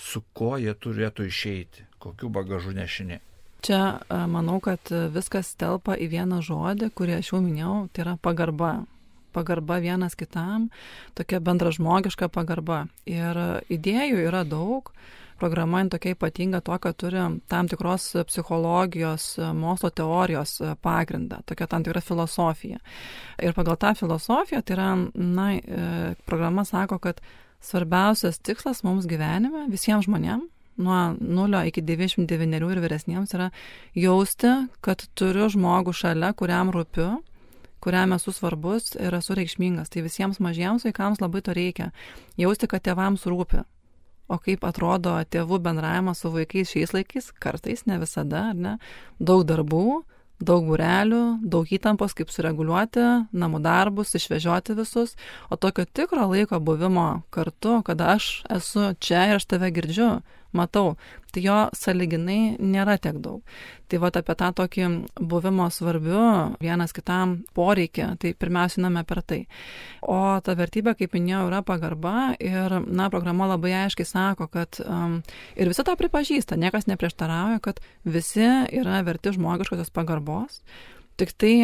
su 0.00 0.22
kuo 0.36 0.56
jie 0.60 0.72
turėtų 0.74 1.26
išeiti, 1.28 1.84
kokiu 2.00 2.30
bagažu 2.32 2.72
nešini. 2.76 3.20
Čia 3.60 4.00
manau, 4.08 4.56
kad 4.64 4.88
viskas 5.12 5.52
telpa 5.60 5.92
į 6.00 6.08
vieną 6.14 6.40
žodį, 6.44 6.88
kurį 6.96 7.18
aš 7.18 7.34
jau 7.34 7.42
minėjau, 7.44 7.76
tai 7.92 8.06
yra 8.06 8.16
pagarba. 8.16 8.72
Pagarba 9.30 9.76
vienas 9.78 10.16
kitam, 10.18 10.72
tokia 11.14 11.38
bendražmogiška 11.38 12.26
pagarba. 12.34 12.88
Ir 13.06 13.36
idėjų 13.70 14.24
yra 14.24 14.40
daug, 14.42 14.90
programa 15.40 15.82
tokia 15.88 16.14
ypatinga 16.14 16.60
tuo, 16.64 16.78
kad 16.78 16.96
turi 17.00 17.22
tam 17.48 17.68
tikros 17.68 18.12
psichologijos, 18.28 19.32
mokslo 19.56 19.90
teorijos 19.90 20.60
pagrindą, 20.84 21.40
tokia 21.48 21.66
tam 21.70 21.84
tikra 21.86 22.02
filosofija. 22.04 22.80
Ir 23.42 23.56
pagal 23.56 23.78
tą 23.80 23.94
filosofiją, 23.98 24.62
tai 24.62 24.76
yra, 24.76 24.90
na, 25.14 25.50
e, 25.56 26.14
programa 26.28 26.64
sako, 26.68 26.98
kad 26.98 27.20
svarbiausias 27.60 28.40
tikslas 28.44 28.84
mums 28.84 29.08
gyvenime, 29.08 29.66
visiems 29.72 30.08
žmonėms, 30.08 30.48
nuo 30.80 31.16
0 31.20 31.64
iki 31.68 31.82
99 31.82 32.70
ir 32.72 32.80
vyresniems 32.80 33.34
yra 33.36 33.50
jausti, 33.94 34.52
kad 34.80 35.04
turiu 35.14 35.50
žmogų 35.52 35.92
šalia, 35.92 36.32
kuriam 36.32 36.72
rūpiu, 36.72 37.18
kuriam 37.84 38.14
esu 38.16 38.32
svarbus 38.32 38.94
ir 38.96 39.14
esu 39.16 39.36
reikšmingas. 39.36 39.92
Tai 39.92 40.04
visiems 40.06 40.40
mažiems 40.40 40.86
vaikams 40.88 41.20
labai 41.20 41.42
to 41.44 41.56
reikia. 41.56 41.90
Jausti, 42.40 42.68
kad 42.70 42.84
tėvams 42.84 43.28
rūpi 43.28 43.64
o 44.30 44.38
kaip 44.38 44.64
atrodo 44.66 45.16
tėvų 45.26 45.58
bendravimas 45.64 46.22
su 46.22 46.30
vaikais 46.32 46.70
šiais 46.70 46.94
laikais, 46.94 47.32
kartais 47.42 47.84
ne 47.90 47.98
visada, 48.00 48.50
ar 48.52 48.58
ne, 48.58 48.76
daug 49.18 49.42
darbų, 49.48 50.02
daug 50.40 50.64
burelių, 50.70 51.22
daug 51.52 51.68
įtampos, 51.68 52.14
kaip 52.16 52.32
sureguliuoti 52.32 53.04
namų 53.36 53.60
darbus, 53.64 54.14
išvežioti 54.16 54.76
visus, 54.78 55.16
o 55.52 55.58
tokio 55.60 55.84
tikro 55.84 56.24
laiko 56.30 56.60
buvimo 56.62 57.22
kartu, 57.34 57.80
kada 57.86 58.14
aš 58.16 58.30
esu 58.48 58.92
čia 59.02 59.26
ir 59.28 59.40
aš 59.40 59.50
tave 59.50 59.72
girdžiu, 59.74 60.20
matau, 60.56 60.96
tai 61.30 61.42
jo 61.44 61.56
saliginai 61.76 62.56
nėra 62.58 62.96
tiek 63.02 63.18
daug. 63.22 63.40
Tai 63.90 64.00
va 64.02 64.10
apie 64.14 64.36
tą 64.38 64.50
tokį 64.58 64.88
buvimo 65.30 65.66
svarbiu 65.72 66.22
vienas 66.62 66.94
kitam 66.94 67.40
poreikį, 67.56 68.06
tai 68.22 68.34
pirmiausia, 68.38 68.80
einame 68.82 69.04
per 69.06 69.22
tai. 69.22 69.40
O 70.02 70.38
ta 70.44 70.54
vertybė, 70.58 70.94
kaip 70.98 71.16
minėjau, 71.16 71.46
yra 71.50 71.62
pagarba 71.66 72.14
ir, 72.38 72.78
na, 72.86 73.10
programa 73.10 73.50
labai 73.50 73.74
aiškiai 73.84 74.08
sako, 74.08 74.50
kad 74.52 74.80
um, 74.84 75.20
ir 75.56 75.70
visi 75.70 75.86
tą 75.86 75.96
pripažįsta, 75.98 76.58
niekas 76.60 76.88
neprieštarauja, 76.90 77.60
kad 77.64 77.82
visi 78.04 78.46
yra 78.80 79.02
verti 79.06 79.34
žmogiškosios 79.36 79.92
pagarbos. 79.94 80.62
Tik 81.20 81.34
tai 81.36 81.54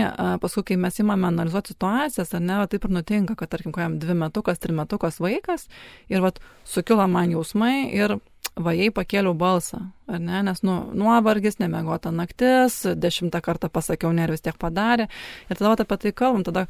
paskui, 0.43 0.67
kai 0.69 0.77
mes 0.77 0.99
įmame 1.01 1.31
analizuoti 1.31 1.73
situacijas, 1.73 2.35
ar 2.37 2.43
ne, 2.45 2.59
va, 2.61 2.67
taip 2.69 2.85
ir 2.85 2.93
nutinka, 2.93 3.37
kad, 3.41 3.49
tarkim, 3.55 3.73
kojam 3.73 3.95
dvi 4.03 4.17
metukas, 4.19 4.61
trimetukas 4.61 5.17
vaikas 5.23 5.65
ir, 6.13 6.21
va, 6.21 6.35
sukilo 6.69 7.07
man 7.09 7.33
jausmai 7.33 7.87
ir 7.97 8.19
vajai 8.57 8.89
pakėliau 8.95 9.35
balsą, 9.37 9.83
ar 10.09 10.21
ne, 10.23 10.41
nes, 10.47 10.63
nu, 10.65 10.79
nuovargis, 10.97 11.59
nemegota 11.61 12.13
naktis, 12.15 12.83
dešimtą 12.97 13.43
kartą 13.45 13.69
pasakiau, 13.73 14.13
ne 14.17 14.25
ir 14.25 14.33
vis 14.33 14.45
tiek 14.45 14.57
padarė. 14.61 15.11
Ir 15.51 15.59
tada 15.59 15.75
apie 15.85 15.99
tai 16.01 16.13
kalbam, 16.17 16.45
tada 16.47 16.67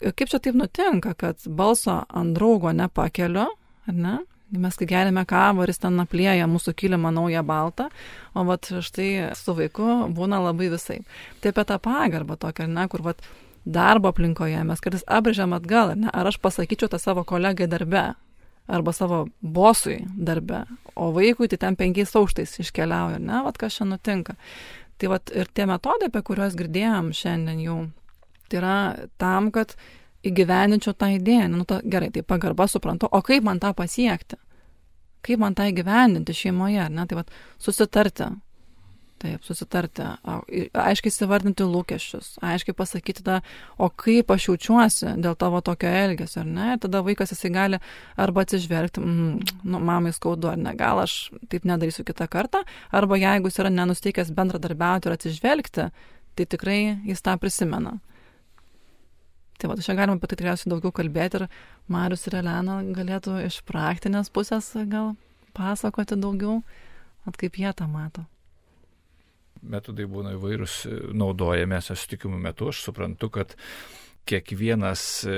kaip 0.00 0.32
čia 0.32 0.40
taip 0.42 0.58
nutinka, 0.58 1.14
kad 1.14 1.46
balso 1.46 2.02
ant 2.08 2.34
draugo 2.36 2.72
nepakeliu, 2.74 3.46
ar 3.86 3.96
ne? 3.96 4.18
Mes 4.50 4.74
kai 4.74 4.86
gerime 4.90 5.22
kavą 5.30 5.62
ir 5.62 5.70
jis 5.70 5.78
ten 5.78 6.02
aplieja 6.02 6.48
mūsų 6.50 6.72
kilimą 6.74 7.12
naują 7.14 7.44
baltą, 7.46 7.86
o 8.34 8.42
vat 8.48 8.66
štai 8.82 9.30
su 9.38 9.54
vaiku 9.54 10.08
būna 10.10 10.40
labai 10.42 10.72
visai. 10.72 10.98
Tai 11.38 11.52
apie 11.52 11.64
tą 11.68 11.76
pagarbą 11.78 12.34
tokią, 12.34 12.66
ne, 12.66 12.88
kur 12.90 13.04
vat 13.06 13.22
darbo 13.64 14.10
aplinkoje 14.10 14.64
mes 14.66 14.82
kartais 14.82 15.06
abrėžiam 15.06 15.54
atgal, 15.54 15.94
ar 15.94 16.02
ne, 16.02 16.10
ar 16.10 16.26
aš 16.26 16.40
pasakyčiau 16.42 16.90
tą 16.90 16.98
savo 16.98 17.22
kolegai 17.22 17.70
darbe, 17.70 18.08
arba 18.70 18.92
savo 18.96 19.24
bosui 19.42 20.00
darbe, 20.16 20.64
o 20.94 21.10
vaikui 21.14 21.48
tai 21.50 21.58
ten 21.60 21.76
penkiais 21.76 22.14
aukštais 22.16 22.58
iškeliauja, 22.62 23.18
ne, 23.18 23.42
vad 23.46 23.58
kas 23.60 23.78
čia 23.78 23.86
nutinka. 23.88 24.36
Tai 25.00 25.14
vad 25.14 25.32
ir 25.34 25.48
tie 25.54 25.66
metodai, 25.66 26.10
apie 26.10 26.22
kuriuos 26.26 26.56
girdėjom 26.58 27.10
šiandien 27.16 27.62
jau, 27.64 27.78
tai 28.48 28.60
yra 28.60 28.76
tam, 29.20 29.48
kad 29.54 29.74
įgyveninčiau 30.26 30.94
tą 30.94 31.08
idėją, 31.16 31.48
nu, 31.52 31.64
ta, 31.68 31.80
gerai, 31.84 32.10
tai 32.14 32.22
pagarba 32.26 32.68
suprantu, 32.68 33.08
o 33.08 33.22
kaip 33.24 33.46
man 33.46 33.60
tą 33.62 33.72
pasiekti? 33.76 34.36
Kaip 35.24 35.40
man 35.40 35.56
tą 35.56 35.66
įgyvendinti 35.70 36.36
šeimoje, 36.36 36.86
ne, 36.92 37.06
tai 37.08 37.20
vad 37.22 37.32
susitarti, 37.60 38.28
Taip, 39.20 39.42
susitarti, 39.44 40.00
aiškiai 40.80 41.12
įsivardinti 41.12 41.64
lūkesčius, 41.68 42.38
aiškiai 42.40 42.72
pasakyti 42.72 43.20
tada, 43.20 43.42
o 43.76 43.90
kaip 43.92 44.32
aš 44.32 44.46
jaučiuosi 44.48 45.10
dėl 45.20 45.36
tavo 45.36 45.60
tokio 45.60 45.90
elgesio, 45.92 46.40
ar 46.40 46.48
ne, 46.48 46.68
ir 46.72 46.80
tada 46.80 47.02
vaikas 47.04 47.34
jisai 47.34 47.50
gali 47.52 47.80
arba 48.16 48.46
atsižvelgti, 48.46 49.02
mm, 49.04 49.58
nu, 49.68 49.82
mamai 49.90 50.14
skaudu, 50.16 50.48
ar 50.54 50.56
ne, 50.56 50.72
gal 50.78 51.02
aš 51.02 51.18
taip 51.52 51.68
nedarysiu 51.68 52.06
kitą 52.08 52.30
kartą, 52.32 52.64
arba 52.96 53.20
jeigu 53.20 53.52
jis 53.52 53.60
yra 53.60 53.74
nenusteikęs 53.74 54.32
bendradarbiauti 54.40 55.10
ir 55.10 55.18
atsižvelgti, 55.18 55.88
tai 56.40 56.48
tikrai 56.56 56.80
jis 57.04 57.20
tą 57.20 57.36
prisimena. 57.44 57.98
Tai 59.60 59.68
va, 59.68 59.76
čia 59.76 60.00
galima 60.00 60.16
apie 60.16 60.32
tai 60.32 60.40
tikriausiai 60.40 60.72
daugiau 60.72 60.96
kalbėti 60.96 61.42
ir 61.42 61.48
Marius 61.92 62.24
ir 62.24 62.40
Elena 62.40 62.80
galėtų 62.96 63.36
iš 63.44 63.60
praktinės 63.68 64.32
pusės 64.32 64.72
gal 64.88 65.12
pasakoti 65.52 66.16
daugiau, 66.16 66.62
at 67.28 67.36
kaip 67.36 67.60
jie 67.60 67.76
tą 67.76 67.84
mato. 67.90 68.24
Metodai 69.62 70.06
būna 70.08 70.34
įvairūs 70.36 70.76
naudojami 71.16 71.80
susitikimų 71.84 72.38
metu. 72.40 72.70
Aš 72.72 72.84
suprantu, 72.88 73.30
kad 73.34 73.56
kiekvienas 74.30 75.02
e, 75.26 75.36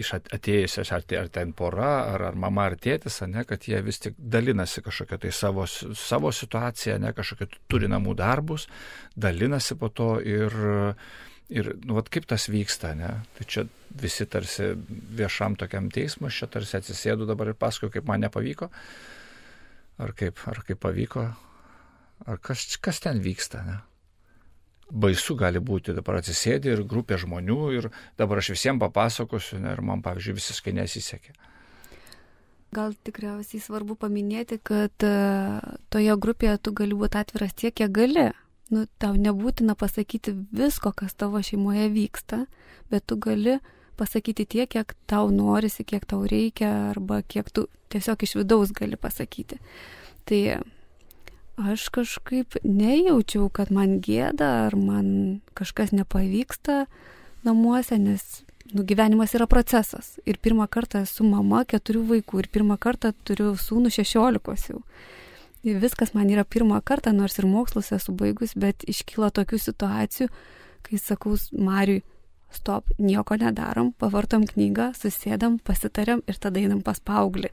iš 0.00 0.14
atėjusias, 0.18 0.92
ar, 0.94 1.04
ar 1.18 1.30
ten 1.32 1.52
pora, 1.56 1.90
ar, 2.14 2.26
ar 2.30 2.38
mama, 2.38 2.68
ar 2.70 2.76
tėtis, 2.80 3.20
ne, 3.28 3.42
kad 3.48 3.66
jie 3.68 3.80
vis 3.84 4.00
tik 4.02 4.14
dalinasi 4.18 4.84
kažkokią 4.86 5.18
tai 5.24 5.32
savo, 5.34 5.66
savo 5.66 6.30
situaciją, 6.34 7.00
ne 7.02 7.12
kažkokią 7.16 7.50
turi 7.70 7.90
namų 7.90 8.14
darbus, 8.20 8.68
dalinasi 9.18 9.76
po 9.80 9.90
to 9.92 10.14
ir 10.22 10.56
Ir, 11.50 11.72
nu, 11.82 11.96
vat, 11.96 12.06
kaip 12.14 12.28
tas 12.30 12.44
vyksta, 12.46 12.92
ne? 12.94 13.08
Tai 13.34 13.44
čia 13.50 13.64
visi 13.98 14.22
tarsi 14.30 14.68
viešam 15.18 15.56
tokiam 15.58 15.88
teismui, 15.90 16.30
čia 16.30 16.46
tarsi 16.46 16.76
atsisėdu 16.78 17.26
dabar 17.26 17.50
ir 17.50 17.56
pasakoju, 17.58 17.90
kaip 17.96 18.06
man 18.06 18.22
nepavyko. 18.22 18.68
Ar 19.98 20.14
kaip, 20.14 20.38
ar 20.46 20.62
kaip 20.68 20.78
pavyko. 20.78 21.24
Ar 22.26 22.40
kas, 22.42 22.66
kas 22.82 23.00
ten 23.00 23.22
vyksta, 23.24 23.62
ne? 23.64 23.78
Baisu 24.90 25.36
gali 25.38 25.60
būti, 25.62 25.94
dabar 25.94 26.18
atsisėdi 26.18 26.72
ir 26.72 26.82
grupė 26.88 27.20
žmonių 27.22 27.60
ir 27.76 27.88
dabar 28.18 28.40
aš 28.42 28.52
visiems 28.56 28.82
papasakosiu, 28.82 29.60
ne, 29.62 29.70
ir 29.76 29.82
man, 29.86 30.02
pavyzdžiui, 30.02 30.34
visiškai 30.40 30.74
nesisekė. 30.80 31.34
Gal 32.74 32.94
tikriausiai 33.06 33.62
svarbu 33.62 33.96
paminėti, 33.98 34.60
kad 34.62 35.06
e, 35.06 35.14
toje 35.90 36.16
grupėje 36.22 36.58
tu 36.66 36.74
gali 36.74 36.98
būti 36.98 37.18
atviras 37.18 37.54
tiek, 37.54 37.74
kiek 37.74 37.90
gali 37.94 38.28
nu, 38.70 38.84
tau 39.02 39.14
nebūtina 39.18 39.74
pasakyti 39.78 40.34
visko, 40.54 40.92
kas 40.96 41.14
tavo 41.18 41.42
šeimoje 41.42 41.88
vyksta, 41.94 42.44
bet 42.90 43.06
tu 43.10 43.18
gali 43.18 43.58
pasakyti 43.98 44.46
tiek, 44.46 44.70
kiek 44.70 44.94
tau 45.10 45.30
norisi, 45.34 45.84
kiek 45.84 46.06
tau 46.08 46.22
reikia, 46.30 46.70
arba 46.90 47.20
kiek 47.26 47.50
tu 47.52 47.66
tiesiog 47.92 48.22
iš 48.24 48.36
vidaus 48.38 48.74
gali 48.76 48.98
pasakyti. 48.98 49.58
Tai 50.28 50.40
aš 51.60 51.88
kažkaip 51.94 52.58
nejaučiau, 52.64 53.48
kad 53.52 53.72
man 53.74 53.98
gėda 54.04 54.50
ar 54.66 54.76
man 54.76 55.40
kažkas 55.58 55.94
nepavyksta 55.96 56.84
namuose, 57.46 57.98
nes 57.98 58.42
nu, 58.72 58.84
gyvenimas 58.84 59.34
yra 59.36 59.48
procesas. 59.50 60.18
Ir 60.28 60.40
pirmą 60.42 60.68
kartą 60.70 61.04
esu 61.06 61.26
mama 61.26 61.64
keturių 61.68 62.04
vaikų 62.14 62.44
ir 62.44 62.52
pirmą 62.52 62.78
kartą 62.80 63.12
turiu 63.24 63.54
sūnų 63.58 63.92
šešiolikos 63.96 64.70
jau 64.70 64.84
viskas 65.64 66.14
man 66.14 66.30
yra 66.30 66.44
pirmą 66.44 66.80
kartą, 66.84 67.12
nors 67.12 67.38
ir 67.38 67.46
mokslus 67.46 67.92
esu 67.92 68.14
baigus, 68.16 68.54
bet 68.56 68.84
iškyla 68.88 69.30
tokių 69.36 69.58
situacijų, 69.60 70.28
kai 70.86 70.98
sakau 70.98 71.36
Mariui, 71.52 72.02
stop, 72.50 72.88
nieko 72.98 73.36
nedarom, 73.38 73.92
pavartom 73.92 74.46
knygą, 74.48 74.90
susėdam, 74.96 75.58
pasitarėm 75.62 76.24
ir 76.26 76.40
tada 76.40 76.60
einam 76.60 76.80
pas 76.82 77.00
paauglį. 77.00 77.52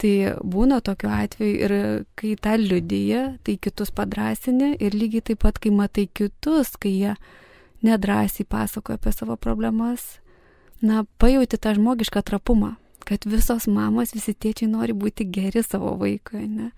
Tai 0.00 0.12
būna 0.40 0.78
tokiu 0.80 1.10
atveju 1.12 1.56
ir 1.66 1.72
kai 2.16 2.32
tą 2.40 2.54
liudyje, 2.56 3.24
tai 3.44 3.56
kitus 3.60 3.92
padrasini 3.92 4.72
ir 4.80 4.96
lygiai 4.96 5.26
taip 5.30 5.42
pat, 5.44 5.58
kai 5.60 5.72
matai 5.76 6.06
kitus, 6.08 6.72
kai 6.80 6.94
jie 6.94 7.16
nedrasiai 7.84 8.48
pasakoja 8.48 8.96
apie 8.96 9.12
savo 9.12 9.36
problemas, 9.36 10.20
na, 10.80 11.04
pajauti 11.20 11.60
tą 11.60 11.74
žmogišką 11.76 12.22
trapumą, 12.24 12.74
kad 13.04 13.28
visos 13.28 13.68
mamos, 13.68 14.14
visi 14.16 14.32
tėčiai 14.32 14.70
nori 14.72 14.96
būti 14.96 15.28
geri 15.28 15.64
savo 15.64 15.92
vaikui, 16.00 16.46
ne? 16.48 16.70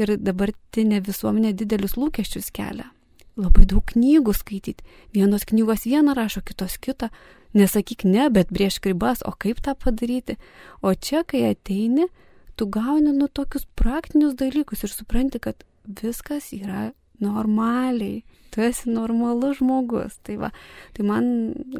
ir 0.00 0.16
dabartinė 0.16 1.02
visuomenė 1.04 1.52
didelius 1.56 1.98
lūkesčius 2.00 2.50
kelia. 2.54 2.88
Labai 3.36 3.64
daug 3.68 3.84
knygų 3.88 4.34
skaityti. 4.36 4.84
Vienos 5.16 5.46
knygos 5.48 5.86
vieną 5.88 6.16
rašo, 6.16 6.42
kitos 6.44 6.76
kitą. 6.80 7.08
Nesakyk 7.56 8.04
ne, 8.08 8.28
bet 8.32 8.52
prieš 8.52 8.78
ribas, 8.84 9.20
o 9.24 9.32
kaip 9.32 9.60
tą 9.64 9.74
padaryti. 9.76 10.38
O 10.80 10.92
čia, 10.94 11.22
kai 11.28 11.44
ateini, 11.50 12.08
tu 12.56 12.66
gauni 12.66 13.12
nu 13.16 13.28
tokius 13.28 13.66
praktinius 13.78 14.34
dalykus 14.38 14.84
ir 14.84 14.92
supranti, 14.92 15.40
kad 15.42 15.64
viskas 16.02 16.52
yra 16.56 16.90
normaliai. 17.22 18.22
Tu 18.52 18.60
esi 18.60 18.90
normalus 18.92 19.60
žmogus. 19.62 20.18
Tai, 20.26 20.36
va, 20.42 20.50
tai 20.92 21.06
man 21.08 21.24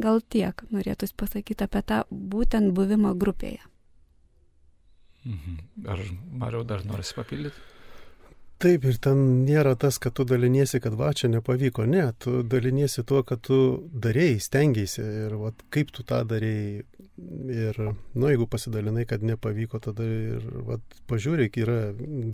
gal 0.00 0.22
tiek 0.32 0.64
norėtųsi 0.72 1.16
pasakyti 1.18 1.66
apie 1.66 1.82
tą 1.84 2.02
būtent 2.10 2.72
buvimą 2.76 3.12
grupėje. 3.20 3.60
Mhm. 5.28 5.58
Ar 5.86 6.00
Mariau 6.32 6.64
dar 6.66 6.82
norisi 6.86 7.14
papildyti? 7.14 7.68
Taip, 8.62 8.84
ir 8.86 8.98
ten 9.02 9.18
nėra 9.42 9.72
tas, 9.74 9.96
kad 9.98 10.14
tu 10.14 10.22
daliniesi, 10.28 10.78
kad 10.82 10.94
va 10.94 11.08
čia 11.18 11.26
nepavyko. 11.32 11.82
Ne, 11.90 12.04
tu 12.22 12.44
daliniesi 12.46 13.02
tuo, 13.02 13.24
kad 13.26 13.40
tu 13.42 13.56
darėjai, 14.04 14.36
stengiaisi 14.44 15.02
ir 15.02 15.34
va, 15.40 15.50
kaip 15.74 15.90
tu 15.94 16.04
tą 16.06 16.20
darėjai. 16.30 16.84
Ir, 17.52 17.76
nu, 18.14 18.28
jeigu 18.30 18.46
pasidalinai, 18.50 19.02
kad 19.10 19.24
nepavyko, 19.26 19.80
tada 19.82 20.06
ir, 20.06 20.46
va, 20.68 20.78
pažiūrėk, 21.10 21.58
yra 21.60 21.76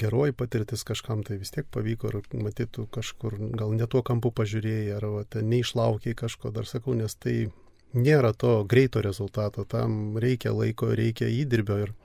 geroji 0.01 0.37
patirtis 0.37 0.85
kažkam, 0.87 1.25
tai 1.27 1.39
vis 1.41 1.53
tiek 1.55 1.67
pavyko 1.75 2.13
ir 2.13 2.21
matytų 2.45 2.87
kažkur, 2.95 3.39
gal 3.59 3.73
ne 3.77 3.89
tuo 3.91 4.05
kampu 4.07 4.31
pažiūrėjai, 4.37 4.93
ar 4.99 5.09
va, 5.15 5.25
neišlaukiai 5.49 6.17
kažko, 6.17 6.53
dar 6.55 6.69
sakau, 6.69 6.95
nes 6.97 7.17
tai 7.17 7.49
nėra 7.97 8.35
to 8.37 8.63
greito 8.69 9.03
rezultato, 9.05 9.65
tam 9.65 10.21
reikia 10.21 10.53
laiko, 10.53 10.93
reikia 10.93 11.33
įdirbio 11.41 11.81
ir 11.87 11.97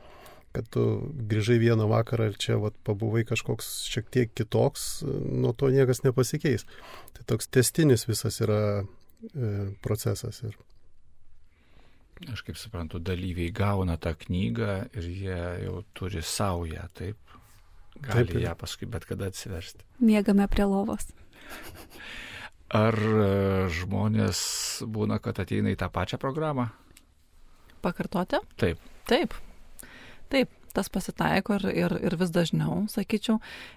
kad 0.53 0.67
tu 0.73 0.83
grįžai 1.29 1.57
vieną 1.61 1.87
vakarą 1.89 2.29
ir 2.29 2.37
čia 2.41 2.59
vat, 2.61 2.75
pabuvai 2.85 3.23
kažkoks 3.25 3.71
šiek 3.89 4.09
tiek 4.13 4.33
kitoks, 4.37 5.03
nuo 5.03 5.53
to 5.57 5.71
niekas 5.73 6.03
nepasikeis. 6.05 6.67
Tai 7.17 7.25
toks 7.33 7.49
testinis 7.49 8.05
visas 8.09 8.37
yra 8.43 8.59
e, 8.83 9.49
procesas. 9.85 10.43
Ir... 10.45 10.57
Aš 12.29 12.43
kaip 12.45 12.59
suprantu, 12.61 13.01
dalyviai 13.01 13.49
gauna 13.55 13.97
tą 13.97 14.13
knygą 14.19 14.75
ir 14.93 15.07
jie 15.09 15.39
jau 15.65 15.81
turi 15.97 16.21
saują, 16.21 16.85
taip? 16.93 17.17
Gali 17.97 18.29
taip, 18.29 18.43
ją 18.45 18.53
paskui 18.57 18.89
bet 18.89 19.07
kada 19.09 19.31
atsiversti. 19.31 19.85
Mėgame 20.05 20.45
prie 20.51 20.67
lovos. 20.69 21.09
Ar 22.83 22.97
e, 22.97 23.25
žmonės 23.73 24.39
būna, 24.89 25.19
kad 25.21 25.41
ateina 25.41 25.73
į 25.73 25.77
tą 25.81 25.89
pačią 25.93 26.21
programą? 26.21 26.69
Pakartoti? 27.85 28.39
Taip. 28.57 28.81
Taip, 29.09 29.35
Taip, 30.33 30.49
tas 30.73 30.89
pasitaiko 30.89 31.59
ir, 31.59 31.65
ir, 31.83 31.93
ir 32.09 32.15
vis 32.17 32.31
dažniau, 32.33 32.79
sakyčiau, 32.89 33.35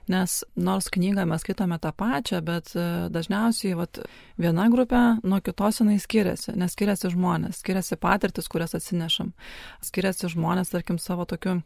nes 0.09 0.39
nors 0.57 0.89
knygą 0.95 1.27
mes 1.29 1.43
skaitome 1.45 1.77
tą 1.83 1.93
pačią, 1.93 2.41
bet 2.47 2.73
e, 2.73 2.87
dažniausiai 3.13 3.75
vat, 3.77 4.01
viena 4.41 4.65
grupė 4.73 5.03
nuo 5.21 5.43
kitos 5.45 5.83
jinai 5.83 5.99
skiriasi, 6.01 6.55
nes 6.57 6.73
skiriasi 6.73 7.13
žmonės, 7.13 7.61
skiriasi 7.61 8.01
patirtis, 8.01 8.49
kurias 8.49 8.73
atsinešam, 8.79 9.35
skiriasi 9.85 10.33
žmonės, 10.33 10.73
tarkim, 10.73 10.97
savo 11.03 11.29
tokiu 11.29 11.59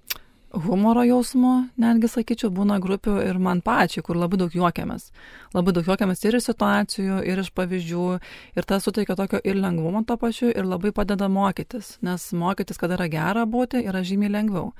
humoro 0.51 1.03
jausmu, 1.07 1.53
netgi 1.81 2.09
sakyčiau, 2.11 2.51
būna 2.55 2.81
grupių 2.83 3.17
ir 3.23 3.39
man 3.43 3.61
pačiai, 3.63 4.03
kur 4.07 4.19
labai 4.19 4.41
daug 4.41 4.55
juokiamės. 4.55 5.11
Labai 5.55 5.75
daug 5.77 5.87
juokiamės 5.87 6.25
ir 6.25 6.39
iš 6.39 6.49
situacijų, 6.49 7.21
ir 7.27 7.43
iš 7.43 7.51
pavyzdžių, 7.55 8.07
ir 8.59 8.67
tas 8.69 8.87
suteikia 8.87 9.17
tokio 9.19 9.41
ir 9.47 9.59
lengvumo 9.61 10.03
to 10.07 10.17
pačiu, 10.21 10.51
ir 10.51 10.67
labai 10.67 10.93
padeda 10.97 11.29
mokytis, 11.31 11.97
nes 12.07 12.27
mokytis, 12.35 12.81
kada 12.83 12.99
yra 12.99 13.07
gera 13.13 13.45
būti, 13.47 13.85
yra 13.87 14.03
žymiai 14.07 14.33
lengviau. 14.35 14.73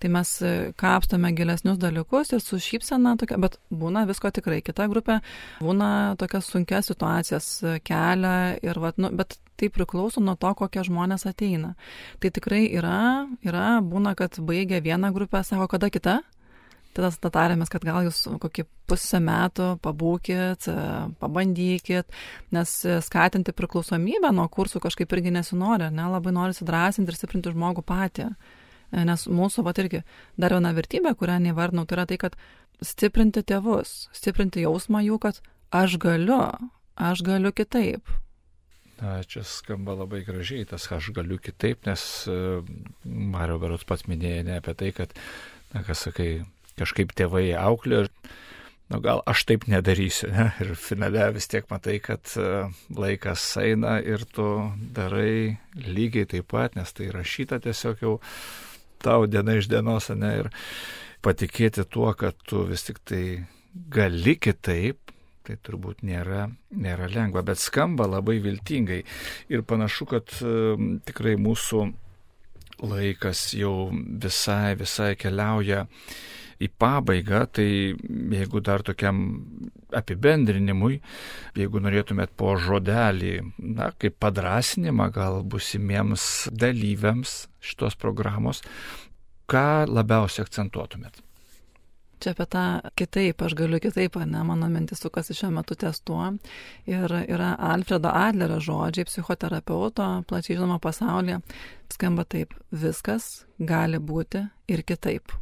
Tai 0.00 0.12
mes 0.16 0.32
e, 0.40 0.54
kapstome 0.80 1.32
gilesnius 1.36 1.80
dalykus 1.82 2.32
ir 2.32 2.44
su 2.44 2.60
šypsena 2.62 3.16
tokia, 3.20 3.40
bet 3.42 3.58
būna 3.68 4.06
visko 4.08 4.32
tikrai. 4.32 4.62
Kita 4.64 4.88
grupė 4.88 5.20
būna 5.60 6.16
tokias 6.20 6.48
sunkias 6.48 6.88
situacijas 6.88 7.50
e, 7.62 7.76
kelia, 7.84 8.56
ir, 8.64 8.80
vat, 8.80 8.96
nu, 9.00 9.12
bet 9.12 9.36
tai 9.58 9.68
priklauso 9.74 10.22
nuo 10.22 10.36
to, 10.38 10.50
kokie 10.58 10.84
žmonės 10.86 11.26
ateina. 11.28 11.74
Tai 12.22 12.30
tikrai 12.34 12.64
yra, 12.70 13.26
yra, 13.46 13.78
būna, 13.84 14.14
kad 14.18 14.38
baigia 14.38 14.82
vieną 14.84 15.12
grupę, 15.14 15.42
sako, 15.46 15.68
kada 15.74 15.90
kita. 15.94 16.20
Tada 16.96 17.30
tarėmės, 17.30 17.70
kad 17.70 17.84
gal 17.86 18.06
jūs 18.08 18.24
kokį 18.42 18.64
pusę 18.88 19.20
metų 19.22 19.66
pabūkit, 19.84 20.66
pabandykit, 21.20 22.14
nes 22.54 22.72
skatinti 23.06 23.54
priklausomybę 23.54 24.32
nuo 24.34 24.48
kursų 24.50 24.80
kažkaip 24.82 25.12
irgi 25.14 25.34
nesinori, 25.36 25.92
ne, 25.94 26.08
labai 26.10 26.32
nori 26.34 26.56
įsidrasinti 26.56 27.12
ir 27.12 27.18
stiprinti 27.18 27.52
žmogų 27.54 27.84
patį. 27.86 28.32
Nes 29.04 29.26
mūsų, 29.28 29.62
va 29.66 29.74
irgi, 29.76 30.00
dar 30.40 30.56
viena 30.56 30.72
vertybė, 30.74 31.12
kurią 31.20 31.36
nevardinau, 31.44 31.84
tai 31.86 31.98
yra 31.98 32.06
tai, 32.08 32.16
kad 32.18 32.38
stiprinti 32.82 33.44
tėvus, 33.46 34.08
stiprinti 34.16 34.64
jausmą 34.64 35.04
jų, 35.04 35.20
kad 35.22 35.42
aš 35.74 35.98
galiu, 36.00 36.40
aš 36.96 37.22
galiu 37.26 37.52
kitaip, 37.52 38.08
Na, 38.98 39.20
čia 39.22 39.44
skamba 39.46 39.94
labai 39.94 40.24
gražiai, 40.26 40.66
tas 40.66 40.88
aš 40.90 41.12
galiu 41.14 41.38
kitaip, 41.38 41.84
nes 41.86 42.02
e, 42.26 42.38
Mario 43.06 43.60
Berots 43.62 43.86
pats 43.86 44.08
minėjo 44.10 44.42
ne 44.48 44.56
apie 44.58 44.74
tai, 44.74 44.90
kad, 44.96 45.14
na, 45.70 45.84
kas 45.86 46.02
sakai, 46.08 46.30
kažkaip 46.80 47.14
tėvai 47.14 47.52
auklė 47.60 48.08
na, 48.88 48.98
gal 49.04 49.22
aš 49.28 49.44
taip 49.48 49.68
nedarysiu. 49.70 50.30
Ne? 50.34 50.48
Ir 50.64 50.74
finale 50.80 51.28
vis 51.36 51.48
tiek 51.50 51.68
matai, 51.70 51.98
kad 52.02 52.32
e, 52.34 52.66
laikas 52.96 53.44
eina 53.62 53.98
ir 54.02 54.24
tu 54.34 54.48
darai 54.96 55.58
lygiai 55.78 56.28
taip 56.34 56.50
pat, 56.54 56.74
nes 56.78 56.92
tai 56.96 57.12
rašyta 57.14 57.60
tiesiog 57.64 58.02
jau 58.04 58.16
tau 59.04 59.28
diena 59.30 59.58
iš 59.58 59.70
dienos, 59.70 60.10
ne? 60.10 60.32
Ir 60.42 60.50
patikėti 61.22 61.84
tuo, 61.90 62.10
kad 62.18 62.34
tu 62.48 62.64
vis 62.66 62.86
tik 62.86 62.98
tai 63.06 63.22
gali 63.92 64.34
kitaip, 64.40 65.07
tai 65.48 65.56
turbūt 65.64 66.04
nėra, 66.04 66.46
nėra 66.76 67.08
lengva, 67.10 67.42
bet 67.46 67.60
skamba 67.62 68.08
labai 68.08 68.38
viltingai. 68.44 69.00
Ir 69.48 69.64
panašu, 69.68 70.08
kad 70.12 70.34
tikrai 71.08 71.38
mūsų 71.40 71.86
laikas 72.84 73.52
jau 73.58 73.88
visai, 73.92 74.76
visai 74.78 75.14
keliauja 75.18 75.86
į 76.58 76.68
pabaigą, 76.74 77.44
tai 77.54 77.68
jeigu 78.34 78.62
dar 78.66 78.82
tokiam 78.86 79.20
apibendrinimui, 79.94 80.98
jeigu 81.58 81.82
norėtumėt 81.82 82.34
po 82.38 82.56
žodelį, 82.58 83.36
na, 83.78 83.92
kaip 83.98 84.18
padrasinimą 84.22 85.08
gal 85.14 85.40
busimiems 85.46 86.48
dalyviams 86.50 87.44
šitos 87.62 87.98
programos, 87.98 88.64
ką 89.48 89.86
labiausiai 89.86 90.44
akcentuotumėt? 90.46 91.22
Čia 92.18 92.32
apie 92.34 92.46
tą 92.50 92.64
kitaip, 92.98 93.42
aš 93.46 93.54
galiu 93.58 93.78
kitaip, 93.82 94.16
ne, 94.26 94.42
mano 94.46 94.68
mintis 94.72 95.02
sukasi 95.04 95.36
šiuo 95.38 95.52
metu 95.54 95.76
ties 95.78 96.00
tuo. 96.02 96.32
Ir 96.90 97.14
yra 97.24 97.52
Alfredo 97.70 98.10
Adlerio 98.10 98.58
žodžiai, 98.64 99.06
psichoterapeuto, 99.06 100.06
plačiai 100.28 100.58
žinoma 100.58 100.80
pasaulyje, 100.82 101.38
skamba 101.94 102.24
taip, 102.26 102.56
viskas 102.74 103.44
gali 103.58 104.00
būti 104.02 104.42
ir 104.68 104.82
kitaip. 104.86 105.34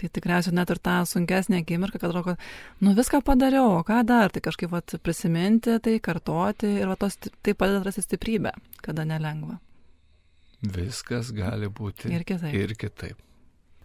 Tai 0.00 0.08
tikriausiai 0.10 0.56
net 0.56 0.70
ir 0.72 0.80
tą 0.82 0.94
sunkesnę 1.06 1.60
akimirką, 1.62 2.00
kad 2.00 2.10
atrodo, 2.10 2.34
nu 2.82 2.94
viską 2.96 3.20
padariau, 3.22 3.76
o 3.78 3.82
ką 3.86 4.00
dar, 4.08 4.32
tai 4.34 4.40
kažkaip 4.42 4.72
vat, 4.72 4.96
prisiminti, 5.04 5.76
tai 5.84 5.98
kartoti 6.02 6.72
ir 6.80 6.88
vat, 6.90 7.04
tos, 7.04 7.20
tai 7.44 7.54
padeda 7.54 7.84
rasti 7.86 8.02
stiprybę, 8.02 8.50
kada 8.82 9.04
nelengva. 9.06 9.60
Viskas 10.62 11.30
gali 11.36 11.68
būti 11.68 12.10
ir 12.14 12.24
kitaip. 12.26 12.56
Ir 12.56 12.74
kitaip. 12.78 13.20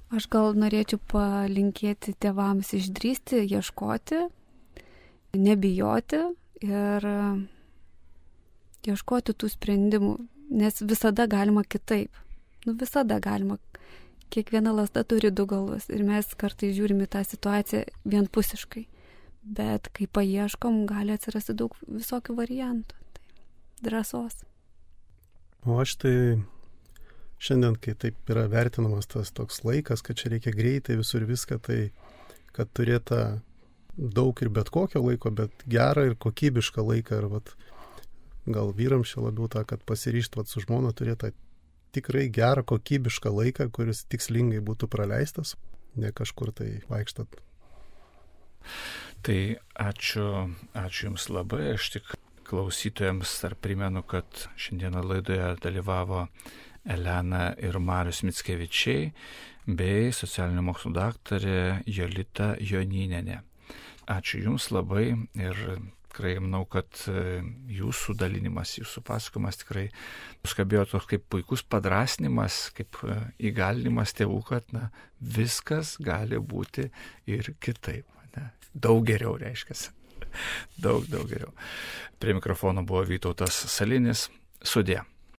Aš 0.07 0.29
gal 0.31 0.55
norėčiau 0.55 1.01
palinkėti 1.11 2.13
tėvams 2.15 2.71
išdrysti, 2.77 3.41
ieškoti, 3.43 4.21
nebijoti 5.35 6.21
ir 6.63 7.07
ieškoti 8.87 9.35
tų 9.35 9.49
sprendimų, 9.51 10.13
nes 10.55 10.79
visada 10.81 11.27
galima 11.27 11.65
kitaip. 11.67 12.11
Nu, 12.65 12.75
visada 12.79 13.19
galima. 13.23 13.59
Kiekviena 14.31 14.73
lasda 14.75 15.05
turi 15.07 15.31
du 15.31 15.45
galus 15.47 15.87
ir 15.87 16.03
mes 16.03 16.27
kartai 16.39 16.73
žiūrime 16.75 17.07
tą 17.07 17.23
situaciją 17.23 17.85
vienpusiškai. 18.07 18.87
Bet 19.47 19.87
kai 19.95 20.07
paieškom, 20.11 20.81
gali 20.87 21.15
atsirasti 21.15 21.55
daug 21.55 21.75
visokių 21.87 22.35
variantų. 22.35 22.95
Tai 22.95 23.27
drąsos. 23.81 24.43
O 25.65 25.79
aš 25.81 25.95
tai 26.01 26.15
šiandien, 27.41 27.77
kai 27.81 27.93
taip 27.99 28.31
yra 28.31 28.47
vertinamas 28.51 29.09
tas 29.09 29.31
toks 29.35 29.63
laikas, 29.67 30.03
kad 30.05 30.19
čia 30.19 30.33
reikia 30.33 30.53
greitai 30.55 30.97
visur 30.99 31.25
viską, 31.27 31.59
tai 31.63 31.79
kad 32.55 32.69
turėta 32.73 33.39
daug 33.97 34.37
ir 34.41 34.49
bet 34.53 34.69
kokio 34.73 35.01
laiko, 35.03 35.31
bet 35.33 35.65
gerą 35.69 36.07
ir 36.11 36.15
kokybišką 36.21 36.85
laiką. 36.85 37.21
Ir 37.21 37.29
vat, 37.33 37.53
gal 38.45 38.71
vyrams 38.77 39.13
čia 39.13 39.25
labiau 39.25 39.49
tą, 39.51 39.65
kad 39.67 39.83
pasiryšt 39.89 40.37
vat, 40.37 40.49
su 40.49 40.63
žmona 40.63 40.93
turėtų 40.97 41.33
tikrai 41.95 42.27
gerą 42.33 42.65
kokybišką 42.67 43.33
laiką, 43.33 43.69
kuris 43.73 44.05
tikslingai 44.11 44.61
būtų 44.65 44.89
praleistas, 44.91 45.55
ne 45.97 46.11
kažkur 46.13 46.53
tai 46.53 46.69
vaikštat. 46.91 47.39
Tai 49.25 49.39
ačiū, 49.81 50.27
ačiū 50.77 51.09
Jums 51.09 51.29
labai, 51.33 51.73
aš 51.73 51.89
tik 51.97 52.13
klausytojams 52.47 53.33
dar 53.41 53.55
primenu, 53.59 54.03
kad 54.07 54.47
šiandieną 54.59 55.03
laidoje 55.03 55.49
dalyvavo 55.63 56.27
Elena 56.87 57.51
ir 57.59 57.79
Marius 57.83 58.23
Mitskevičiai 58.27 59.11
bei 59.67 60.13
socialinių 60.15 60.63
mokslų 60.69 60.93
daktarė 60.95 61.59
Jolita 61.85 62.53
Joninenė. 62.63 63.41
Ačiū 64.07 64.45
Jums 64.45 64.69
labai 64.71 65.09
ir 65.35 65.59
tikrai 66.17 66.37
manau, 66.41 66.63
kad 66.65 66.87
e, 67.11 67.41
jūsų 67.77 68.15
dalinimas, 68.17 68.77
jūsų 68.79 69.03
pasakojimas 69.05 69.59
tikrai 69.61 69.83
nuskabėjo 70.41 70.85
toks 70.93 71.09
kaip 71.11 71.27
puikus 71.29 71.61
padrasnimas, 71.61 72.71
kaip 72.77 72.97
e, 73.05 73.17
įgalinimas 73.51 74.15
tėvų, 74.17 74.39
kad 74.47 74.71
na, 74.73 74.87
viskas 75.19 75.97
gali 76.01 76.39
būti 76.39 76.87
ir 77.29 77.51
kitaip. 77.61 78.07
Ne? 78.37 78.47
Daug 78.73 79.05
geriau 79.05 79.35
reiškia. 79.37 79.77
Daug, 80.83 81.05
daug 81.09 81.27
geriau. 81.29 81.53
Prie 82.19 82.33
mikrofono 82.37 82.83
buvo 82.85 83.03
Vytautas 83.07 83.55
Salinis. 83.71 84.27
Sudė. 84.61 85.03